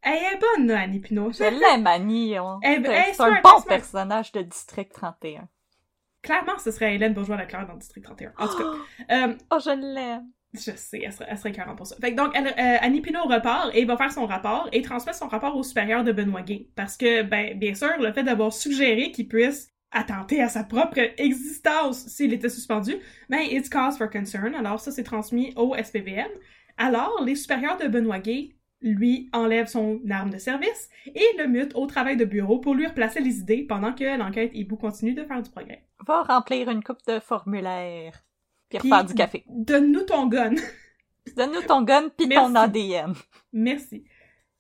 Elle 0.03 0.15
est 0.35 0.39
bonne, 0.41 0.71
Annie 0.71 1.01
Pinault. 1.01 1.33
Je 1.33 1.43
l'aime, 1.45 1.87
Annie. 1.87 2.39
on- 2.41 2.59
Eh, 2.63 2.81
C'est 3.13 3.21
un 3.21 3.41
bon 3.43 3.61
personnage 3.69 4.33
de 4.33 4.41
District 4.43 4.93
31. 4.93 5.49
Clairement, 6.23 6.59
ce 6.59 6.71
serait 6.71 6.95
Hélène 6.95 7.15
Bourgeois-Leclerc 7.15 7.67
dans 7.67 7.77
District 7.77 8.03
31. 8.05 8.33
En 8.39 8.49
tout 8.49 8.57
cas, 8.59 8.65
euh, 9.27 9.35
Oh, 9.51 9.59
je 9.63 9.71
l'aime. 9.71 10.27
Je 10.53 10.73
sais, 10.73 11.01
elle 11.05 11.13
serait, 11.13 11.27
elle 11.29 11.39
serait 11.39 11.53
40 11.53 11.77
pour 11.77 11.87
ça. 11.87 11.95
Fait 12.01 12.11
que 12.11 12.17
donc, 12.17 12.33
elle, 12.35 12.49
euh, 12.49 12.79
Annie 12.81 13.01
Pinault 13.01 13.23
repart 13.25 13.71
et 13.73 13.85
va 13.85 13.97
faire 13.97 14.11
son 14.13 14.27
rapport 14.27 14.69
et 14.73 14.83
transmet 14.83 15.13
son 15.13 15.29
rapport 15.29 15.57
au 15.57 15.63
supérieur 15.63 16.03
de 16.03 16.11
Benoît 16.13 16.43
Gay. 16.43 16.67
Parce 16.75 16.97
que, 16.97 17.23
ben, 17.23 17.57
bien 17.59 17.75
sûr, 17.75 17.97
le 18.01 18.13
fait 18.13 18.25
d'avoir 18.25 18.53
suggéré 18.53 19.13
qu'il 19.13 19.29
puisse 19.29 19.70
attenter 19.93 20.41
à 20.41 20.49
sa 20.49 20.65
propre 20.65 20.99
existence 21.19 22.07
s'il 22.07 22.33
était 22.33 22.49
suspendu, 22.49 22.95
ben, 23.29 23.41
it's 23.43 23.69
cause 23.69 23.97
for 23.99 24.09
concern. 24.11 24.55
Alors, 24.55 24.81
ça, 24.81 24.91
c'est 24.93 25.03
transmis 25.03 25.53
au 25.57 25.75
SPVM. 25.77 26.29
Alors, 26.77 27.23
les 27.25 27.35
supérieurs 27.35 27.77
de 27.77 27.89
Benoît 27.89 28.19
Gay 28.21 28.51
lui 28.83 29.29
enlèvent 29.33 29.67
son 29.69 30.01
arme 30.11 30.31
de 30.31 30.39
service 30.39 30.89
et 31.15 31.27
le 31.39 31.47
mutent 31.47 31.75
au 31.75 31.87
travail 31.87 32.17
de 32.17 32.25
bureau 32.25 32.59
pour 32.61 32.75
lui 32.75 32.87
replacer 32.87 33.21
les 33.21 33.39
idées 33.41 33.65
pendant 33.69 33.93
que 33.93 34.17
l'enquête 34.19 34.53
Hibou 34.55 34.77
continue 34.77 35.13
de 35.13 35.25
faire 35.25 35.43
du 35.43 35.51
progrès. 35.51 35.85
Va 36.07 36.23
remplir 36.23 36.71
une 36.71 36.83
coupe 36.83 37.05
de 37.07 37.21
formulaire. 37.21 38.23
Puis 38.71 38.79
Puis- 38.79 38.91
refaire 38.91 39.05
du 39.05 39.15
café. 39.15 39.45
Donne-nous 39.49 40.05
ton 40.05 40.27
gun. 40.29 40.55
Donne-nous 41.37 41.63
ton 41.63 41.83
gun 41.83 42.09
pis 42.17 42.29
ton. 42.29 42.55
ADN. 42.55 43.13
Merci. 43.53 44.05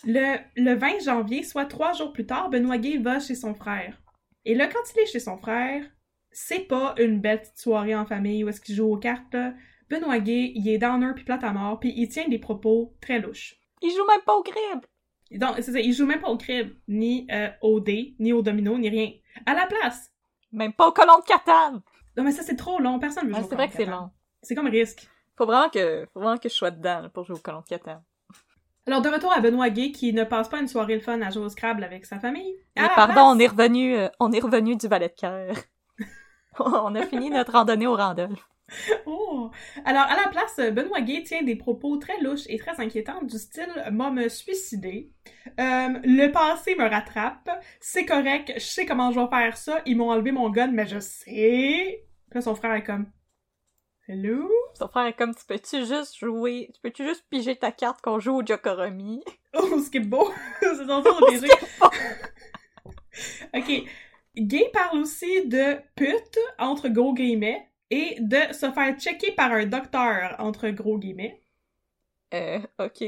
Le, 0.05 0.37
le 0.57 0.75
20 0.75 1.01
janvier, 1.05 1.43
soit 1.43 1.65
trois 1.65 1.93
jours 1.95 2.13
plus 2.13 2.27
tard, 2.27 2.51
Benoît 2.51 2.79
Gay 2.79 2.99
va 2.99 3.21
chez 3.21 3.35
son 3.35 3.55
frère. 3.55 4.01
Et 4.45 4.55
là, 4.55 4.67
quand 4.69 4.81
il 4.95 5.01
est 5.01 5.07
chez 5.07 5.21
son 5.21 5.37
frère, 5.39 5.85
c'est 6.33 6.61
pas 6.61 6.95
une 6.99 7.21
belle 7.21 7.41
petite 7.41 7.59
soirée 7.59 7.95
en 7.95 8.07
famille 8.07 8.45
où 8.45 8.49
est-ce 8.49 8.61
qu'il 8.61 8.75
joue 8.75 8.93
aux 8.93 8.99
cartes, 8.99 9.33
là. 9.35 9.55
Benoît 9.89 10.21
Gay, 10.21 10.53
il 10.55 10.69
est 10.69 10.79
downer 10.79 11.13
puis 11.15 11.25
plate 11.25 11.43
à 11.43 11.53
mort, 11.53 11.81
puis 11.81 11.93
il 11.97 12.09
tient 12.09 12.29
des 12.29 12.39
propos 12.39 12.95
très 13.01 13.19
louches. 13.19 13.57
Il 13.83 13.91
joue 13.91 14.07
même 14.07 14.21
pas 14.25 14.37
au 14.37 14.43
crib. 14.43 14.85
Donc, 15.33 15.57
c'est 15.57 15.73
ça, 15.73 15.81
il 15.81 15.93
joue 15.93 16.07
même 16.07 16.21
pas 16.21 16.29
au 16.29 16.37
crib, 16.37 16.75
ni 16.87 17.27
euh, 17.33 17.49
au 17.61 17.81
dé, 17.81 18.15
ni 18.19 18.33
au 18.33 18.43
domino, 18.43 18.79
ni 18.79 18.89
rien. 18.89 19.13
À 19.47 19.55
la 19.55 19.67
place! 19.67 20.13
Même 20.53 20.73
pas 20.73 20.89
au 20.89 20.93
colon 20.93 21.19
de 21.19 21.25
Catane. 21.25 21.83
Non, 22.17 22.25
mais 22.25 22.33
ça, 22.33 22.43
c'est 22.43 22.57
trop 22.57 22.79
long, 22.81 22.99
personne 22.99 23.27
veut 23.27 23.35
Ouais, 23.35 23.41
jouer 23.41 23.47
au 23.47 23.51
c'est 23.51 23.57
vrai 23.57 23.69
que 23.69 23.75
c'est 23.75 23.85
long. 23.85 24.11
C'est 24.43 24.55
comme 24.55 24.69
risque. 24.69 25.09
Faut 25.37 25.47
vraiment 25.47 25.69
que, 25.71 26.07
faut 26.13 26.21
vraiment 26.21 26.39
que 26.39 26.49
je 26.49 26.55
sois 26.55 26.71
dedans 26.71 27.01
là, 27.01 27.09
pour 27.09 27.25
jouer 27.25 27.37
au 27.37 27.41
colon 27.41 27.61
de 27.61 27.67
Catane. 27.67 28.03
Alors, 28.87 29.03
de 29.03 29.09
retour 29.09 29.33
à 29.33 29.41
Benoît 29.41 29.71
Gay, 29.71 29.93
qui 29.93 30.13
ne 30.13 30.25
passe 30.25 30.49
pas 30.49 30.59
une 30.61 30.69
soirée 30.69 30.95
le 30.95 31.01
fun 31.01 31.21
à 31.21 31.31
jouer 31.31 31.45
au 31.45 31.49
Scrabble 31.49 31.85
avec 31.85 32.07
sa 32.07 32.19
famille. 32.19 32.57
La 32.77 32.89
pardon, 32.89 33.13
place- 33.13 33.27
on 33.27 33.39
est 33.39 33.47
revenu, 33.47 33.97
euh, 33.97 34.09
on 34.19 34.33
est 34.33 34.41
revenu 34.41 34.77
du 34.77 34.89
valet 34.89 35.09
de 35.09 35.15
cœur. 35.21 35.55
on 36.59 36.95
a 36.95 37.07
fini 37.07 37.31
notre 37.31 37.53
randonnée 37.53 37.87
au 37.87 37.95
Randolph. 37.95 38.47
Oh! 39.05 39.51
Alors, 39.85 40.03
à 40.05 40.15
la 40.17 40.29
place, 40.29 40.61
Benoît 40.73 41.01
Gay 41.01 41.25
tient 41.25 41.43
des 41.43 41.57
propos 41.57 41.97
très 41.97 42.21
louches 42.21 42.47
et 42.49 42.57
très 42.57 42.81
inquiétants 42.81 43.23
du 43.23 43.37
style 43.37 43.67
«m'a 43.91 44.11
me 44.11 44.29
suicider 44.29 45.11
Euh, 45.59 45.89
le 46.05 46.29
passé 46.29 46.77
me 46.77 46.89
rattrape, 46.89 47.51
c'est 47.81 48.05
correct, 48.05 48.53
je 48.55 48.61
sais 48.61 48.87
comment 48.87 49.11
je 49.11 49.19
vais 49.19 49.27
faire 49.29 49.57
ça, 49.57 49.81
ils 49.87 49.97
m'ont 49.97 50.11
enlevé 50.11 50.31
mon 50.31 50.51
gun, 50.51 50.69
mais 50.69 50.87
je 50.87 51.01
sais...» 51.01 52.05
Là, 52.33 52.41
son 52.41 52.55
frère 52.55 52.75
est 52.75 52.85
comme 52.85 53.07
«Hello? 54.13 54.51
Son 54.77 54.89
frère 54.89 55.07
est 55.07 55.13
comme, 55.13 55.37
tu 55.37 55.45
peux-tu 55.47 55.87
juste 55.87 56.19
jouer, 56.19 56.69
tu 56.75 56.81
peux-tu 56.81 57.07
juste 57.07 57.25
piger 57.31 57.55
ta 57.55 57.71
carte 57.71 58.01
qu'on 58.01 58.19
joue 58.19 58.41
au 58.41 58.45
Jokoromi? 58.45 59.23
Oh, 59.55 59.79
ce 59.85 59.89
qui 59.89 59.99
est 59.99 60.01
beau! 60.01 60.33
c'est 60.61 60.85
tour 60.85 61.01
de 61.01 61.29
piéger. 61.29 61.49
Ok. 63.55 63.89
Gay 64.37 64.71
parle 64.73 64.99
aussi 64.99 65.47
de 65.47 65.77
pute, 65.95 66.39
entre 66.59 66.89
gros 66.89 67.15
guillemets, 67.15 67.69
et 67.91 68.17
de 68.19 68.53
se 68.53 68.71
faire 68.73 68.99
checker 68.99 69.31
par 69.31 69.53
un 69.53 69.67
docteur, 69.67 70.35
entre 70.41 70.71
gros 70.71 70.99
guillemets. 70.99 71.41
Euh, 72.35 72.59
ok. 72.81 73.05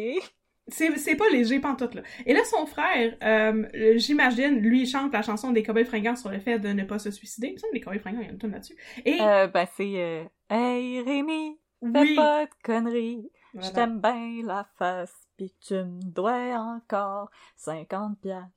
C'est, 0.69 1.17
pas 1.17 1.29
léger 1.31 1.59
pantoute, 1.59 1.95
là. 1.95 2.03
Et 2.25 2.33
là, 2.33 2.41
son 2.45 2.67
frère, 2.67 3.17
euh, 3.23 3.67
j'imagine, 3.97 4.59
lui, 4.61 4.83
il 4.83 4.87
chante 4.87 5.13
la 5.13 5.23
chanson 5.23 5.51
des 5.51 5.63
Cowboys 5.63 5.85
fringants 5.85 6.17
sur 6.17 6.31
le 6.31 6.39
fait 6.39 6.59
de 6.59 6.69
ne 6.69 6.85
pas 6.85 6.99
se 6.99 7.11
suicider. 7.11 7.49
Il 7.49 7.55
me 7.55 7.59
semble 7.59 7.73
que 7.73 7.77
les 7.79 7.81
Cowboys 7.83 7.99
fringants, 8.01 8.21
il 8.21 8.27
y 8.27 8.29
a 8.29 8.33
une 8.33 8.39
tonne 8.39 8.53
là-dessus. 8.53 8.77
Et 9.05 9.21
Euh, 9.21 9.49
ben 9.49 9.67
c'est, 9.77 9.93
euh, 9.97 10.25
hey 10.51 11.01
Rémi, 11.03 11.59
fais 11.81 12.01
oui, 12.01 12.15
pas 12.15 12.47
de 12.47 12.51
conneries, 12.63 13.29
voilà. 13.53 13.69
je 13.69 13.75
t'aime 13.75 14.01
bien 14.01 14.47
la 14.47 14.67
face, 14.79 15.13
que 15.39 15.45
tu 15.61 15.75
me 15.75 16.01
dois 16.05 16.55
encore 16.57 17.31
50 17.57 18.21
piastres. 18.21 18.49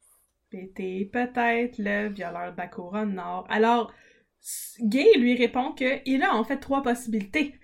Pis 0.51 0.71
t'es 0.75 1.09
peut-être 1.11 1.79
le 1.79 2.09
violeur 2.09 2.53
de 2.53 2.57
la 2.57 2.67
couronne 2.67 3.15
nord. 3.15 3.47
Alors, 3.49 3.91
Gay 4.79 5.17
lui 5.17 5.35
répond 5.35 5.71
que 5.71 6.01
il 6.05 6.21
a 6.21 6.35
en 6.35 6.43
fait 6.43 6.57
trois 6.57 6.83
possibilités. 6.83 7.59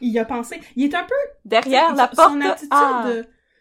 il 0.00 0.12
y 0.12 0.18
a 0.20 0.24
pensé. 0.24 0.60
Il 0.76 0.84
est 0.84 0.94
un 0.94 1.04
peu 1.04 1.14
Derrière 1.44 1.94
la 1.96 2.06
porte 2.06 2.32
Son 2.32 2.40
attitude, 2.40 2.68
Ah! 2.70 3.10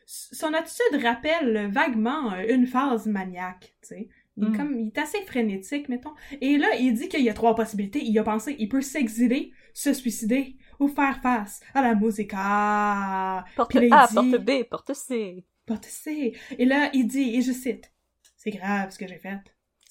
Son 0.06 0.54
attitude 0.54 1.02
rappelle 1.04 1.70
vaguement 1.72 2.34
euh, 2.34 2.46
une 2.54 2.68
phase 2.68 3.08
maniaque, 3.08 3.76
tu 3.82 3.88
sais. 3.90 4.10
Il, 4.38 4.44
est 4.44 4.50
Mm. 4.50 4.58
comme, 4.58 4.80
il 4.80 4.88
est 4.88 4.98
assez 4.98 5.22
frénétique, 5.26 5.88
mettons. 5.90 6.14
Et 6.42 6.58
là, 6.58 6.68
il 6.80 6.94
dit 6.94 7.08
qu'il 7.08 7.22
y 7.22 7.30
a 7.30 7.34
trois 7.34 7.56
possibilités. 7.56 8.04
Il 8.04 8.18
a 8.20 8.24
pensé, 8.24 8.56
il 8.60 8.68
peut 8.68 8.82
s'exiler, 8.82 9.52
se 9.74 9.94
suicider 9.94 10.58
ou 10.80 10.88
faire 10.90 11.22
face 11.22 11.62
à 11.74 11.82
la 11.82 11.96
musique. 11.96 12.32
Porte 12.32 13.76
A, 13.76 14.08
dit- 14.10 14.16
porte 14.16 14.44
B, 14.44 14.64
porte 14.70 14.94
C. 14.94 15.46
Porte 15.66 15.86
C. 15.86 16.34
Et 16.60 16.66
là, 16.66 16.90
il 16.94 17.08
dit, 17.08 17.36
et 17.38 17.42
je 17.42 17.52
cite, 17.54 17.92
c'est 18.36 18.52
grave 18.52 18.92
ce 18.92 18.98
que 19.00 19.08
j'ai 19.08 19.18
fait. 19.20 19.40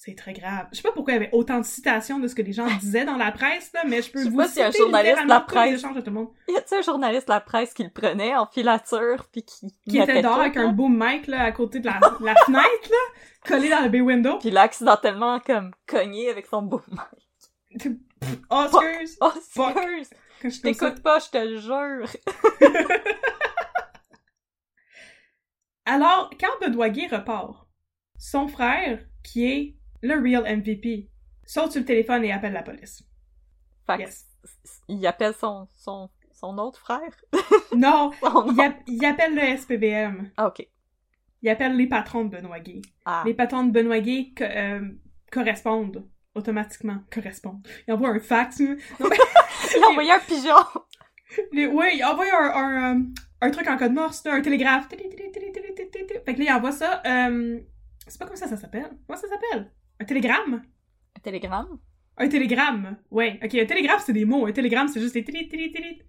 C'est 0.05 0.13
très 0.13 0.33
grave. 0.33 0.67
Je 0.71 0.77
sais 0.77 0.83
pas 0.83 0.91
pourquoi 0.91 1.13
il 1.13 1.15
y 1.15 1.19
avait 1.25 1.31
autant 1.33 1.57
de 1.57 1.65
citations 1.65 2.19
de 2.19 2.27
ce 2.27 2.35
que 2.35 2.43
les 2.43 2.53
gens 2.53 2.67
disaient 2.79 3.05
dans 3.05 3.17
la 3.17 3.31
presse, 3.31 3.73
là, 3.73 3.81
mais 3.87 4.03
je 4.03 4.11
peux 4.11 4.19
Je 4.19 4.25
sais 4.25 4.29
vous 4.29 4.37
pas 4.37 4.47
s'il 4.47 4.59
y 4.59 4.61
a 4.61 4.67
un 4.67 4.71
citer 4.71 4.83
journaliste 4.83 5.23
de 5.23 5.27
la 5.27 5.39
presse. 5.39 5.81
de 5.81 5.99
tout 5.99 6.05
le 6.05 6.11
monde. 6.11 6.27
Y 6.47 6.55
a-tu 6.55 6.75
un 6.75 6.81
journaliste 6.83 7.27
de 7.27 7.33
la 7.33 7.39
presse 7.39 7.73
qui 7.73 7.83
le 7.83 7.89
prenait 7.89 8.35
en 8.35 8.45
filature 8.45 9.25
puis 9.31 9.41
qui... 9.41 9.73
Qui 9.89 9.97
était 9.97 10.21
dehors 10.21 10.41
avec 10.41 10.57
un 10.57 10.71
boom 10.71 10.95
mic, 10.95 11.25
là, 11.25 11.41
à 11.41 11.51
côté 11.51 11.79
de 11.79 11.87
la, 11.87 11.99
la 12.21 12.35
fenêtre, 12.35 12.89
là, 12.91 12.97
collé 13.47 13.69
dans 13.69 13.81
le 13.81 13.89
bay 13.89 14.01
window. 14.01 14.37
Puis 14.37 14.51
là, 14.51 14.61
accidentellement, 14.61 15.39
comme, 15.39 15.71
cogné 15.87 16.29
avec 16.29 16.45
son 16.45 16.61
boom 16.61 16.83
mic. 16.87 17.87
Oh, 18.49 18.65
excuse! 18.65 19.17
Oh, 19.21 19.31
Fuck. 19.51 19.77
je 20.41 20.49
fais 20.49 20.51
ça. 20.51 20.61
t'écoute 20.61 21.01
pas, 21.01 21.19
je 21.19 21.29
te 21.29 21.37
le 21.37 21.57
jure! 21.57 22.07
Alors, 25.85 26.29
quand 26.39 26.59
Bedoiguet 26.61 27.07
repart, 27.07 27.67
son 28.17 28.47
frère, 28.47 28.99
qui 29.23 29.45
est 29.45 29.74
le 30.01 30.15
real 30.21 30.43
MVP, 30.59 31.09
saute 31.45 31.71
sur 31.71 31.79
le 31.81 31.85
téléphone 31.85 32.23
et 32.23 32.31
appelle 32.31 32.53
la 32.53 32.63
police. 32.63 33.03
Fait 33.87 33.97
Yes. 33.99 34.25
il 34.87 35.05
appelle 35.07 35.33
son, 35.33 35.67
son, 35.75 36.09
son 36.33 36.57
autre 36.57 36.79
frère? 36.79 37.01
Non, 37.75 38.11
Son 38.21 38.47
il, 38.87 39.05
appelle 39.05 39.35
le 39.35 39.57
SPVM. 39.57 40.31
Ah, 40.37 40.47
ok. 40.47 40.65
Il 41.41 41.49
appelle 41.49 41.75
les 41.75 41.87
patrons 41.87 42.23
de 42.25 42.29
Benoît 42.29 42.59
Gay. 42.59 42.81
Ah. 43.05 43.23
Les 43.25 43.33
patrons 43.33 43.63
de 43.65 43.71
Benoît 43.71 43.99
Gay 43.99 44.31
co- 44.35 44.43
euh, 44.45 44.81
correspondent 45.31 46.07
automatiquement. 46.33 46.99
Correspondent. 47.13 47.67
Il 47.87 47.93
envoie 47.93 48.09
un 48.09 48.19
fax. 48.19 48.59
Non, 48.61 48.75
mais- 49.09 49.17
Il 49.77 49.83
a 49.83 49.87
envoyé 49.89 50.11
un 50.11 50.19
pigeon! 50.19 50.81
les- 51.51 51.65
oui, 51.67 51.85
il 51.95 52.03
envoie 52.05 52.25
un, 52.33 52.49
un, 52.55 52.95
euh, 52.95 53.03
un 53.41 53.51
truc 53.51 53.67
en 53.67 53.77
code 53.77 53.91
morse, 53.93 54.25
un 54.25 54.41
télégraphe. 54.41 54.87
Fait 54.89 54.97
que 54.97 56.39
là, 56.39 56.45
il 56.45 56.51
envoie 56.51 56.71
ça. 56.71 57.01
euh, 57.05 57.59
c'est 58.07 58.19
pas 58.19 58.25
comme 58.27 58.35
ça 58.37 58.47
ça 58.47 58.55
s'appelle. 58.57 58.89
Comment 59.07 59.19
ça 59.19 59.27
s'appelle? 59.27 59.71
Un 59.99 60.05
télégramme? 60.05 60.63
Un 61.15 61.19
télégramme? 61.19 61.79
Un 62.17 62.27
télégramme. 62.29 62.97
Ouais. 63.11 63.39
Ok, 63.43 63.55
un 63.55 63.65
télégraphe, 63.65 64.03
c'est 64.05 64.13
des 64.13 64.25
mots. 64.25 64.45
Un 64.45 64.51
télégramme, 64.51 64.87
c'est 64.87 64.99
juste 65.01 65.13
des 65.13 65.23
tili 65.23 65.47
tili 65.47 65.71
tili. 65.71 66.01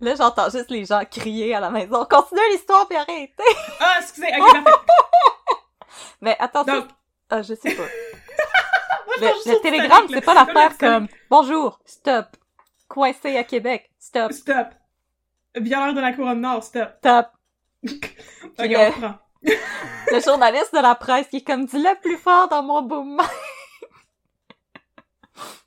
Là, 0.00 0.14
j'entends 0.16 0.50
juste 0.50 0.70
les 0.70 0.84
gens 0.84 1.04
crier 1.08 1.54
à 1.54 1.60
la 1.60 1.70
maison. 1.70 2.04
Continue 2.10 2.40
l'histoire 2.52 2.88
puis 2.88 2.96
arrêtez! 2.96 3.32
Ah, 3.78 3.96
excusez. 4.00 4.28
Ok, 4.36 4.64
parfait. 4.64 4.70
Mais 6.20 6.36
attention. 6.40 6.80
Donc, 6.80 6.88
Ah, 7.30 7.42
je 7.42 7.54
sais 7.54 7.74
pas. 7.74 7.82
moi, 9.06 9.32
je 9.44 9.50
Le, 9.50 9.62
télégramme, 9.62 10.06
c'est 10.08 10.20
pas 10.24 10.34
l'affaire 10.34 10.76
Comme 10.76 11.06
Bonjour, 11.30 11.80
stop. 11.84 12.36
Coincé 12.88 13.36
à 13.36 13.44
Québec, 13.44 13.90
stop, 13.98 14.32
Stop. 14.32 14.68
Violeur 15.56 15.94
de 15.94 16.00
la 16.00 16.12
couronne 16.12 16.40
nord, 16.40 16.62
stop. 16.64 16.94
stop. 16.98 17.26
Ok, 18.58 18.70
on. 18.76 19.14
Le 19.44 20.20
journaliste 20.20 20.74
de 20.74 20.80
la 20.80 20.94
presse 20.94 21.28
qui 21.28 21.38
est 21.38 21.46
comme 21.46 21.64
dit 21.66 21.78
le 21.78 22.00
plus 22.00 22.16
fort 22.16 22.48
dans 22.48 22.62
mon 22.62 22.82
boom. 22.82 23.20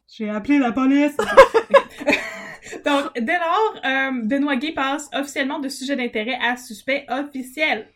J'ai 0.07 0.29
appelé 0.29 0.59
la 0.59 0.71
police. 0.71 1.17
Donc, 2.85 3.11
dès 3.19 3.37
lors, 3.37 3.75
euh, 3.85 4.11
Benoît 4.23 4.55
Gay 4.55 4.71
passe 4.71 5.09
officiellement 5.13 5.59
de 5.59 5.69
sujet 5.69 5.95
d'intérêt 5.95 6.37
à 6.41 6.55
suspect 6.55 7.05
officiel. 7.09 7.89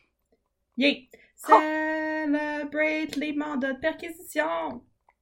Yay! 0.77 1.09
Celebrate 1.35 3.15
les 3.15 3.33
mandats 3.33 3.73
de 3.73 3.79
perquisition! 3.79 4.81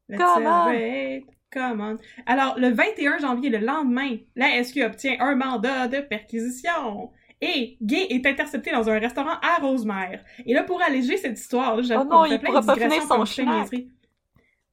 Let's 0.09 0.19
Come 0.19 0.45
on. 0.45 0.65
celebrate! 0.65 1.23
Come 1.51 1.81
on! 1.81 1.97
Alors, 2.25 2.57
le 2.57 2.69
21 2.69 3.19
janvier, 3.19 3.49
le 3.49 3.59
lendemain, 3.59 4.17
la 4.35 4.63
SQ 4.63 4.77
obtient 4.85 5.17
un 5.19 5.35
mandat 5.35 5.87
de 5.87 6.01
perquisition. 6.01 7.11
Et 7.41 7.77
Gay 7.81 8.07
est 8.09 8.25
intercepté 8.25 8.71
dans 8.71 8.89
un 8.89 8.97
restaurant 8.99 9.35
à 9.41 9.61
Rosemère. 9.61 10.23
Et 10.45 10.53
là, 10.53 10.63
pour 10.63 10.81
alléger 10.81 11.17
cette 11.17 11.39
histoire, 11.39 11.81
j'avoue 11.83 12.07
Oh 12.09 12.13
non, 12.13 12.25
il 12.25 12.39
plein 12.39 12.49
pourra 12.49 12.61
de 12.61 12.65
pas 12.65 12.75
finir 12.75 13.01
son. 13.03 13.23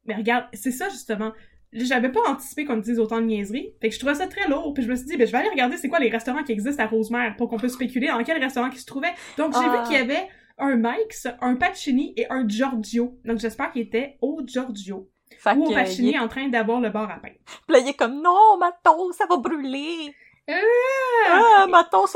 Mais 0.07 0.14
regarde, 0.14 0.46
c'est 0.53 0.70
ça 0.70 0.88
justement. 0.88 1.33
J'avais 1.72 2.11
pas 2.11 2.20
anticipé 2.29 2.64
qu'on 2.64 2.77
me 2.77 2.83
dise 2.83 3.00
autant 3.00 3.20
de 3.20 3.27
niaiseries. 3.27 3.74
Fait 3.81 3.88
que 3.88 3.94
je 3.94 3.98
trouvais 3.98 4.14
ça 4.14 4.27
très 4.29 4.48
lourd. 4.48 4.72
Puis 4.74 4.85
je 4.85 4.88
me 4.88 4.94
suis 4.94 5.07
dit, 5.07 5.16
ben, 5.16 5.27
je 5.27 5.33
vais 5.33 5.38
aller 5.38 5.48
regarder 5.48 5.77
c'est 5.77 5.88
quoi 5.88 5.98
les 5.98 6.09
restaurants 6.09 6.44
qui 6.44 6.53
existent 6.53 6.83
à 6.83 6.87
Rosemère 6.87 7.35
pour 7.37 7.48
qu'on 7.48 7.57
puisse 7.57 7.72
spéculer 7.72 8.07
dans 8.09 8.22
quel 8.22 8.38
restaurant 8.42 8.70
qui 8.70 8.79
se 8.79 8.87
trouvait. 8.87 9.12
Donc 9.37 9.53
j'ai 9.55 9.66
Ah. 9.66 9.83
vu 9.83 9.88
qu'il 9.88 9.96
y 9.96 10.00
avait 10.00 10.29
un 10.59 10.77
Mike's, 10.77 11.27
un 11.40 11.57
Pacini 11.57 12.14
et 12.16 12.27
un 12.31 12.46
Giorgio. 12.46 13.18
Donc 13.24 13.38
j'espère 13.40 13.72
qu'il 13.72 13.83
était 13.83 14.16
au 14.20 14.40
Giorgio. 14.46 15.11
Fait 15.38 15.55
Ou 15.57 15.64
au 15.64 15.72
Pacini 15.72 16.14
est... 16.14 16.18
en 16.18 16.29
train 16.29 16.48
d'avoir 16.48 16.81
le 16.81 16.90
bar 16.90 17.11
à 17.11 17.16
pain. 17.18 17.31
Puis 17.66 17.77
là, 17.77 17.79
il 17.81 17.88
est 17.88 17.94
comme 17.98 18.22
non, 18.22 18.57
ma 18.59 18.70
toast, 18.85 19.18
ça 19.18 19.27
va 19.29 19.37
brûler. 19.37 20.14
Ah! 20.48 20.54
Ah, 21.30 21.66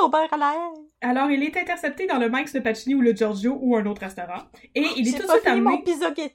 beurre 0.09 0.33
à 0.33 0.37
l'air. 0.37 0.71
Alors 1.01 1.31
il 1.31 1.43
est 1.43 1.57
intercepté 1.57 2.07
dans 2.07 2.19
le 2.19 2.29
Mike's, 2.29 2.55
le 2.55 2.63
Pacini 2.63 2.95
ou 2.95 3.01
le 3.01 3.13
Giorgio 3.13 3.57
ou 3.61 3.77
un 3.77 3.87
autre 3.87 4.01
restaurant. 4.03 4.43
Et 4.75 4.85
il 4.97 5.09
est 5.09 5.19
tout 5.19 5.27
de 5.27 5.31
suite 5.33 5.47
amené... 5.47 5.61
mon 5.71 5.83
pizzaghetti. 5.83 6.35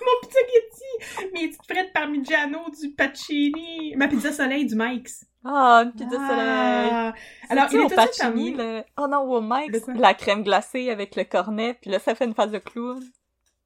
Mon 0.00 0.28
spaghetti! 0.28 1.30
Mes 1.34 1.48
petites 1.48 1.64
frites 1.68 1.92
parmigiano 1.92 2.58
du 2.80 2.90
Pacini! 2.94 3.94
Ma 3.96 4.08
pizza 4.08 4.32
soleil 4.32 4.66
du 4.66 4.74
Mike's. 4.76 5.24
Ah, 5.44 5.82
une 5.84 5.92
pizza 5.92 6.16
Ah. 6.20 6.28
soleil. 6.28 7.22
Alors, 7.50 7.66
il 7.72 7.76
est 7.76 7.84
au 7.84 7.88
tout 7.88 7.94
de 7.96 8.00
suite 8.00 8.18
Pacini, 8.20 8.50
amené- 8.54 8.56
le... 8.78 8.84
Oh 8.98 9.06
non, 9.08 9.18
au 9.22 9.40
De 9.40 9.46
Mike's, 9.48 9.86
la 9.98 10.14
crème 10.14 10.42
glacée 10.44 10.90
avec 10.90 11.16
le 11.16 11.24
cornet, 11.24 11.74
puis 11.80 11.90
là, 11.90 11.98
ça 11.98 12.14
fait 12.14 12.26
une 12.26 12.34
face 12.34 12.50
de 12.52 12.58
clown. 12.58 13.02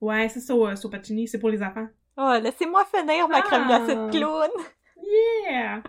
Ouais, 0.01 0.29
c'est 0.29 0.40
ça, 0.40 0.55
au, 0.55 0.66
au 0.70 0.88
Pacini, 0.88 1.29
c'est 1.29 1.38
pour 1.38 1.51
les 1.51 1.62
enfants. 1.62 1.87
Oh, 2.16 2.33
laissez-moi 2.40 2.87
finir 2.94 3.29
ma 3.29 3.42
crème 3.42 3.64
Ah. 3.68 3.79
glacée 3.79 3.94
de 3.94 4.11
clown. 4.11 4.51
Yeah! 5.49 5.83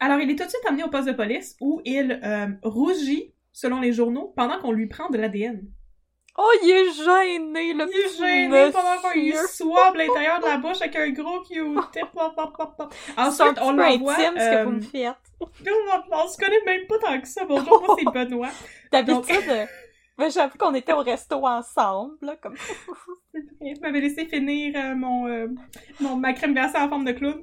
Alors, 0.00 0.18
il 0.18 0.30
est 0.30 0.36
tout 0.36 0.44
de 0.44 0.48
suite 0.48 0.64
amené 0.66 0.82
au 0.82 0.88
poste 0.88 1.06
de 1.06 1.12
police 1.12 1.56
où 1.60 1.80
il 1.84 2.20
euh, 2.24 2.46
rougit, 2.62 3.34
selon 3.52 3.80
les 3.80 3.92
journaux, 3.92 4.32
pendant 4.34 4.58
qu'on 4.58 4.72
lui 4.72 4.86
prend 4.86 5.10
de 5.10 5.18
l'ADN. 5.18 5.62
Oh, 6.38 6.50
il 6.62 6.70
est 6.70 6.92
gêné, 6.92 7.74
le 7.74 7.86
Il 7.92 8.00
est 8.00 8.18
gêné 8.18 8.70
pendant 8.72 8.96
qu'on 9.02 9.12
lui 9.12 9.34
swab 9.48 9.94
l'intérieur 9.94 10.40
de 10.40 10.46
la 10.46 10.56
bouche 10.56 10.80
avec 10.80 10.96
un 10.96 11.10
gros 11.10 11.40
Q-tip. 11.42 12.06
C'est 12.14 13.20
Ensuite, 13.20 13.58
on 13.60 13.72
l'envoie... 13.72 14.14
intime, 14.14 14.38
ce 14.38 14.50
que 14.50 14.56
euh, 14.56 14.64
vous 14.64 14.70
me 14.70 14.80
faites. 14.80 15.16
on, 15.40 16.28
se 16.28 16.38
connaît 16.38 16.62
même 16.64 16.86
pas 16.86 16.98
tant 16.98 17.20
que 17.20 17.28
ça. 17.28 17.44
Bonjour, 17.44 17.82
moi, 17.86 17.96
c'est 17.98 18.04
Benoît. 18.14 18.48
D'habitude, 18.92 19.68
ben, 20.16 20.30
j'avoue 20.30 20.56
qu'on 20.56 20.74
était 20.74 20.92
au 20.92 21.00
resto 21.02 21.46
ensemble, 21.46 22.16
là, 22.22 22.36
comme... 22.36 22.54
Il 23.60 23.80
m'avait 23.80 24.00
laissé 24.00 24.26
finir 24.26 24.74
euh, 24.76 24.94
mon, 24.94 25.26
euh, 25.26 25.48
mon, 26.00 26.16
ma 26.16 26.32
crème 26.32 26.52
glacée 26.52 26.78
en 26.78 26.88
forme 26.88 27.04
de 27.04 27.12
clown. 27.12 27.42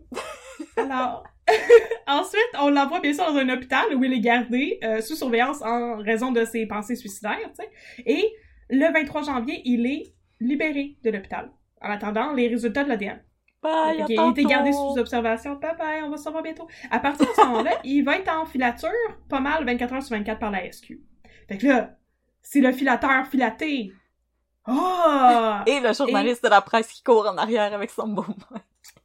Alors, 0.78 1.24
ensuite, 2.08 2.50
on 2.60 2.70
l'envoie 2.70 3.00
bien 3.00 3.14
sûr 3.14 3.26
dans 3.26 3.38
un 3.38 3.50
hôpital 3.50 3.96
où 3.96 4.04
il 4.04 4.14
est 4.14 4.20
gardé 4.20 4.80
euh, 4.84 5.02
sous 5.02 5.16
surveillance 5.16 5.62
en 5.62 5.98
raison 5.98 6.32
de 6.32 6.46
ses 6.46 6.66
pensées 6.66 6.96
suicidaires, 6.96 7.40
tu 7.58 7.64
sais. 7.64 7.70
Et 8.06 8.34
le 8.70 8.92
23 8.92 9.24
janvier, 9.24 9.62
il 9.66 9.86
est 9.86 10.14
libéré 10.40 10.98
de 11.04 11.10
l'hôpital. 11.10 11.52
En 11.82 11.90
attendant 11.90 12.34
les 12.34 12.48
résultats 12.48 12.84
de 12.84 12.90
l'ADN. 12.90 13.22
Bye, 13.62 14.06
qu'il 14.06 14.20
a 14.20 14.30
été 14.30 14.44
gardé 14.44 14.72
sous 14.72 14.98
observation. 14.98 15.56
Bye 15.56 15.76
bye, 15.78 16.04
on 16.04 16.10
va 16.10 16.18
se 16.18 16.26
revoir 16.26 16.44
bientôt. 16.44 16.68
À 16.92 17.00
partir 17.00 17.28
de 17.28 17.32
ce 17.34 17.42
moment-là, 17.42 17.72
il 17.84 18.04
va 18.04 18.18
être 18.18 18.32
en 18.32 18.46
filature 18.46 18.90
pas 19.30 19.40
mal 19.40 19.66
24 19.66 19.94
heures 19.94 20.04
sur 20.04 20.16
24 20.16 20.40
par 20.40 20.52
la 20.52 20.72
SQ. 20.72 21.00
Fait 21.48 21.58
que 21.58 21.68
là, 21.68 21.98
c'est 22.42 22.62
le 22.62 22.72
filateur 22.72 23.26
filaté. 23.28 23.94
Oh! 24.68 25.56
Et 25.66 25.80
le 25.80 25.94
journaliste 25.94 26.44
de 26.44 26.50
la 26.50 26.62
presse 26.62 26.92
qui 26.92 27.02
court 27.02 27.28
en 27.28 27.38
arrière 27.38 27.74
avec 27.74 27.90
son 27.90 28.08
beau 28.08 28.26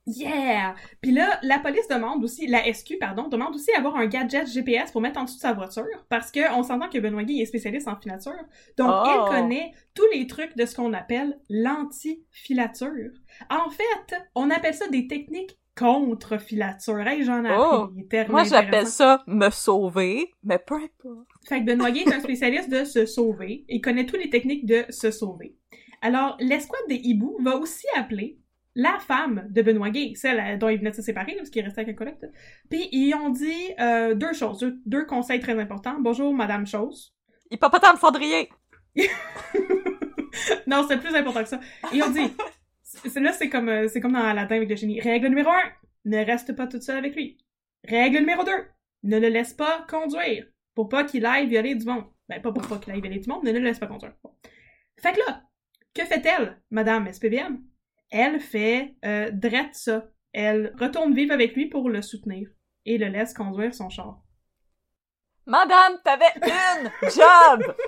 Yeah! 0.07 0.75
Puis 1.01 1.13
là, 1.13 1.39
la 1.43 1.61
police 1.61 1.87
demande 1.89 2.25
aussi, 2.25 2.49
la 2.49 2.65
SQ, 2.73 2.95
pardon, 2.99 3.29
demande 3.29 3.55
aussi 3.55 3.71
d'avoir 3.75 3.95
un 3.97 4.07
gadget 4.07 4.49
GPS 4.49 4.91
pour 4.91 5.01
mettre 5.01 5.21
en 5.21 5.25
dessous 5.25 5.37
de 5.37 5.41
sa 5.41 5.53
voiture, 5.53 5.85
parce 6.09 6.33
que 6.33 6.53
on 6.59 6.65
s'entend 6.65 6.89
que 6.89 6.99
Benoît 6.99 7.23
Guy 7.23 7.41
est 7.41 7.47
spécialiste 7.47 7.87
en 7.87 7.95
filature. 7.97 8.33
Donc, 8.77 8.91
Oh. 8.93 9.05
il 9.07 9.31
connaît 9.31 9.73
tous 9.95 10.07
les 10.13 10.27
trucs 10.27 10.57
de 10.57 10.67
ce 10.67 10.75
qu'on 10.75 10.93
appelle 10.93 11.39
l'anti-filature. 11.49 13.11
En 13.51 13.71
fait, 13.71 14.17
on 14.35 14.51
appelle 14.51 14.75
ça 14.75 14.89
des 14.89 15.07
techniques 15.07 15.57
contre 15.79 16.39
filature. 16.39 16.99
Hey, 17.07 17.25
j'en 17.25 17.45
ai 17.45 17.55
Oh. 17.57 17.85
appris 17.85 18.05
des 18.09 18.25
Moi, 18.27 18.45
j'appelle 18.45 18.87
ça 18.87 19.23
me 19.27 19.51
sauver, 19.51 20.33
mais 20.43 20.59
peu 20.59 20.75
importe. 20.75 21.27
Fait 21.49 21.61
que 21.61 21.65
Benoît 21.67 21.91
Guy 21.91 22.01
est 22.01 22.13
un 22.13 22.21
spécialiste 22.29 22.69
de 22.71 22.85
se 22.85 23.07
sauver. 23.07 23.65
Il 23.69 23.81
connaît 23.81 24.05
toutes 24.05 24.21
les 24.23 24.31
techniques 24.31 24.67
de 24.67 24.85
se 24.91 25.11
sauver. 25.11 25.57
Alors, 26.03 26.37
l'escouade 26.41 26.83
des 26.89 26.97
hiboux 26.97 27.39
va 27.41 27.57
aussi 27.57 27.87
appeler 27.97 28.39
la 28.75 28.99
femme 29.01 29.47
de 29.51 29.63
Benoît 29.63 29.91
Gay, 29.91 30.13
celle 30.15 30.59
dont 30.59 30.69
il 30.69 30.79
venait 30.79 30.91
de 30.91 30.97
se 30.97 31.03
séparer, 31.03 31.33
là, 31.33 31.39
parce 31.39 31.51
qu'il 31.51 31.63
restait 31.65 31.83
avec 31.83 31.95
un 31.95 31.99
collègue. 31.99 32.17
Puis 32.71 32.89
ils 32.93 33.15
ont 33.15 33.29
dit 33.31 33.71
euh, 33.81 34.15
deux 34.15 34.33
choses, 34.33 34.59
deux, 34.61 34.79
deux 34.87 35.05
conseils 35.05 35.41
très 35.41 35.59
importants. 35.59 35.97
Bonjour, 36.01 36.33
Madame 36.33 36.67
Chose. 36.67 37.15
Hippopotame 37.51 37.99
cendrier! 37.99 38.49
non, 40.67 40.85
c'est 40.89 40.99
plus 40.99 41.15
important 41.15 41.43
que 41.43 41.49
ça. 41.49 41.61
Et 41.93 42.03
on 42.03 42.11
dit, 42.11 42.33
c'est- 42.83 43.21
là, 43.21 43.33
c'est 43.33 43.49
comme, 43.49 43.69
euh, 43.69 43.89
c'est 43.89 44.01
comme 44.01 44.13
dans 44.13 44.25
Aladdin 44.25 44.57
avec 44.57 44.69
le 44.71 44.77
génie. 44.77 45.01
Règle 45.01 45.29
numéro 45.29 45.51
un, 45.51 45.71
ne 46.05 46.19
reste 46.25 46.55
pas 46.57 46.67
toute 46.67 46.83
seule 46.83 46.99
avec 46.99 47.15
lui. 47.15 47.39
Règle 47.87 48.19
numéro 48.21 48.45
deux, 48.45 48.67
ne 49.03 49.19
le 49.19 49.29
laisse 49.29 49.53
pas 49.53 49.85
conduire. 49.89 50.47
Pour 50.75 50.89
pas 50.89 51.05
qu'il 51.05 51.27
aille 51.27 51.47
violer 51.49 51.75
du 51.75 51.85
monde. 51.85 52.05
Ben, 52.29 52.41
pas 52.41 52.53
pour 52.53 52.67
pas 52.67 52.79
qu'il 52.79 52.93
aille 52.93 53.01
violer 53.03 53.19
du 53.19 53.29
monde, 53.29 53.45
ne 53.45 53.53
le 53.53 53.59
laisse 53.59 53.79
pas 53.79 53.87
conduire. 53.87 54.15
Bon. 54.23 54.31
Fait 54.99 55.13
que 55.13 55.19
là, 55.19 55.43
que 55.95 56.05
fait-elle, 56.05 56.63
Madame 56.71 57.13
SPVM? 57.13 57.63
Elle 58.15 58.39
fait, 58.41 58.95
euh, 59.05 59.31
drette 59.33 59.75
ça. 59.75 60.05
Elle 60.33 60.73
retourne 60.79 61.15
vivre 61.15 61.33
avec 61.33 61.55
lui 61.55 61.67
pour 61.67 61.89
le 61.91 62.03
soutenir. 62.03 62.49
Et 62.85 62.99
le 62.99 63.07
laisse 63.09 63.33
conduire 63.35 63.75
son 63.75 63.89
char. 63.89 64.21
Madame, 65.47 65.99
t'avais 66.05 66.33
une 66.37 66.91
job! 67.11 67.75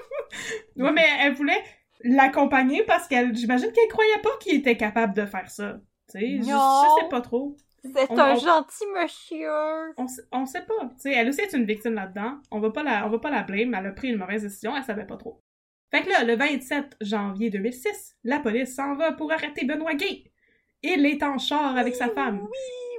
Ouais, 0.76 0.90
mais 0.90 1.06
elle 1.20 1.34
voulait 1.34 1.62
l'accompagner 2.02 2.82
parce 2.82 3.06
qu'elle, 3.06 3.36
j'imagine 3.36 3.70
qu'elle 3.70 3.86
croyait 3.88 4.18
pas 4.20 4.36
qu'il 4.40 4.56
était 4.56 4.76
capable 4.76 5.14
de 5.14 5.24
faire 5.26 5.48
ça. 5.48 5.74
Tu 6.10 6.18
sais, 6.18 6.36
je, 6.38 6.42
je 6.42 7.00
sais 7.02 7.08
pas 7.08 7.20
trop. 7.20 7.56
C'est 7.84 8.10
On- 8.10 8.18
un 8.18 8.32
on- 8.34 8.38
gentil 8.40 8.84
monsieur! 9.00 9.94
On, 10.32 10.46
sait 10.46 10.62
pas. 10.64 10.86
Tu 10.94 11.02
sais, 11.02 11.12
elle 11.12 11.28
aussi 11.28 11.42
est 11.42 11.52
une 11.52 11.66
victime 11.66 11.94
là-dedans. 11.94 12.38
On 12.50 12.58
va 12.58 12.70
pas 12.70 12.82
la, 12.82 13.06
on 13.06 13.10
va 13.10 13.18
pas 13.20 13.30
la 13.30 13.44
blâmer. 13.44 13.76
Elle 13.78 13.86
a 13.86 13.92
pris 13.92 14.08
une 14.08 14.16
mauvaise 14.18 14.42
décision. 14.42 14.74
Elle 14.76 14.82
savait 14.82 15.06
pas 15.06 15.16
trop. 15.18 15.43
Fait 15.94 16.02
que 16.02 16.10
là, 16.10 16.24
le 16.24 16.34
27 16.34 16.96
janvier 17.02 17.50
2006, 17.50 18.16
la 18.24 18.40
police 18.40 18.74
s'en 18.74 18.96
va 18.96 19.12
pour 19.12 19.30
arrêter 19.30 19.64
Benoît 19.64 19.94
Gay. 19.94 20.24
Il 20.82 21.06
est 21.06 21.22
en 21.22 21.38
char 21.38 21.76
avec 21.76 21.94
sa 21.94 22.08
femme. 22.08 22.48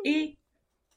Et 0.05 0.37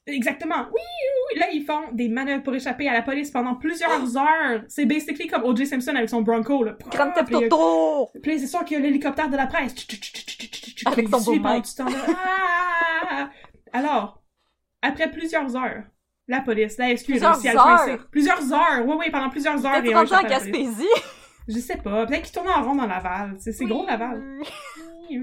exactement, 0.07 0.61
oui, 0.71 0.79
oui, 0.79 1.33
oui. 1.33 1.39
Là, 1.41 1.47
ils 1.51 1.65
font 1.65 1.91
des 1.91 2.07
manœuvres 2.07 2.41
pour 2.43 2.55
échapper 2.55 2.87
à 2.87 2.93
la 2.93 3.01
police 3.01 3.31
pendant 3.31 3.55
plusieurs 3.55 4.15
heures. 4.15 4.63
C'est 4.69 4.85
basically 4.85 5.27
comme 5.27 5.43
O.J. 5.43 5.67
Simpson 5.67 5.93
avec 5.93 6.07
son 6.07 6.21
Bronco 6.21 6.63
là. 6.63 6.77
Grand 6.89 7.11
Puis 7.11 7.35
il 7.35 7.41
y 7.41 7.45
a- 7.45 7.49
Toto! 7.49 8.09
puis 8.23 8.39
c'est 8.39 8.47
sûr 8.47 8.63
qu'il 8.63 8.77
y 8.77 8.79
a 8.79 8.83
l'hélicoptère 8.83 9.29
de 9.29 9.35
la 9.35 9.47
presse. 9.47 9.75
Avec 10.85 11.09
son 11.09 11.19
temps-là. 11.19 11.61
Ah! 13.09 13.29
Alors, 13.73 14.23
après 14.81 15.11
plusieurs 15.11 15.53
heures, 15.57 15.83
la 16.29 16.39
police, 16.39 16.77
la 16.77 16.95
SQ, 16.95 17.05
Plusieurs 17.07 17.33
réussit 17.33 17.49
à 17.49 17.53
le 17.53 17.59
coincer. 17.59 17.91
heures? 17.91 18.07
Plusieurs 18.09 18.53
heures! 18.53 18.85
Oui, 18.85 18.95
oui, 18.99 19.09
pendant 19.11 19.29
plusieurs 19.29 19.65
heures. 19.65 19.81
T'es 19.83 19.93
rendu 19.93 20.13
en. 20.13 20.23
Gaspésie? 20.23 20.87
Je 21.49 21.59
sais 21.59 21.77
pas. 21.77 22.05
Peut-être 22.05 22.21
qu'ils 22.21 22.33
tournent 22.33 22.47
en 22.47 22.63
rond 22.63 22.75
dans 22.75 22.85
Laval. 22.85 23.35
C'est 23.39 23.51
c'est 23.51 23.65
gros, 23.65 23.85
Laval. 23.85 24.23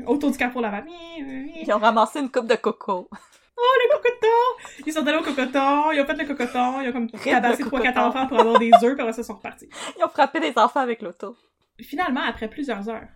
Autour 0.06 0.32
du 0.32 0.36
carrefour 0.36 0.60
Laval. 0.60 0.84
Ils 1.16 1.72
ont 1.72 1.78
ramassé 1.78 2.18
une 2.18 2.30
coupe 2.30 2.48
de 2.48 2.56
coco. 2.56 3.08
le 3.56 3.96
cocoton! 3.96 4.84
Ils 4.86 4.92
sont 4.92 5.06
allés 5.06 5.18
au 5.18 5.22
cocoton, 5.22 5.92
ils 5.92 6.00
ont 6.00 6.06
fait 6.06 6.14
le 6.14 6.26
cocoton, 6.26 6.80
ils 6.80 6.88
ont 6.88 6.92
comme 6.92 7.08
le 7.12 7.18
3-4 7.18 7.62
cocoton. 7.70 8.00
enfants 8.00 8.26
pour 8.26 8.40
avoir 8.40 8.58
des 8.58 8.70
œufs, 8.82 8.94
puis 8.94 9.00
après 9.00 9.12
ça, 9.12 9.22
ils 9.22 9.24
sont 9.24 9.34
repartis. 9.34 9.68
Ils 9.98 10.04
ont 10.04 10.08
frappé 10.08 10.40
des 10.40 10.52
enfants 10.56 10.80
avec 10.80 11.00
l'auto. 11.00 11.36
Finalement, 11.80 12.22
après 12.26 12.48
plusieurs 12.48 12.88
heures, 12.88 13.08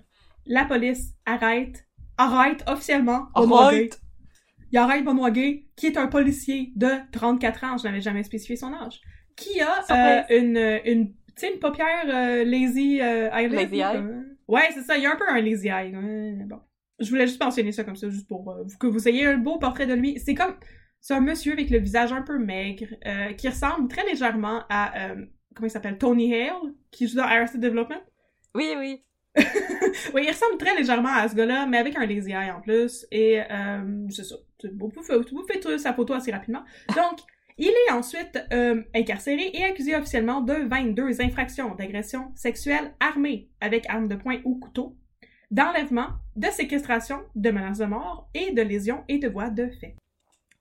la 0.47 0.65
police 0.65 1.15
arrête, 1.27 1.85
arrête 2.17 2.63
officiellement. 2.69 3.27
Arrête! 3.35 4.01
Il 4.73 4.79
arrête 4.79 5.05
Benoît 5.05 5.33
Gay, 5.33 5.67
qui 5.77 5.87
est 5.87 5.97
un 5.97 6.07
policier 6.07 6.73
de 6.77 6.91
34 7.13 7.65
ans, 7.65 7.77
je 7.77 7.85
n'avais 7.85 8.01
jamais 8.01 8.23
spécifié 8.23 8.57
son 8.57 8.73
âge, 8.73 9.01
qui 9.37 9.61
a 9.61 9.85
euh, 9.91 10.79
une, 10.85 11.13
tu 11.41 11.47
sais, 11.47 11.53
une 11.55 11.59
paupière 11.61 12.05
euh, 12.07 12.45
lazy 12.45 13.01
euh, 13.01 13.31
eyelid. 13.33 13.53
Lazy 13.59 13.77
eye? 13.77 13.97
euh, 13.97 14.23
Ouais, 14.49 14.69
c'est 14.75 14.83
ça, 14.83 14.97
il 14.97 15.03
y 15.03 15.07
a 15.07 15.13
un 15.13 15.17
peu 15.17 15.29
un 15.29 15.41
lazy 15.41 15.69
eye. 15.69 15.93
bon. 16.47 16.61
Je 16.99 17.09
voulais 17.09 17.27
juste 17.27 17.43
mentionner 17.43 17.73
ça 17.73 17.83
comme 17.85 17.97
ça, 17.97 18.11
juste 18.11 18.29
pour 18.29 18.51
euh, 18.51 18.65
que 18.79 18.87
vous 18.87 19.09
ayez 19.09 19.27
un 19.27 19.39
beau 19.39 19.59
portrait 19.59 19.87
de 19.87 19.95
lui. 19.95 20.19
C'est 20.21 20.35
comme, 20.35 20.55
c'est 21.01 21.15
un 21.15 21.21
monsieur 21.21 21.53
avec 21.55 21.71
le 21.71 21.79
visage 21.79 22.13
un 22.13 22.23
peu 22.23 22.39
maigre, 22.39 22.87
euh, 23.07 23.33
qui 23.33 23.49
ressemble 23.49 23.89
très 23.89 24.05
légèrement 24.05 24.65
à, 24.69 25.11
euh, 25.11 25.15
comment 25.55 25.67
il 25.67 25.71
s'appelle, 25.71 25.97
Tony 25.97 26.35
Hale, 26.35 26.75
qui 26.91 27.09
joue 27.09 27.17
dans 27.17 27.25
Arrested 27.25 27.61
Development. 27.61 28.03
Oui, 28.55 28.75
oui. 28.79 29.03
Oui, 30.15 30.23
il 30.25 30.29
ressemble 30.31 30.57
très 30.59 30.77
légèrement 30.77 31.09
à 31.13 31.29
ce 31.29 31.35
gars-là, 31.35 31.67
mais 31.67 31.79
avec 31.79 31.97
un 31.97 32.05
lazy 32.07 32.31
eye 32.33 32.51
en 32.51 32.61
plus. 32.61 33.07
Et 33.11 33.41
euh, 33.41 34.07
c'est 34.11 34.25
ça. 34.25 34.37
Vous 34.79 34.89
pouvez, 34.89 35.17
vous 35.17 35.25
pouvez 35.25 35.59
trouver 35.61 35.79
sa 35.79 35.93
photo 35.95 36.13
assez 36.15 36.31
rapidement. 36.33 36.63
Donc, 36.95 37.19
il 37.61 37.69
est 37.89 37.93
ensuite 37.93 38.39
euh, 38.53 38.83
incarcéré 38.95 39.51
et 39.53 39.65
accusé 39.65 39.95
officiellement 39.95 40.41
de 40.41 40.55
22 40.55 41.21
infractions 41.21 41.75
d'agression 41.75 42.33
sexuelle 42.35 42.95
armée 43.01 43.51
avec 43.61 43.85
arme 43.91 44.09
de 44.09 44.17
poing 44.17 44.41
ou 44.45 44.59
couteau, 44.59 44.97
d'enlèvement, 45.51 46.09
de 46.37 46.47
séquestration, 46.47 47.21
de 47.35 47.51
menace 47.51 47.79
de 47.79 47.85
mort 47.85 48.31
et 48.33 48.53
de 48.53 48.63
lésion 48.63 49.05
et 49.09 49.19
de 49.19 49.29
voie 49.29 49.51
de 49.51 49.69
fait. 49.69 49.95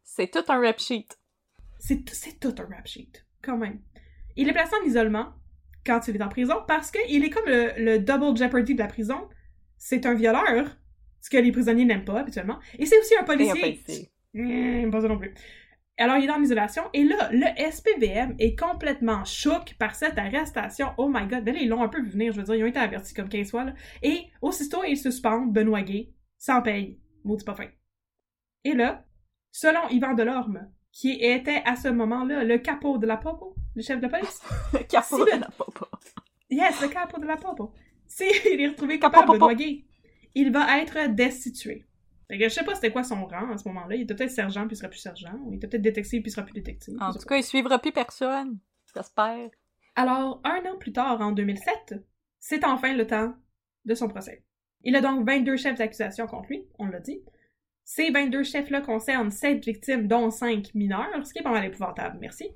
C'est 0.04 0.30
tout 0.30 0.44
un 0.50 0.60
rap 0.60 0.80
sheet. 0.80 1.08
C'est 1.80 2.04
tout 2.40 2.56
un 2.58 2.76
rap 2.76 2.86
sheet, 2.86 3.26
quand 3.42 3.56
même. 3.58 3.80
Il 4.36 4.50
est 4.50 4.54
placé 4.54 4.74
en 4.82 4.86
isolement 4.86 5.30
quand 5.86 6.06
il 6.10 6.18
est 6.18 6.22
en 6.24 6.28
prison 6.28 6.56
parce 6.68 6.92
qu'il 6.92 7.24
est 7.24 7.30
comme 7.30 7.46
le, 7.48 7.72
le 7.78 8.00
double 8.00 8.38
jeopardy 8.38 8.74
de 8.76 8.80
la 8.80 8.88
prison. 8.88 9.30
C'est 9.78 10.06
un 10.06 10.16
violeur, 10.16 10.78
ce 11.22 11.30
que 11.30 11.38
les 11.38 11.54
prisonniers 11.54 11.86
n'aiment 11.86 12.04
pas 12.04 12.20
habituellement, 12.20 12.60
et 12.78 12.86
c'est 12.86 13.00
aussi 13.00 13.16
un 13.16 13.20
Et 13.20 13.22
un 13.22 13.24
policier. 13.24 13.62
policier. 13.62 14.12
Mmh, 14.34 14.92
pas 14.92 15.02
ça 15.02 15.08
non 15.08 15.18
plus. 15.18 15.34
Alors, 16.00 16.18
il 16.18 16.26
est 16.26 16.32
en 16.32 16.42
isolation, 16.42 16.84
et 16.94 17.04
là, 17.04 17.30
le 17.32 17.46
SPVM 17.72 18.36
est 18.40 18.58
complètement 18.58 19.26
choqué 19.26 19.76
par 19.78 19.96
cette 19.96 20.18
arrestation. 20.18 20.88
Oh 20.98 21.10
my 21.10 21.28
god, 21.28 21.44
ben 21.44 21.54
là, 21.54 21.62
ils 21.62 21.68
l'ont 21.70 21.84
un 21.84 21.90
peu 21.90 22.02
vu 22.02 22.10
venir, 22.10 22.32
je 22.34 22.38
veux 22.40 22.44
dire, 22.46 22.56
ils 22.56 22.64
ont 22.64 22.68
été 22.68 22.80
avertis 22.80 23.14
comme 23.14 23.28
15 23.30 23.52
fois, 23.52 23.66
là. 23.66 23.74
Et, 24.02 24.24
aussitôt, 24.42 24.84
ils 24.88 24.98
suspendent 24.98 25.52
Benoît 25.52 25.82
Gay, 25.82 26.14
sans 26.38 26.62
paye. 26.62 27.00
Maudit 27.26 27.44
pas 27.44 27.54
fin. 27.54 27.68
Et 28.64 28.74
là, 28.74 29.06
selon 29.52 29.88
Yvan 29.90 30.14
Delorme, 30.14 30.70
qui 30.92 31.12
était 31.22 31.62
à 31.66 31.76
ce 31.76 31.90
moment-là 31.90 32.44
le 32.44 32.58
capot 32.58 32.98
de 32.98 33.06
la 33.06 33.18
popo, 33.18 33.56
le 33.76 33.82
chef 33.82 34.00
de 34.02 34.08
police. 34.08 34.42
Le 34.74 34.80
capot 34.80 35.18
Si 35.18 35.32
de 35.32 35.36
le- 35.36 35.42
la 35.42 35.50
papa. 35.50 35.88
Yes, 36.50 36.82
le 36.82 36.88
capot 36.88 37.20
de 37.20 37.28
la 37.28 37.38
popo. 37.38 37.74
Si 38.08 38.24
il 38.52 38.60
est 38.62 38.68
retrouvé 38.70 38.98
popo. 38.98 39.34
Benoît 39.34 39.54
Gay, 39.54 39.84
il 40.34 40.52
va 40.52 40.80
être 40.82 41.14
destitué. 41.14 41.86
Fait 42.30 42.38
que 42.38 42.44
je 42.44 42.50
sais 42.50 42.64
pas 42.64 42.76
c'était 42.76 42.92
quoi 42.92 43.04
son 43.04 43.26
rang 43.26 43.52
à 43.52 43.58
ce 43.58 43.68
moment-là. 43.70 43.96
Il 43.96 44.04
était 44.04 44.14
peut-être 44.14 44.32
sergent 44.32 44.68
puis 44.68 44.76
il 44.76 44.78
sera 44.78 44.88
plus 44.88 45.00
sergent. 45.00 45.34
Ou 45.44 45.54
il 45.54 45.58
était 45.58 45.68
peut-être 45.68 45.82
détective 45.82 46.22
puis 46.22 46.30
il 46.30 46.34
sera 46.34 46.44
plus 46.44 46.54
détective. 46.54 46.96
En 47.02 47.12
tout 47.12 47.20
cas, 47.20 47.38
il 47.38 47.44
suivra 47.44 47.80
plus 47.80 47.92
personne. 47.92 48.60
J'espère. 48.96 49.50
Alors, 49.96 50.40
un 50.44 50.62
an 50.70 50.78
plus 50.78 50.94
tard, 50.94 51.20
en 51.22 51.32
2007, 51.32 51.96
c'est 52.40 52.64
enfin 52.64 52.94
le 52.94 53.08
temps 53.08 53.34
de 53.86 53.96
son 53.96 54.08
procès. 54.08 54.44
Il 54.84 54.96
a 54.96 55.02
donc 55.02 55.28
22 55.28 55.58
chefs 55.58 55.78
d'accusation 55.78 56.28
contre 56.28 56.50
lui, 56.50 56.64
on 56.78 56.86
l'a 56.86 57.00
dit. 57.00 57.20
Ces 57.84 58.12
22 58.12 58.44
chefs-là 58.44 58.82
concernent 58.82 59.32
7 59.32 59.66
victimes, 59.66 60.08
dont 60.08 60.30
5 60.30 60.74
mineurs, 60.76 61.26
ce 61.26 61.34
qui 61.34 61.40
est 61.40 61.44
pas 61.44 61.52
mal 61.52 61.66
épouvantable, 61.66 62.18
merci. 62.22 62.50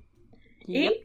Yep. 0.67 0.93
Et 0.93 1.03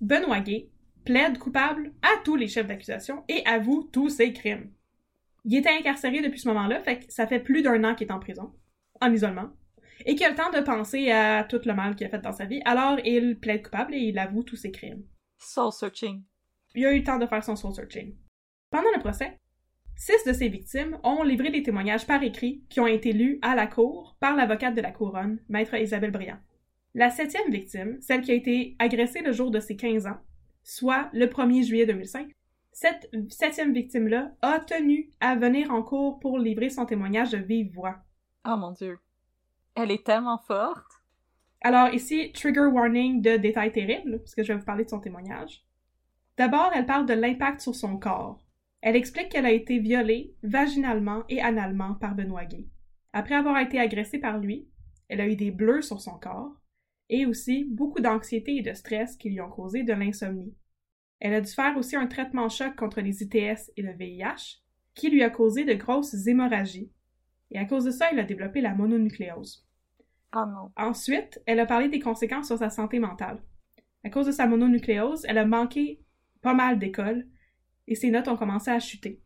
Benoît 0.00 0.40
Gay 0.40 0.68
plaide 1.04 1.38
coupable 1.38 1.92
à 2.02 2.22
tous 2.22 2.36
les 2.36 2.46
chefs 2.46 2.66
d'accusation 2.66 3.24
et 3.28 3.42
avoue 3.46 3.88
tous 3.90 4.10
ses 4.10 4.32
crimes. 4.32 4.70
Il 5.44 5.56
était 5.56 5.70
incarcéré 5.70 6.20
depuis 6.20 6.40
ce 6.40 6.48
moment-là, 6.48 6.80
fait 6.80 7.00
que 7.00 7.12
ça 7.12 7.26
fait 7.26 7.40
plus 7.40 7.62
d'un 7.62 7.82
an 7.84 7.94
qu'il 7.94 8.08
est 8.08 8.12
en 8.12 8.18
prison, 8.18 8.52
en 9.00 9.12
isolement, 9.12 9.50
et 10.06 10.14
qu'il 10.14 10.26
a 10.26 10.30
le 10.30 10.36
temps 10.36 10.50
de 10.50 10.60
penser 10.60 11.10
à 11.10 11.44
tout 11.44 11.60
le 11.64 11.74
mal 11.74 11.94
qu'il 11.94 12.06
a 12.06 12.10
fait 12.10 12.20
dans 12.20 12.32
sa 12.32 12.46
vie, 12.46 12.62
alors 12.64 12.98
il 13.04 13.38
plaide 13.38 13.62
coupable 13.62 13.94
et 13.94 13.98
il 13.98 14.18
avoue 14.18 14.42
tous 14.42 14.56
ses 14.56 14.70
crimes 14.70 15.04
Soul 15.38 15.72
searching. 15.72 16.22
il 16.74 16.86
a 16.86 16.92
eu 16.92 16.98
le 16.98 17.04
temps 17.04 17.18
de 17.18 17.26
faire 17.26 17.44
son 17.44 17.56
soul 17.56 17.74
searching. 17.74 18.14
Pendant 18.70 18.90
le 18.94 19.00
procès, 19.00 19.38
six 19.96 20.24
de 20.26 20.32
ses 20.32 20.48
victimes 20.48 20.98
ont 21.02 21.22
livré 21.22 21.50
des 21.50 21.62
témoignages 21.62 22.06
par 22.06 22.22
écrit 22.22 22.62
qui 22.68 22.80
ont 22.80 22.86
été 22.86 23.12
lus 23.12 23.38
à 23.42 23.54
la 23.54 23.66
cour 23.66 24.16
par 24.20 24.36
l'avocate 24.36 24.74
de 24.74 24.80
la 24.80 24.92
couronne, 24.92 25.38
maître 25.48 25.74
Isabelle 25.74 26.10
Briand. 26.10 26.38
La 26.94 27.10
septième 27.10 27.50
victime, 27.50 27.98
celle 28.00 28.20
qui 28.20 28.32
a 28.32 28.34
été 28.34 28.76
agressée 28.78 29.22
le 29.22 29.32
jour 29.32 29.50
de 29.50 29.60
ses 29.60 29.76
15 29.76 30.06
ans, 30.06 30.18
soit 30.62 31.08
le 31.12 31.26
1er 31.26 31.64
juillet 31.64 31.86
2005, 31.86 32.30
cette 32.80 33.10
septième 33.28 33.74
victime-là 33.74 34.32
a 34.40 34.58
tenu 34.58 35.10
à 35.20 35.36
venir 35.36 35.70
en 35.70 35.82
cours 35.82 36.18
pour 36.18 36.38
livrer 36.38 36.70
son 36.70 36.86
témoignage 36.86 37.30
de 37.30 37.36
vive 37.36 37.74
voix. 37.74 37.98
Oh 38.48 38.56
mon 38.56 38.70
dieu. 38.70 38.98
Elle 39.74 39.90
est 39.90 40.06
tellement 40.06 40.38
forte. 40.38 40.90
Alors 41.60 41.92
ici, 41.92 42.32
trigger 42.32 42.68
warning 42.72 43.20
de 43.20 43.36
détails 43.36 43.72
terribles, 43.72 44.20
parce 44.20 44.34
que 44.34 44.42
je 44.42 44.54
vais 44.54 44.58
vous 44.58 44.64
parler 44.64 44.84
de 44.84 44.88
son 44.88 44.98
témoignage. 44.98 45.62
D'abord, 46.38 46.70
elle 46.74 46.86
parle 46.86 47.04
de 47.04 47.12
l'impact 47.12 47.60
sur 47.60 47.74
son 47.74 47.98
corps. 47.98 48.42
Elle 48.80 48.96
explique 48.96 49.28
qu'elle 49.28 49.44
a 49.44 49.52
été 49.52 49.78
violée 49.78 50.34
vaginalement 50.42 51.24
et 51.28 51.42
analement 51.42 51.96
par 51.96 52.14
Benoît 52.14 52.46
Gay. 52.46 52.66
Après 53.12 53.34
avoir 53.34 53.58
été 53.58 53.78
agressée 53.78 54.20
par 54.20 54.38
lui, 54.38 54.66
elle 55.10 55.20
a 55.20 55.28
eu 55.28 55.36
des 55.36 55.50
bleus 55.50 55.82
sur 55.82 56.00
son 56.00 56.18
corps 56.18 56.56
et 57.10 57.26
aussi 57.26 57.66
beaucoup 57.68 58.00
d'anxiété 58.00 58.56
et 58.56 58.62
de 58.62 58.72
stress 58.72 59.18
qui 59.18 59.28
lui 59.28 59.42
ont 59.42 59.50
causé 59.50 59.82
de 59.82 59.92
l'insomnie. 59.92 60.54
Elle 61.20 61.34
a 61.34 61.40
dû 61.40 61.50
faire 61.50 61.76
aussi 61.76 61.96
un 61.96 62.06
traitement 62.06 62.48
choc 62.48 62.74
contre 62.76 63.00
les 63.00 63.22
ITS 63.22 63.70
et 63.76 63.82
le 63.82 63.92
VIH 63.92 64.62
qui 64.94 65.10
lui 65.10 65.22
a 65.22 65.30
causé 65.30 65.64
de 65.64 65.74
grosses 65.74 66.26
hémorragies. 66.26 66.90
Et 67.50 67.58
à 67.58 67.64
cause 67.64 67.84
de 67.84 67.90
ça, 67.90 68.08
elle 68.10 68.18
a 68.18 68.24
développé 68.24 68.60
la 68.60 68.74
mononucléose. 68.74 69.66
Oh 70.34 70.44
non. 70.46 70.70
Ensuite, 70.76 71.40
elle 71.46 71.60
a 71.60 71.66
parlé 71.66 71.88
des 71.88 72.00
conséquences 72.00 72.46
sur 72.46 72.58
sa 72.58 72.70
santé 72.70 72.98
mentale. 72.98 73.42
À 74.04 74.10
cause 74.10 74.26
de 74.26 74.32
sa 74.32 74.46
mononucléose, 74.46 75.24
elle 75.28 75.38
a 75.38 75.44
manqué 75.44 76.00
pas 76.40 76.54
mal 76.54 76.78
d'école 76.78 77.26
et 77.86 77.94
ses 77.94 78.10
notes 78.10 78.28
ont 78.28 78.36
commencé 78.36 78.70
à 78.70 78.78
chuter. 78.78 79.20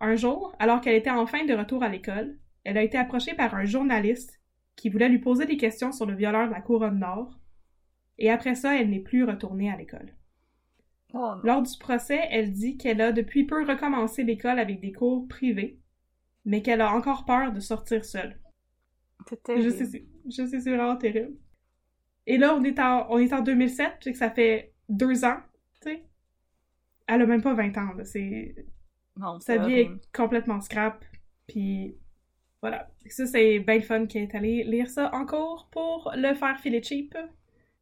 Un 0.00 0.16
jour, 0.16 0.54
alors 0.58 0.80
qu'elle 0.80 0.96
était 0.96 1.10
enfin 1.10 1.44
de 1.44 1.54
retour 1.54 1.82
à 1.82 1.88
l'école, 1.88 2.38
elle 2.64 2.78
a 2.78 2.82
été 2.82 2.98
approchée 2.98 3.34
par 3.34 3.54
un 3.54 3.64
journaliste 3.64 4.40
qui 4.74 4.88
voulait 4.88 5.08
lui 5.08 5.18
poser 5.18 5.46
des 5.46 5.56
questions 5.56 5.92
sur 5.92 6.06
le 6.06 6.14
violeur 6.14 6.48
de 6.48 6.52
la 6.52 6.60
couronne 6.60 6.98
nord. 6.98 7.38
Et 8.18 8.30
après 8.30 8.54
ça, 8.54 8.80
elle 8.80 8.90
n'est 8.90 9.00
plus 9.00 9.24
retournée 9.24 9.70
à 9.70 9.76
l'école. 9.76 10.14
Oh. 11.18 11.34
Lors 11.44 11.62
du 11.62 11.78
procès, 11.78 12.20
elle 12.30 12.52
dit 12.52 12.76
qu'elle 12.76 13.00
a 13.00 13.12
depuis 13.12 13.44
peu 13.44 13.64
recommencé 13.64 14.22
l'école 14.22 14.58
avec 14.58 14.80
des 14.80 14.92
cours 14.92 15.26
privés, 15.28 15.78
mais 16.44 16.60
qu'elle 16.62 16.80
a 16.82 16.92
encore 16.92 17.24
peur 17.24 17.52
de 17.52 17.60
sortir 17.60 18.04
seule. 18.04 18.38
C'est 19.28 19.36
Je 19.36 19.42
terrible. 19.42 19.70
sais, 19.72 19.84
c'est- 19.86 20.06
je 20.28 20.46
sais, 20.46 20.60
c'est 20.60 20.76
vraiment 20.76 20.96
terrible. 20.96 21.34
Et 22.26 22.38
là, 22.38 22.54
on 22.54 22.62
est 22.64 22.78
en, 22.78 23.06
on 23.10 23.18
est 23.18 23.32
en 23.32 23.40
2007, 23.40 23.94
tu 24.00 24.04
sais 24.04 24.12
que 24.12 24.18
ça 24.18 24.30
fait 24.30 24.74
deux 24.88 25.24
ans, 25.24 25.38
tu 25.80 25.90
sais. 25.90 26.04
Elle 27.06 27.22
a 27.22 27.26
même 27.26 27.42
pas 27.42 27.54
20 27.54 27.76
ans, 27.78 27.92
là. 27.94 28.04
C'est, 28.04 28.54
Non, 29.16 29.40
sa 29.40 29.54
c'est 29.54 29.58
vie 29.66 29.74
est 29.74 29.90
complètement 30.14 30.60
scrap. 30.60 31.04
Puis 31.46 31.96
voilà. 32.60 32.90
Ça, 33.08 33.26
c'est 33.26 33.60
bien 33.60 33.76
le 33.76 33.80
fun 33.82 34.06
qu'elle 34.06 34.24
est 34.24 34.34
allée 34.34 34.64
lire 34.64 34.90
ça 34.90 35.14
en 35.14 35.24
cours 35.24 35.68
pour 35.70 36.12
le 36.16 36.34
faire 36.34 36.58
filer 36.58 36.82
cheap. 36.82 37.16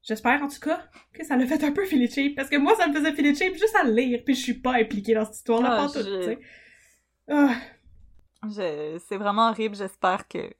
J'espère, 0.04 0.42
en 0.42 0.48
tout 0.48 0.60
cas, 0.60 0.84
que 1.12 1.24
ça 1.24 1.36
l'a 1.36 1.46
fait 1.46 1.64
un 1.64 1.72
peu 1.72 1.84
filer 1.86 2.08
cheap. 2.08 2.36
Parce 2.36 2.48
que 2.50 2.56
moi, 2.56 2.74
ça 2.76 2.86
me 2.86 2.92
faisait 2.94 3.12
filer 3.14 3.34
cheap 3.34 3.54
juste 3.54 3.74
à 3.74 3.84
le 3.84 3.92
lire. 3.94 4.22
Puis 4.24 4.34
je 4.34 4.40
suis 4.42 4.54
pas 4.60 4.74
impliquée 4.74 5.14
dans 5.14 5.24
cette 5.24 5.36
histoire-là, 5.36 5.70
Ah, 5.72 5.76
pas 5.86 5.88
tout, 5.88 6.06
je- 6.06 6.18
tu 6.18 6.24
sais. 6.24 6.38
Ah, 7.28 7.54
Je- 8.46 8.98
C'est 9.08 9.16
vraiment 9.16 9.48
horrible. 9.48 9.74
J'espère 9.74 10.28
que, 10.28 10.50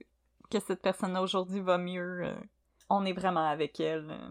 que 0.51 0.59
cette 0.61 0.81
personne-là 0.81 1.21
aujourd'hui 1.23 1.61
va 1.61 1.77
mieux. 1.79 2.23
euh, 2.25 2.35
On 2.89 3.05
est 3.05 3.13
vraiment 3.13 3.47
avec 3.49 3.79
elle. 3.81 4.09
euh. 4.11 4.29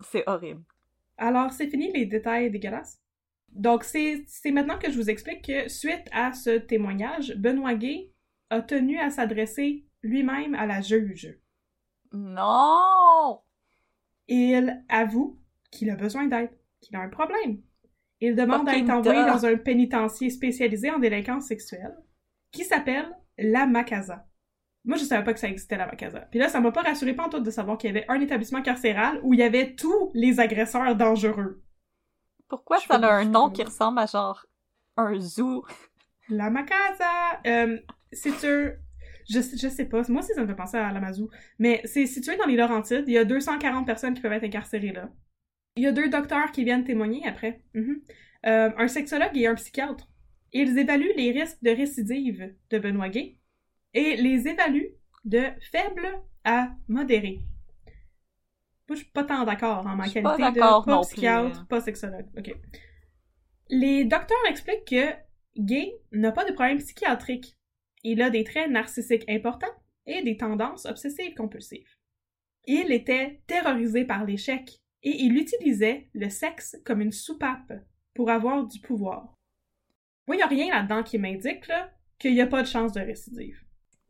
C'est 0.00 0.22
horrible. 0.28 0.62
Alors, 1.16 1.52
c'est 1.52 1.68
fini 1.68 1.90
les 1.92 2.06
détails 2.06 2.50
dégueulasses. 2.50 3.00
Donc, 3.50 3.82
c'est 3.84 4.24
c'est 4.26 4.50
maintenant 4.50 4.78
que 4.78 4.90
je 4.90 4.96
vous 4.96 5.10
explique 5.10 5.44
que, 5.44 5.68
suite 5.68 6.08
à 6.12 6.32
ce 6.32 6.58
témoignage, 6.58 7.34
Benoît 7.36 7.74
Gay 7.74 8.10
a 8.50 8.60
tenu 8.62 8.98
à 8.98 9.10
s'adresser 9.10 9.84
lui-même 10.02 10.54
à 10.54 10.66
la 10.66 10.80
juge. 10.80 11.38
Non! 12.12 13.40
Il 14.28 14.82
avoue 14.88 15.38
qu'il 15.70 15.90
a 15.90 15.96
besoin 15.96 16.26
d'aide, 16.26 16.50
qu'il 16.80 16.96
a 16.96 17.00
un 17.00 17.08
problème. 17.08 17.60
Il 18.20 18.34
demande 18.36 18.68
à 18.68 18.76
être 18.76 18.90
envoyé 18.90 19.24
dans 19.24 19.44
un 19.44 19.56
pénitencier 19.56 20.30
spécialisé 20.30 20.90
en 20.90 20.98
délinquance 20.98 21.46
sexuelle, 21.46 21.94
qui 22.52 22.64
s'appelle 22.64 23.14
la 23.36 23.66
Macasa. 23.66 24.26
Moi, 24.84 24.96
je 24.96 25.04
savais 25.04 25.24
pas 25.24 25.32
que 25.32 25.40
ça 25.40 25.48
existait, 25.48 25.76
la 25.76 25.86
Macasa. 25.86 26.20
Puis 26.30 26.38
là, 26.38 26.48
ça 26.48 26.60
m'a 26.60 26.70
pas 26.70 26.82
rassuré 26.82 27.16
tout 27.30 27.40
de 27.40 27.50
savoir 27.50 27.78
qu'il 27.78 27.88
y 27.88 27.96
avait 27.96 28.06
un 28.08 28.20
établissement 28.20 28.62
carcéral 28.62 29.18
où 29.22 29.34
il 29.34 29.40
y 29.40 29.42
avait 29.42 29.74
tous 29.74 30.10
les 30.14 30.40
agresseurs 30.40 30.94
dangereux. 30.94 31.62
Pourquoi 32.48 32.78
Je 32.78 32.86
ça 32.86 32.94
a 32.94 33.12
un 33.14 33.24
nom 33.24 33.50
qui 33.50 33.62
ressemble 33.62 33.98
à 33.98 34.06
genre 34.06 34.46
un 34.96 35.18
zoo? 35.18 35.64
La 36.28 36.50
Macasa! 36.50 37.40
Euh, 37.46 37.78
c'est 38.12 38.44
un... 38.44 38.72
Je, 39.28 39.40
sais- 39.40 39.56
je 39.56 39.68
sais 39.68 39.86
pas. 39.86 40.02
Moi 40.08 40.22
aussi, 40.22 40.34
ça 40.34 40.42
me 40.42 40.46
fait 40.46 40.54
penser 40.54 40.76
à 40.76 40.92
Lamazou. 40.92 41.30
Mais 41.58 41.80
c'est 41.84 42.06
situé 42.06 42.36
dans 42.36 42.46
les 42.46 42.56
Laurentides. 42.56 43.04
Il 43.06 43.12
y 43.14 43.18
a 43.18 43.24
240 43.24 43.86
personnes 43.86 44.14
qui 44.14 44.20
peuvent 44.20 44.32
être 44.32 44.44
incarcérées 44.44 44.92
là. 44.92 45.10
Il 45.76 45.82
y 45.82 45.86
a 45.86 45.92
deux 45.92 46.08
docteurs 46.08 46.52
qui 46.52 46.62
viennent 46.64 46.84
témoigner 46.84 47.26
après. 47.26 47.62
Mhm. 47.74 48.00
Euh, 48.46 48.70
un 48.76 48.88
sexologue 48.88 49.36
et 49.36 49.46
un 49.46 49.54
psychiatre. 49.54 50.08
Ils 50.52 50.78
évaluent 50.78 51.14
les 51.16 51.32
risques 51.32 51.58
de 51.62 51.70
récidive 51.70 52.54
de 52.70 52.78
Benoît 52.78 53.08
Gay 53.08 53.38
et 53.94 54.16
les 54.16 54.46
évaluent 54.46 54.92
de 55.24 55.42
faible 55.72 56.06
à 56.44 56.70
modéré. 56.88 57.40
Moi, 58.88 58.96
je 58.96 59.02
suis 59.02 59.10
pas 59.10 59.24
tant 59.24 59.44
d'accord 59.44 59.86
en 59.86 59.96
ma 59.96 60.04
qualité 60.04 60.22
pas 60.22 60.36
de 60.36 60.42
d'accord 60.42 60.84
pas 60.84 60.98
plus, 61.00 61.08
psychiatre, 61.08 61.66
pas 61.66 61.80
sexologue. 61.80 62.26
OK. 62.36 62.54
Les 63.70 64.04
docteurs 64.04 64.36
expliquent 64.48 64.84
que 64.84 65.12
Gay 65.58 65.94
n'a 66.12 66.32
pas 66.32 66.44
de 66.44 66.52
problème 66.52 66.78
psychiatrique. 66.78 67.56
Il 68.04 68.22
a 68.22 68.30
des 68.30 68.44
traits 68.44 68.70
narcissiques 68.70 69.28
importants 69.28 69.66
et 70.06 70.22
des 70.22 70.36
tendances 70.36 70.84
obsessives 70.86 71.34
compulsives. 71.34 71.88
Il 72.66 72.92
était 72.92 73.42
terrorisé 73.46 74.04
par 74.04 74.24
l'échec 74.24 74.78
et 75.02 75.22
il 75.24 75.36
utilisait 75.36 76.08
le 76.14 76.28
sexe 76.30 76.76
comme 76.84 77.00
une 77.00 77.12
soupape 77.12 77.72
pour 78.14 78.30
avoir 78.30 78.64
du 78.66 78.80
pouvoir. 78.80 79.34
Moi, 80.26 80.36
il 80.36 80.38
n'y 80.38 80.42
a 80.42 80.46
rien 80.46 80.74
là-dedans 80.74 81.02
qui 81.02 81.18
m'indique 81.18 81.66
là, 81.66 81.90
qu'il 82.18 82.32
n'y 82.34 82.40
a 82.40 82.46
pas 82.46 82.62
de 82.62 82.66
chance 82.66 82.92
de 82.92 83.00
récidive. 83.00 83.60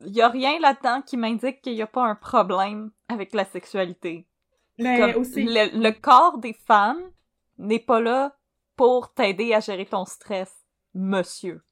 Il 0.01 0.15
y 0.15 0.21
a 0.23 0.29
rien 0.29 0.59
là-dedans 0.61 1.03
qui 1.03 1.17
m'indique 1.17 1.63
qu'il 1.63 1.73
y 1.75 1.83
a 1.83 1.87
pas 1.87 2.05
un 2.05 2.15
problème 2.15 2.91
avec 3.09 3.33
la 3.33 3.45
sexualité. 3.45 4.29
Mais 4.79 4.99
Comme 4.99 5.13
Ben, 5.13 5.17
aussi, 5.21 5.45
le, 5.45 5.81
le 5.81 5.91
corps 5.93 6.39
des 6.39 6.53
femmes 6.53 7.03
n'est 7.59 7.79
pas 7.81 8.01
là 8.01 8.37
pour 8.77 9.15
t'aider 9.15 9.55
à 9.55 9.61
gérer 9.61 9.87
ton 9.87 10.05
stress, 10.05 10.53
monsieur. 10.95 11.63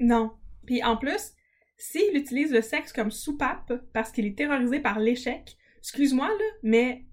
non. 0.00 0.32
Puis 0.66 0.82
en 0.84 0.96
plus, 0.98 1.32
s'il 1.78 2.16
utilise 2.16 2.52
le 2.52 2.62
sexe 2.62 2.92
comme 2.92 3.10
soupape 3.12 3.72
parce 3.94 4.12
qu'il 4.12 4.26
est 4.26 4.36
terrorisé 4.36 4.80
par 4.80 4.98
l'échec, 5.00 5.56
excuse-moi 5.78 6.28
là, 6.28 6.44
mais 6.62 7.06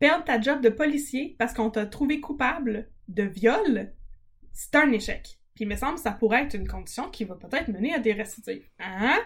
perdre 0.00 0.24
ta 0.24 0.40
job 0.40 0.60
de 0.60 0.68
policier 0.70 1.36
parce 1.38 1.54
qu'on 1.54 1.70
t'a 1.70 1.86
trouvé 1.86 2.20
coupable 2.20 2.90
de 3.08 3.22
viol, 3.24 3.94
c'est 4.52 4.74
un 4.76 4.92
échec. 4.92 5.38
Puis 5.54 5.64
il 5.64 5.68
me 5.68 5.76
semble 5.76 5.94
que 5.96 6.00
ça 6.02 6.12
pourrait 6.12 6.44
être 6.44 6.54
une 6.54 6.68
condition 6.68 7.10
qui 7.10 7.24
va 7.24 7.36
peut-être 7.36 7.68
mener 7.68 7.94
à 7.94 8.00
des 8.00 8.12
récidives. 8.12 8.68
Hein? 8.78 9.18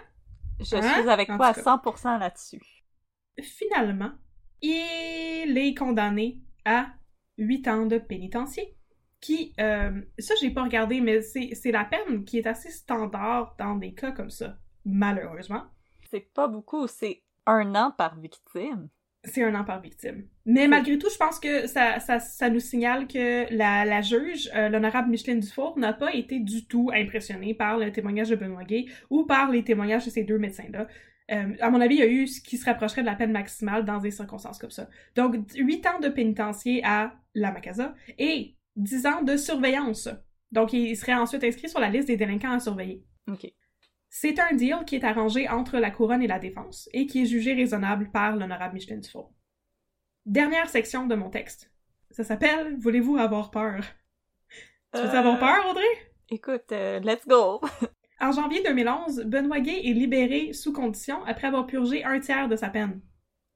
Je 0.61 0.77
Hein? 0.77 1.01
suis 1.01 1.09
avec 1.11 1.35
toi 1.37 1.49
à 1.49 1.55
tout 1.55 1.63
cas. 1.63 1.63
100% 1.63 2.19
là-dessus. 2.19 2.61
Finalement, 3.43 4.13
il 4.63 5.59
est 5.59 5.75
condamné 5.75 6.41
à 6.65 6.95
8 7.39 7.69
ans 7.69 7.87
de 7.87 7.99
pénitencier. 7.99 8.77
Qui, 9.21 9.55
euh, 9.61 10.03
ça 10.19 10.35
j'ai 10.41 10.51
pas 10.51 10.65
regardé, 10.65 11.01
mais 11.01 11.23
c'est 11.23 11.55
c'est 11.55 11.71
la 11.71 11.85
peine 11.85 12.25
qui 12.25 12.39
est 12.39 12.47
assez 12.47 12.71
standard 12.71 13.55
dans 13.59 13.77
des 13.77 13.95
cas 13.95 14.11
comme 14.13 14.31
ça, 14.31 14.59
malheureusement. 14.85 15.65
C'est 16.11 16.33
pas 16.33 16.49
beaucoup, 16.49 16.87
c'est 16.87 17.23
un 17.47 17.75
an 17.75 17.93
par 17.97 18.19
victime. 18.19 18.89
C'est 19.25 19.45
un 19.45 19.55
an 19.55 19.65
par 19.65 19.81
victime. 19.81 20.27
Mais 20.47 20.67
malgré 20.67 20.99
tout, 20.99 21.09
je 21.09 21.17
pense 21.17 21.39
que 21.39 21.69
ça, 21.69 22.01
ça, 22.01 22.19
ça 22.19 22.51
nous 22.51 22.59
signale 22.59 23.07
que 23.07 23.47
la, 23.55 23.85
la 23.85 24.01
juge, 24.01 24.51
euh, 24.55 24.69
l'honorable 24.69 25.11
Micheline 25.11 25.39
Dufour, 25.39 25.79
n'a 25.79 25.93
pas 25.93 26.13
été 26.13 26.41
du 26.41 26.67
tout 26.67 26.91
impressionnée 26.93 27.55
par 27.55 27.79
le 27.79 27.93
témoignage 27.93 28.31
de 28.31 28.37
Benoît 28.37 28.65
Gay 28.65 28.87
ou 29.11 29.25
par 29.25 29.51
les 29.53 29.63
témoignages 29.63 30.07
de 30.07 30.11
ces 30.11 30.25
deux 30.25 30.39
médecins-là. 30.39 30.89
Euh, 31.31 31.55
à 31.61 31.71
mon 31.71 31.81
avis, 31.81 31.97
il 31.97 32.01
y 32.01 32.03
a 32.03 32.09
eu 32.09 32.27
ce 32.27 32.41
qui 32.41 32.59
se 32.59 32.65
rapprocherait 32.65 33.03
de 33.03 33.07
la 33.07 33.15
peine 33.15 33.31
maximale 33.31 33.85
dans 33.85 33.99
des 33.99 34.11
circonstances 34.11 34.59
comme 34.59 34.71
ça. 34.71 34.89
Donc, 35.15 35.37
8 35.55 35.87
ans 35.87 36.01
de 36.01 36.09
pénitencier 36.09 36.83
à 36.85 37.15
la 37.35 37.53
Macasa 37.53 37.95
et 38.19 38.57
10 38.75 39.07
ans 39.07 39.23
de 39.23 39.37
surveillance. 39.37 40.09
Donc, 40.51 40.73
il 40.73 40.97
serait 40.97 41.15
ensuite 41.15 41.45
inscrit 41.45 41.69
sur 41.69 41.79
la 41.79 41.91
liste 41.91 42.09
des 42.09 42.17
délinquants 42.17 42.53
à 42.53 42.59
surveiller. 42.59 43.05
Ok. 43.31 43.53
C'est 44.15 44.39
un 44.39 44.55
deal 44.55 44.77
qui 44.87 44.97
est 44.97 45.05
arrangé 45.05 45.49
entre 45.49 45.79
la 45.79 45.91
couronne 45.91 46.23
et 46.23 46.27
la 46.27 46.39
défense 46.39 46.87
et 46.93 47.07
qui 47.07 47.23
est 47.23 47.27
jugé 47.27 47.55
raisonnable 47.55 48.11
par 48.13 48.37
l'honorable 48.37 48.75
Micheline 48.75 49.01
Dufour. 49.01 49.33
Dernière 50.27 50.69
section 50.69 51.07
de 51.07 51.15
mon 51.15 51.31
texte. 51.31 51.73
Ça 52.11 52.23
s'appelle 52.23 52.77
Voulez-vous 52.79 53.17
avoir 53.17 53.51
peur? 53.51 53.83
Tu 54.95 55.01
veux 55.01 55.09
Euh, 55.09 55.19
avoir 55.19 55.39
peur, 55.39 55.71
Audrey? 55.71 55.83
Écoute, 56.29 56.71
euh, 56.73 57.01
let's 57.01 57.27
go! 57.27 57.63
En 58.21 58.33
janvier 58.33 58.63
2011, 58.63 59.25
Benoît 59.25 59.61
Gay 59.61 59.81
est 59.83 59.95
libéré 59.95 60.53
sous 60.53 60.73
condition 60.75 61.25
après 61.25 61.49
avoir 61.49 61.67
purgé 61.67 62.05
un 62.05 62.21
tiers 62.21 62.49
de 62.49 62.55
sa 62.55 62.69
peine. 62.69 63.01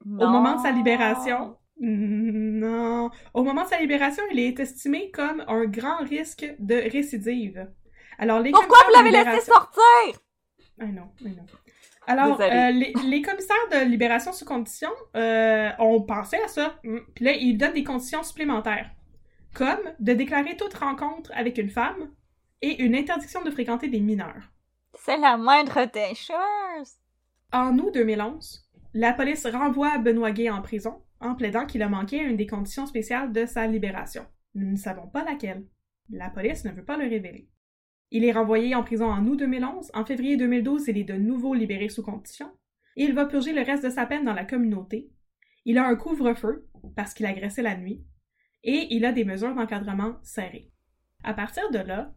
Au 0.05 0.27
moment 0.27 0.55
de 0.55 0.61
sa 0.61 0.71
libération, 0.71 1.55
non. 1.79 3.09
Au 3.33 3.43
moment 3.43 3.63
de 3.63 3.69
sa 3.69 3.79
libération, 3.79 4.23
il 4.31 4.39
est 4.39 4.59
estimé 4.59 5.09
comme 5.11 5.41
un 5.47 5.65
grand 5.65 6.03
risque 6.03 6.53
de 6.59 6.75
récidive. 6.75 7.71
Alors, 8.17 8.41
les 8.41 8.51
Pourquoi 8.51 8.79
vous 8.87 8.93
l'avez 8.95 9.11
laissé 9.11 9.45
sortir? 9.45 10.19
Ah 10.79 10.85
non, 10.85 11.09
ah 11.21 11.29
non. 11.29 11.45
Alors, 12.07 12.39
euh, 12.39 12.71
les, 12.71 12.93
les 13.05 13.21
commissaires 13.21 13.55
de 13.71 13.85
libération 13.85 14.31
sous 14.31 14.45
condition 14.45 14.89
euh, 15.15 15.69
ont 15.79 16.01
pensé 16.01 16.37
à 16.37 16.47
ça. 16.47 16.79
Mm. 16.83 16.97
Puis 17.13 17.25
là, 17.25 17.33
ils 17.33 17.57
donnent 17.57 17.73
des 17.73 17.83
conditions 17.83 18.23
supplémentaires. 18.23 18.89
Comme 19.53 19.79
de 19.99 20.13
déclarer 20.13 20.55
toute 20.55 20.73
rencontre 20.73 21.31
avec 21.35 21.57
une 21.57 21.69
femme 21.69 22.11
et 22.61 22.81
une 22.83 22.95
interdiction 22.95 23.43
de 23.43 23.49
fréquenter 23.49 23.89
des 23.89 23.99
mineurs. 23.99 24.51
C'est 24.93 25.17
la 25.17 25.37
moindre 25.37 25.85
des 25.91 26.15
choses! 26.15 26.93
En 27.51 27.77
août 27.77 27.93
2011, 27.93 28.67
la 28.93 29.13
police 29.13 29.45
renvoie 29.45 29.97
Benoît 29.99 30.31
Gay 30.31 30.49
en 30.49 30.61
prison 30.61 31.01
en 31.19 31.35
plaidant 31.35 31.65
qu'il 31.65 31.81
a 31.81 31.89
manqué 31.89 32.19
à 32.19 32.23
une 32.23 32.37
des 32.37 32.47
conditions 32.47 32.85
spéciales 32.85 33.31
de 33.31 33.45
sa 33.45 33.67
libération. 33.67 34.25
Nous 34.55 34.71
ne 34.71 34.77
savons 34.77 35.07
pas 35.07 35.23
laquelle. 35.23 35.65
La 36.09 36.29
police 36.29 36.63
ne 36.65 36.71
veut 36.71 36.85
pas 36.85 36.97
le 36.97 37.09
révéler. 37.09 37.47
Il 38.11 38.23
est 38.23 38.31
renvoyé 38.31 38.73
en 38.73 38.83
prison 38.83 39.07
en 39.07 39.25
août 39.25 39.37
2011. 39.37 39.91
En 39.93 40.05
février 40.05 40.37
2012, 40.37 40.87
il 40.87 40.97
est 40.97 41.03
de 41.03 41.15
nouveau 41.15 41.53
libéré 41.53 41.89
sous 41.89 42.03
condition. 42.03 42.49
Et 42.95 43.03
il 43.03 43.13
va 43.13 43.25
purger 43.25 43.53
le 43.53 43.61
reste 43.61 43.83
de 43.83 43.89
sa 43.89 44.05
peine 44.05 44.23
dans 44.23 44.33
la 44.33 44.45
communauté. 44.45 45.09
Il 45.65 45.77
a 45.77 45.85
un 45.85 45.95
couvre-feu 45.95 46.67
parce 46.95 47.13
qu'il 47.13 47.25
agressait 47.25 47.61
la 47.61 47.75
nuit. 47.75 48.03
Et 48.63 48.87
il 48.91 49.05
a 49.05 49.11
des 49.11 49.25
mesures 49.25 49.53
d'encadrement 49.53 50.17
serrées. 50.23 50.71
À 51.23 51.33
partir 51.33 51.69
de 51.71 51.79
là, 51.79 52.13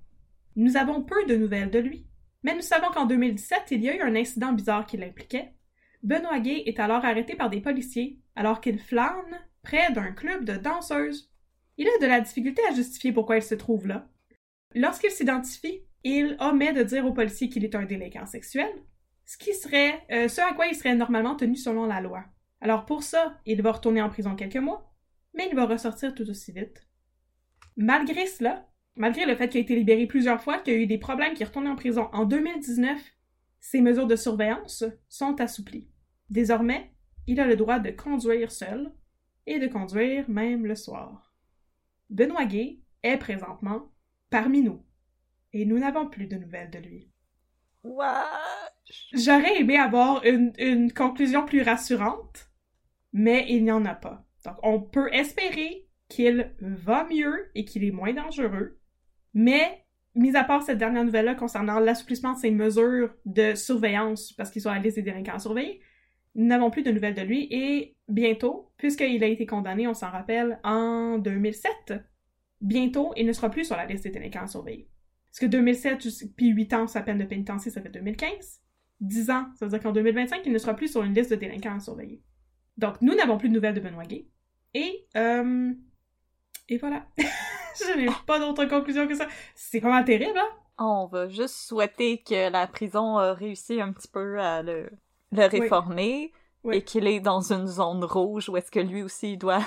nous 0.57 0.77
avons 0.77 1.03
peu 1.03 1.25
de 1.27 1.37
nouvelles 1.37 1.71
de 1.71 1.79
lui. 1.79 2.07
Mais 2.43 2.55
nous 2.55 2.63
savons 2.63 2.91
qu'en 2.93 3.07
2017, 3.07 3.65
il 3.73 3.83
y 3.83 3.91
a 3.91 3.97
eu 3.97 4.01
un 4.01 4.15
incident 4.15 4.53
bizarre 4.53 4.87
qui 4.87 4.97
l'impliquait. 4.97 5.55
Benoît 6.03 6.41
Gay 6.41 6.63
est 6.67 6.81
alors 6.81 7.05
arrêté 7.05 7.35
par 7.35 7.51
des 7.51 7.61
policiers 7.61 8.21
alors 8.35 8.61
qu'il 8.61 8.79
flâne 8.79 9.41
près 9.63 9.93
d'un 9.93 10.13
club 10.13 10.45
de 10.45 10.57
danseuses. 10.57 11.31
Il 11.77 11.89
a 11.89 11.99
de 12.01 12.07
la 12.07 12.21
difficulté 12.21 12.63
à 12.69 12.75
justifier 12.75 13.13
pourquoi 13.13 13.37
il 13.37 13.43
se 13.43 13.55
trouve 13.55 13.87
là. 13.87 14.10
Lorsqu'il 14.75 15.11
s'identifie, 15.11 15.83
il 16.05 16.37
omet 16.41 16.73
de 16.73 16.83
dire 16.83 17.05
aux 17.05 17.13
policiers 17.13 17.49
qu'il 17.49 17.65
est 17.65 17.75
un 17.75 17.85
délinquant 17.85 18.27
sexuel, 18.27 18.71
ce 19.27 19.37
qui 19.37 19.55
serait 19.55 20.03
euh, 20.11 20.29
ce 20.29 20.41
à 20.41 20.55
quoi 20.55 20.67
il 20.67 20.75
serait 20.75 20.95
normalement 20.95 21.37
tenu 21.37 21.57
selon 21.57 21.87
la 21.87 22.01
loi. 22.01 22.25
Alors 22.61 22.87
pour 22.87 23.03
ça, 23.03 23.39
il 23.47 23.63
va 23.63 23.73
retourner 23.73 24.03
en 24.03 24.09
prison 24.09 24.37
quelques 24.37 24.57
mois, 24.57 24.93
mais 25.35 25.49
il 25.51 25.57
va 25.57 25.67
ressortir 25.67 26.15
tout 26.15 26.29
aussi 26.29 26.53
vite. 26.53 26.87
Malgré 27.77 28.27
cela, 28.27 28.69
malgré 28.97 29.27
le 29.27 29.35
fait 29.35 29.49
qu'il 29.49 29.59
a 29.59 29.63
été 29.63 29.75
libéré 29.75 30.07
plusieurs 30.07 30.43
fois, 30.43 30.59
qu'il 30.59 30.75
a 30.75 30.77
eu 30.77 30.87
des 30.87 30.99
problèmes, 30.99 31.33
qu'il 31.33 31.43
est 31.43 31.47
retourné 31.47 31.69
en 31.69 31.77
prison 31.77 32.09
en 32.13 32.25
2019, 32.25 33.01
ses 33.61 33.81
mesures 33.81 34.07
de 34.07 34.17
surveillance 34.17 34.85
sont 35.09 35.41
assouplies. 35.41 35.89
Désormais, 36.29 36.93
il 37.27 37.41
a 37.41 37.47
le 37.47 37.57
droit 37.57 37.79
de 37.79 37.91
conduire 37.91 38.51
seul 38.51 38.93
et 39.47 39.59
de 39.59 39.67
conduire 39.67 40.29
même 40.29 40.67
le 40.67 40.75
soir. 40.75 41.35
Benoît 42.09 42.47
Gay 42.47 42.81
est 43.03 43.19
présentement 43.19 43.91
parmi 44.31 44.63
nous 44.63 44.83
et 45.53 45.65
nous 45.65 45.79
n'avons 45.79 46.09
plus 46.09 46.27
de 46.27 46.37
nouvelles 46.37 46.71
de 46.71 46.79
lui. 46.79 47.11
J'aurais 49.13 49.61
aimé 49.61 49.77
avoir 49.77 50.25
une, 50.25 50.53
une 50.59 50.93
conclusion 50.93 51.45
plus 51.45 51.63
rassurante, 51.63 52.51
mais 53.13 53.47
il 53.49 53.65
n'y 53.65 53.73
en 53.73 53.85
a 53.85 53.95
pas. 53.95 54.25
Donc, 54.45 54.57
on 54.63 54.81
peut 54.81 55.13
espérer 55.13 55.87
qu'il 56.09 56.53
va 56.61 57.05
mieux 57.05 57.51
et 57.55 57.65
qu'il 57.65 57.85
est 57.85 57.91
moins 57.91 58.13
dangereux, 58.13 58.79
mais 59.35 59.85
mis 60.15 60.37
à 60.37 60.45
part 60.45 60.63
cette 60.63 60.79
dernière 60.79 61.05
nouvelle-là 61.05 61.35
concernant 61.35 61.79
l'assouplissement 61.79 62.35
de 62.35 62.39
ses 62.39 62.51
mesures 62.51 63.15
de 63.27 63.55
surveillance, 63.55 64.33
parce 64.33 64.51
qu'ils 64.51 64.63
sont 64.63 64.71
à 64.71 64.75
la 64.77 64.83
liste 64.83 64.97
des 64.97 65.03
délinquants 65.03 65.39
surveillés, 65.39 65.81
nous 66.35 66.47
n'avons 66.47 66.71
plus 66.71 66.83
de 66.83 66.91
nouvelles 66.91 67.15
de 67.15 67.23
lui 67.23 67.49
et 67.51 67.97
bientôt, 68.09 68.73
puisqu'il 68.77 69.23
a 69.25 69.27
été 69.27 69.47
condamné, 69.47 69.87
on 69.87 69.95
s'en 69.95 70.11
rappelle, 70.11 70.61
en 70.63 71.19
2007, 71.19 71.95
bientôt, 72.61 73.13
il 73.17 73.27
ne 73.27 73.33
sera 73.33 73.51
plus 73.51 73.65
sur 73.65 73.77
la 73.77 73.87
liste 73.87 74.05
des 74.05 74.11
délinquants 74.11 74.47
surveillés. 74.47 74.89
Parce 75.31 75.41
que 75.41 75.47
2007, 75.47 76.35
puis 76.37 76.49
8 76.49 76.73
ans, 76.75 76.87
sa 76.87 77.03
peine 77.03 77.19
de 77.19 77.25
pénitencier, 77.25 77.71
ça 77.71 77.81
fait 77.81 77.91
2015. 77.91 78.61
10 79.01 79.31
ans, 79.31 79.47
ça 79.55 79.65
veut 79.65 79.71
dire 79.71 79.81
qu'en 79.81 79.93
2025, 79.93 80.43
il 80.45 80.53
ne 80.53 80.59
sera 80.59 80.75
plus 80.75 80.89
sur 80.89 81.03
une 81.03 81.15
liste 81.15 81.31
de 81.31 81.37
délinquants 81.37 81.81
surveillés. 81.81 82.23
Donc, 82.77 83.01
nous 83.01 83.15
n'avons 83.15 83.39
plus 83.39 83.49
de 83.49 83.55
nouvelles 83.55 83.75
de 83.75 83.81
Benoît 83.81 84.05
Gay. 84.05 84.27
Et, 84.75 85.07
euh, 85.17 85.73
et 86.69 86.79
voilà. 86.79 87.07
Je 87.19 87.97
n'ai 87.97 88.09
pas 88.27 88.39
d'autre 88.39 88.65
conclusion 88.67 89.07
que 89.07 89.15
ça. 89.15 89.27
C'est 89.55 89.81
vraiment 89.81 90.05
terrible, 90.05 90.39
hein? 90.39 90.49
On 90.79 91.07
va 91.07 91.29
juste 91.29 91.55
souhaiter 91.55 92.23
que 92.23 92.51
la 92.51 92.67
prison 92.67 93.19
a 93.19 93.35
réussi 93.35 93.81
un 93.81 93.93
petit 93.93 94.09
peu 94.09 94.41
à 94.41 94.63
le, 94.63 94.91
le 95.31 95.45
réformer 95.45 96.33
et 96.71 96.83
qu'il 96.83 97.07
est 97.07 97.21
dans 97.21 97.53
une 97.53 97.67
zone 97.67 98.05
rouge 98.05 98.49
où 98.49 98.57
est-ce 98.57 98.71
que 98.71 98.81
lui 98.81 99.03
aussi 99.03 99.37
doit 99.37 99.65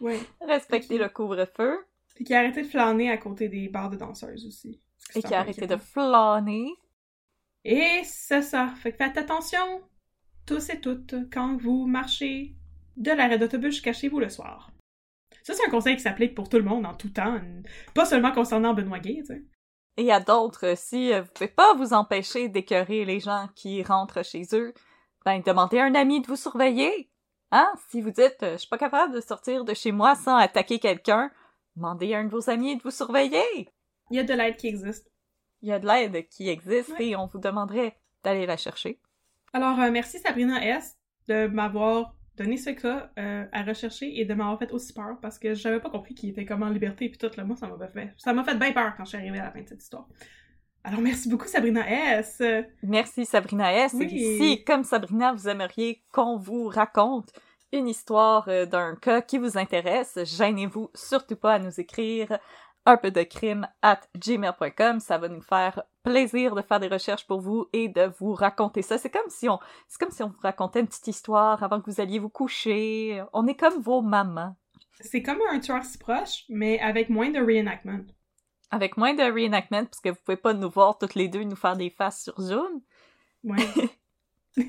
respecter 0.40 0.98
le 0.98 1.08
couvre-feu. 1.08 1.78
Et 2.20 2.24
qu'il 2.24 2.36
a 2.36 2.40
arrêté 2.40 2.62
de 2.62 2.68
flâner 2.68 3.10
à 3.10 3.16
côté 3.16 3.48
des 3.48 3.68
bars 3.68 3.90
de 3.90 3.96
danseuses 3.96 4.46
aussi. 4.46 4.80
Et 5.14 5.22
qu'il 5.22 5.34
a 5.34 5.40
arrêté 5.40 5.66
de 5.66 5.76
flâner. 5.76 6.68
Et 7.64 8.02
c'est 8.04 8.42
ça. 8.42 8.68
Fait 8.76 8.92
que 8.92 8.98
faites 8.98 9.16
attention, 9.18 9.82
tous 10.46 10.70
et 10.70 10.80
toutes, 10.80 11.14
quand 11.32 11.56
vous 11.56 11.86
marchez 11.86 12.54
de 12.96 13.10
l'arrêt 13.10 13.38
d'autobus 13.38 13.82
chez 13.82 14.08
vous 14.08 14.20
le 14.20 14.28
soir. 14.28 14.70
Ça, 15.42 15.54
c'est 15.54 15.66
un 15.66 15.70
conseil 15.70 15.96
qui 15.96 16.02
s'applique 16.02 16.34
pour 16.34 16.48
tout 16.48 16.58
le 16.58 16.64
monde 16.64 16.84
en 16.86 16.94
tout 16.94 17.08
temps, 17.08 17.40
pas 17.94 18.04
seulement 18.04 18.32
concernant 18.32 18.74
Benoît 18.74 18.98
Gay, 18.98 19.16
tu 19.20 19.26
sais. 19.26 19.42
Et 19.96 20.12
à 20.12 20.20
d'autres, 20.20 20.76
si 20.76 21.12
euh, 21.12 21.22
vous 21.22 21.30
pouvez 21.34 21.48
pas 21.48 21.74
vous 21.74 21.92
empêcher 21.92 22.48
d'écœurer 22.48 23.04
les 23.04 23.20
gens 23.20 23.48
qui 23.54 23.82
rentrent 23.82 24.24
chez 24.24 24.44
eux, 24.52 24.72
ben 25.24 25.42
demandez 25.44 25.78
à 25.78 25.84
un 25.84 25.94
ami 25.94 26.20
de 26.20 26.26
vous 26.26 26.36
surveiller. 26.36 27.10
Hein? 27.50 27.70
Si 27.88 28.00
vous 28.00 28.10
dites 28.10 28.42
euh, 28.42 28.52
je 28.52 28.58
suis 28.58 28.68
pas 28.68 28.78
capable 28.78 29.14
de 29.14 29.20
sortir 29.20 29.64
de 29.64 29.74
chez 29.74 29.92
moi 29.92 30.14
sans 30.14 30.36
attaquer 30.36 30.78
quelqu'un, 30.78 31.30
demandez 31.76 32.14
à 32.14 32.18
un 32.18 32.24
de 32.24 32.30
vos 32.30 32.50
amis 32.50 32.76
de 32.76 32.82
vous 32.82 32.90
surveiller. 32.90 33.68
Il 34.10 34.16
y 34.16 34.18
a 34.18 34.24
de 34.24 34.34
l'aide 34.34 34.56
qui 34.56 34.66
existe. 34.66 35.10
Il 35.62 35.68
y 35.68 35.72
a 35.72 35.78
de 35.78 35.86
l'aide 35.86 36.28
qui 36.28 36.48
existe 36.48 36.94
et 36.98 37.16
on 37.16 37.26
vous 37.26 37.38
demanderait 37.38 37.96
d'aller 38.24 38.46
la 38.46 38.56
chercher. 38.56 39.00
Alors 39.52 39.78
euh, 39.80 39.90
merci 39.90 40.18
Sabrina 40.18 40.64
S 40.64 40.96
de 41.28 41.46
m'avoir 41.46 42.14
donné 42.36 42.56
ce 42.56 42.70
cas 42.70 43.10
euh, 43.18 43.44
à 43.52 43.62
rechercher 43.62 44.20
et 44.20 44.24
de 44.24 44.34
m'avoir 44.34 44.58
fait 44.58 44.70
aussi 44.72 44.92
peur 44.92 45.18
parce 45.20 45.38
que 45.38 45.54
j'avais 45.54 45.80
pas 45.80 45.90
compris 45.90 46.14
qu'il 46.14 46.30
était 46.30 46.44
comme 46.44 46.62
en 46.62 46.68
liberté 46.68 47.06
et 47.06 47.08
puis 47.10 47.18
tout 47.18 47.30
là 47.36 47.44
moi 47.44 47.56
ça 47.56 47.66
m'a 47.68 47.88
fait 47.88 48.14
ça 48.16 48.32
m'a 48.32 48.44
fait 48.44 48.56
bien 48.56 48.72
peur 48.72 48.94
quand 48.96 49.04
je 49.04 49.10
suis 49.10 49.18
arrivée 49.18 49.38
à 49.38 49.44
la 49.44 49.52
fin 49.52 49.60
de 49.60 49.68
cette 49.68 49.82
histoire. 49.82 50.08
Alors 50.82 51.00
merci 51.00 51.28
beaucoup 51.28 51.46
Sabrina 51.46 52.18
S. 52.18 52.42
Merci 52.82 53.26
Sabrina 53.26 53.72
S. 53.74 53.94
Et 54.00 54.08
si 54.08 54.64
comme 54.64 54.84
Sabrina 54.84 55.32
vous 55.32 55.48
aimeriez 55.48 56.02
qu'on 56.12 56.36
vous 56.36 56.68
raconte 56.68 57.32
une 57.72 57.88
histoire 57.88 58.48
euh, 58.48 58.66
d'un 58.66 58.96
cas 58.96 59.22
qui 59.22 59.38
vous 59.38 59.58
intéresse, 59.58 60.18
gênez-vous 60.24 60.90
surtout 60.94 61.36
pas 61.36 61.54
à 61.54 61.58
nous 61.58 61.80
écrire 61.80 62.38
un 62.86 62.96
peu 62.96 63.10
de 63.10 63.22
crime 63.22 63.68
at 63.82 64.00
gmail.com. 64.16 65.00
Ça 65.00 65.18
va 65.18 65.28
nous 65.28 65.42
faire 65.42 65.82
plaisir 66.02 66.54
de 66.54 66.62
faire 66.62 66.80
des 66.80 66.88
recherches 66.88 67.26
pour 67.26 67.40
vous 67.40 67.68
et 67.72 67.88
de 67.88 68.10
vous 68.18 68.32
raconter 68.32 68.82
ça. 68.82 68.98
C'est 68.98 69.10
comme 69.10 69.28
si 69.28 69.48
on, 69.48 69.58
c'est 69.88 70.00
comme 70.00 70.10
si 70.10 70.22
on 70.22 70.28
vous 70.28 70.40
racontait 70.42 70.80
une 70.80 70.86
petite 70.86 71.08
histoire 71.08 71.62
avant 71.62 71.80
que 71.80 71.90
vous 71.90 72.00
alliez 72.00 72.18
vous 72.18 72.28
coucher. 72.28 73.22
On 73.32 73.46
est 73.46 73.56
comme 73.56 73.80
vos 73.80 74.02
mamans. 74.02 74.56
C'est 75.00 75.22
comme 75.22 75.40
un 75.50 75.60
tueur 75.60 75.84
si 75.84 75.98
proche, 75.98 76.44
mais 76.48 76.78
avec 76.80 77.08
moins 77.08 77.30
de 77.30 77.38
reenactment. 77.38 78.04
Avec 78.70 78.96
moins 78.96 79.14
de 79.14 79.22
reenactment, 79.22 79.86
parce 79.86 80.00
que 80.00 80.10
vous 80.10 80.18
pouvez 80.24 80.36
pas 80.36 80.52
nous 80.52 80.70
voir 80.70 80.98
toutes 80.98 81.14
les 81.14 81.28
deux 81.28 81.42
nous 81.42 81.56
faire 81.56 81.76
des 81.76 81.90
faces 81.90 82.22
sur 82.22 82.40
Zoom. 82.40 82.82
Ouais. 83.42 83.56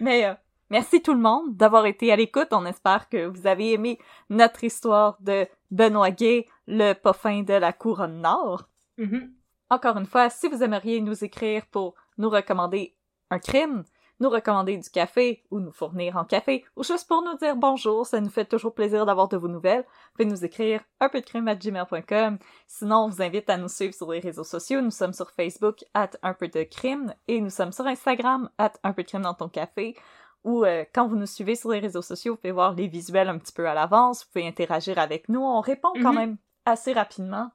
mais 0.00 0.24
euh, 0.24 0.34
merci 0.74 1.00
tout 1.00 1.14
le 1.14 1.20
monde 1.20 1.56
d'avoir 1.56 1.86
été 1.86 2.10
à 2.10 2.16
l'écoute. 2.16 2.48
On 2.50 2.66
espère 2.66 3.08
que 3.08 3.26
vous 3.26 3.46
avez 3.46 3.74
aimé 3.74 3.96
notre 4.28 4.64
histoire 4.64 5.16
de 5.20 5.46
Benoît 5.70 6.10
Gay, 6.10 6.48
le 6.66 6.94
poffin 6.94 7.44
de 7.44 7.54
la 7.54 7.72
couronne 7.72 8.20
nord. 8.20 8.64
Mm-hmm. 8.98 9.30
Encore 9.70 9.96
une 9.98 10.06
fois, 10.06 10.30
si 10.30 10.48
vous 10.48 10.64
aimeriez 10.64 11.00
nous 11.00 11.22
écrire 11.22 11.64
pour 11.66 11.94
nous 12.18 12.28
recommander 12.28 12.96
un 13.30 13.38
crime, 13.38 13.84
nous 14.18 14.28
recommander 14.28 14.76
du 14.76 14.90
café 14.90 15.44
ou 15.52 15.60
nous 15.60 15.70
fournir 15.70 16.16
en 16.16 16.24
café 16.24 16.64
ou 16.74 16.82
juste 16.82 17.06
pour 17.06 17.22
nous 17.22 17.36
dire 17.36 17.54
bonjour, 17.54 18.04
ça 18.04 18.20
nous 18.20 18.30
fait 18.30 18.44
toujours 18.44 18.74
plaisir 18.74 19.06
d'avoir 19.06 19.28
de 19.28 19.36
vos 19.36 19.48
nouvelles. 19.48 19.82
Vous 19.82 20.10
pouvez 20.16 20.28
nous 20.28 20.44
écrire 20.44 20.80
un 20.98 21.08
peu 21.08 21.20
de 21.20 21.26
crime 21.26 21.46
à 21.46 21.54
gmail.com. 21.54 22.38
Sinon, 22.66 23.04
on 23.04 23.08
vous 23.10 23.22
invite 23.22 23.48
à 23.48 23.58
nous 23.58 23.68
suivre 23.68 23.94
sur 23.94 24.10
les 24.10 24.18
réseaux 24.18 24.42
sociaux. 24.42 24.80
Nous 24.80 24.90
sommes 24.90 25.12
sur 25.12 25.30
Facebook 25.30 25.84
at 25.94 26.10
un 26.24 26.34
peu 26.34 26.48
de 26.48 26.64
crime 26.64 27.14
et 27.28 27.40
nous 27.40 27.50
sommes 27.50 27.72
sur 27.72 27.86
Instagram 27.86 28.50
at 28.58 28.72
un 28.82 28.92
peu 28.92 29.04
de 29.04 29.08
crime 29.08 29.22
dans 29.22 29.34
ton 29.34 29.48
café 29.48 29.94
ou 30.44 30.64
euh, 30.64 30.84
quand 30.94 31.08
vous 31.08 31.16
nous 31.16 31.26
suivez 31.26 31.56
sur 31.56 31.70
les 31.70 31.80
réseaux 31.80 32.02
sociaux, 32.02 32.34
vous 32.34 32.38
pouvez 32.38 32.52
voir 32.52 32.74
les 32.74 32.86
visuels 32.86 33.28
un 33.28 33.38
petit 33.38 33.52
peu 33.52 33.68
à 33.68 33.74
l'avance, 33.74 34.24
vous 34.24 34.30
pouvez 34.32 34.46
interagir 34.46 34.98
avec 34.98 35.28
nous, 35.28 35.40
on 35.40 35.60
répond 35.60 35.92
quand 35.94 36.12
mm-hmm. 36.12 36.14
même 36.14 36.36
assez 36.64 36.92
rapidement. 36.92 37.50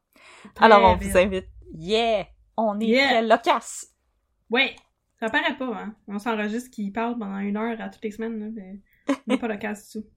Alors 0.60 0.84
on 0.84 0.96
vous 0.96 1.18
invite, 1.18 1.48
yeah, 1.74 2.26
on 2.58 2.80
est 2.80 2.88
yeah. 2.88 3.22
loquace. 3.22 3.88
Ouais, 4.50 4.76
ça 5.20 5.30
paraît 5.30 5.58
pas, 5.58 5.74
hein. 5.76 5.96
On 6.08 6.20
s'enregistre 6.20 6.72
qui 6.72 6.92
parle 6.92 7.18
pendant 7.18 7.38
une 7.38 7.58
heure 7.58 7.80
à 7.80 7.90
toutes 7.90 8.04
les 8.04 8.12
semaines, 8.12 8.40
là, 8.40 8.48
mais 8.54 8.80
on 9.10 9.14
n'est 9.28 9.38
pas 9.38 9.48
loquace 9.50 9.92
du 9.92 10.02
tout. 10.02 10.08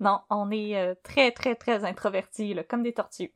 Non, 0.00 0.20
on 0.30 0.50
est 0.50 0.76
euh, 0.76 0.94
très 1.02 1.32
très 1.32 1.54
très 1.54 1.84
introvertis, 1.84 2.54
là, 2.54 2.64
comme 2.64 2.82
des 2.82 2.94
tortues. 2.94 3.32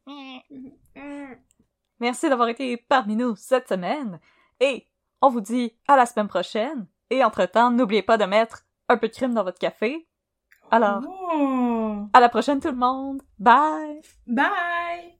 Merci 2.01 2.28
d'avoir 2.31 2.49
été 2.49 2.78
parmi 2.78 3.14
nous 3.14 3.37
cette 3.37 3.68
semaine 3.68 4.20
et 4.59 4.87
on 5.20 5.28
vous 5.28 5.43
dit 5.43 5.74
à 5.87 5.97
la 5.97 6.07
semaine 6.07 6.28
prochaine. 6.28 6.87
Et 7.11 7.24
entre-temps, 7.24 7.70
n'oubliez 7.70 8.03
pas 8.03 8.16
de 8.16 8.24
mettre 8.24 8.64
un 8.91 8.97
peu 8.97 9.09
de 9.09 9.14
crime 9.14 9.34
dans 9.34 9.45
votre 9.45 9.59
café. 9.59 10.07
Alors, 10.70 11.03
oh. 11.07 12.09
à 12.12 12.20
la 12.20 12.28
prochaine 12.28 12.61
tout 12.61 12.70
le 12.70 12.76
monde. 12.76 13.22
Bye! 13.38 14.03
Bye! 14.26 15.20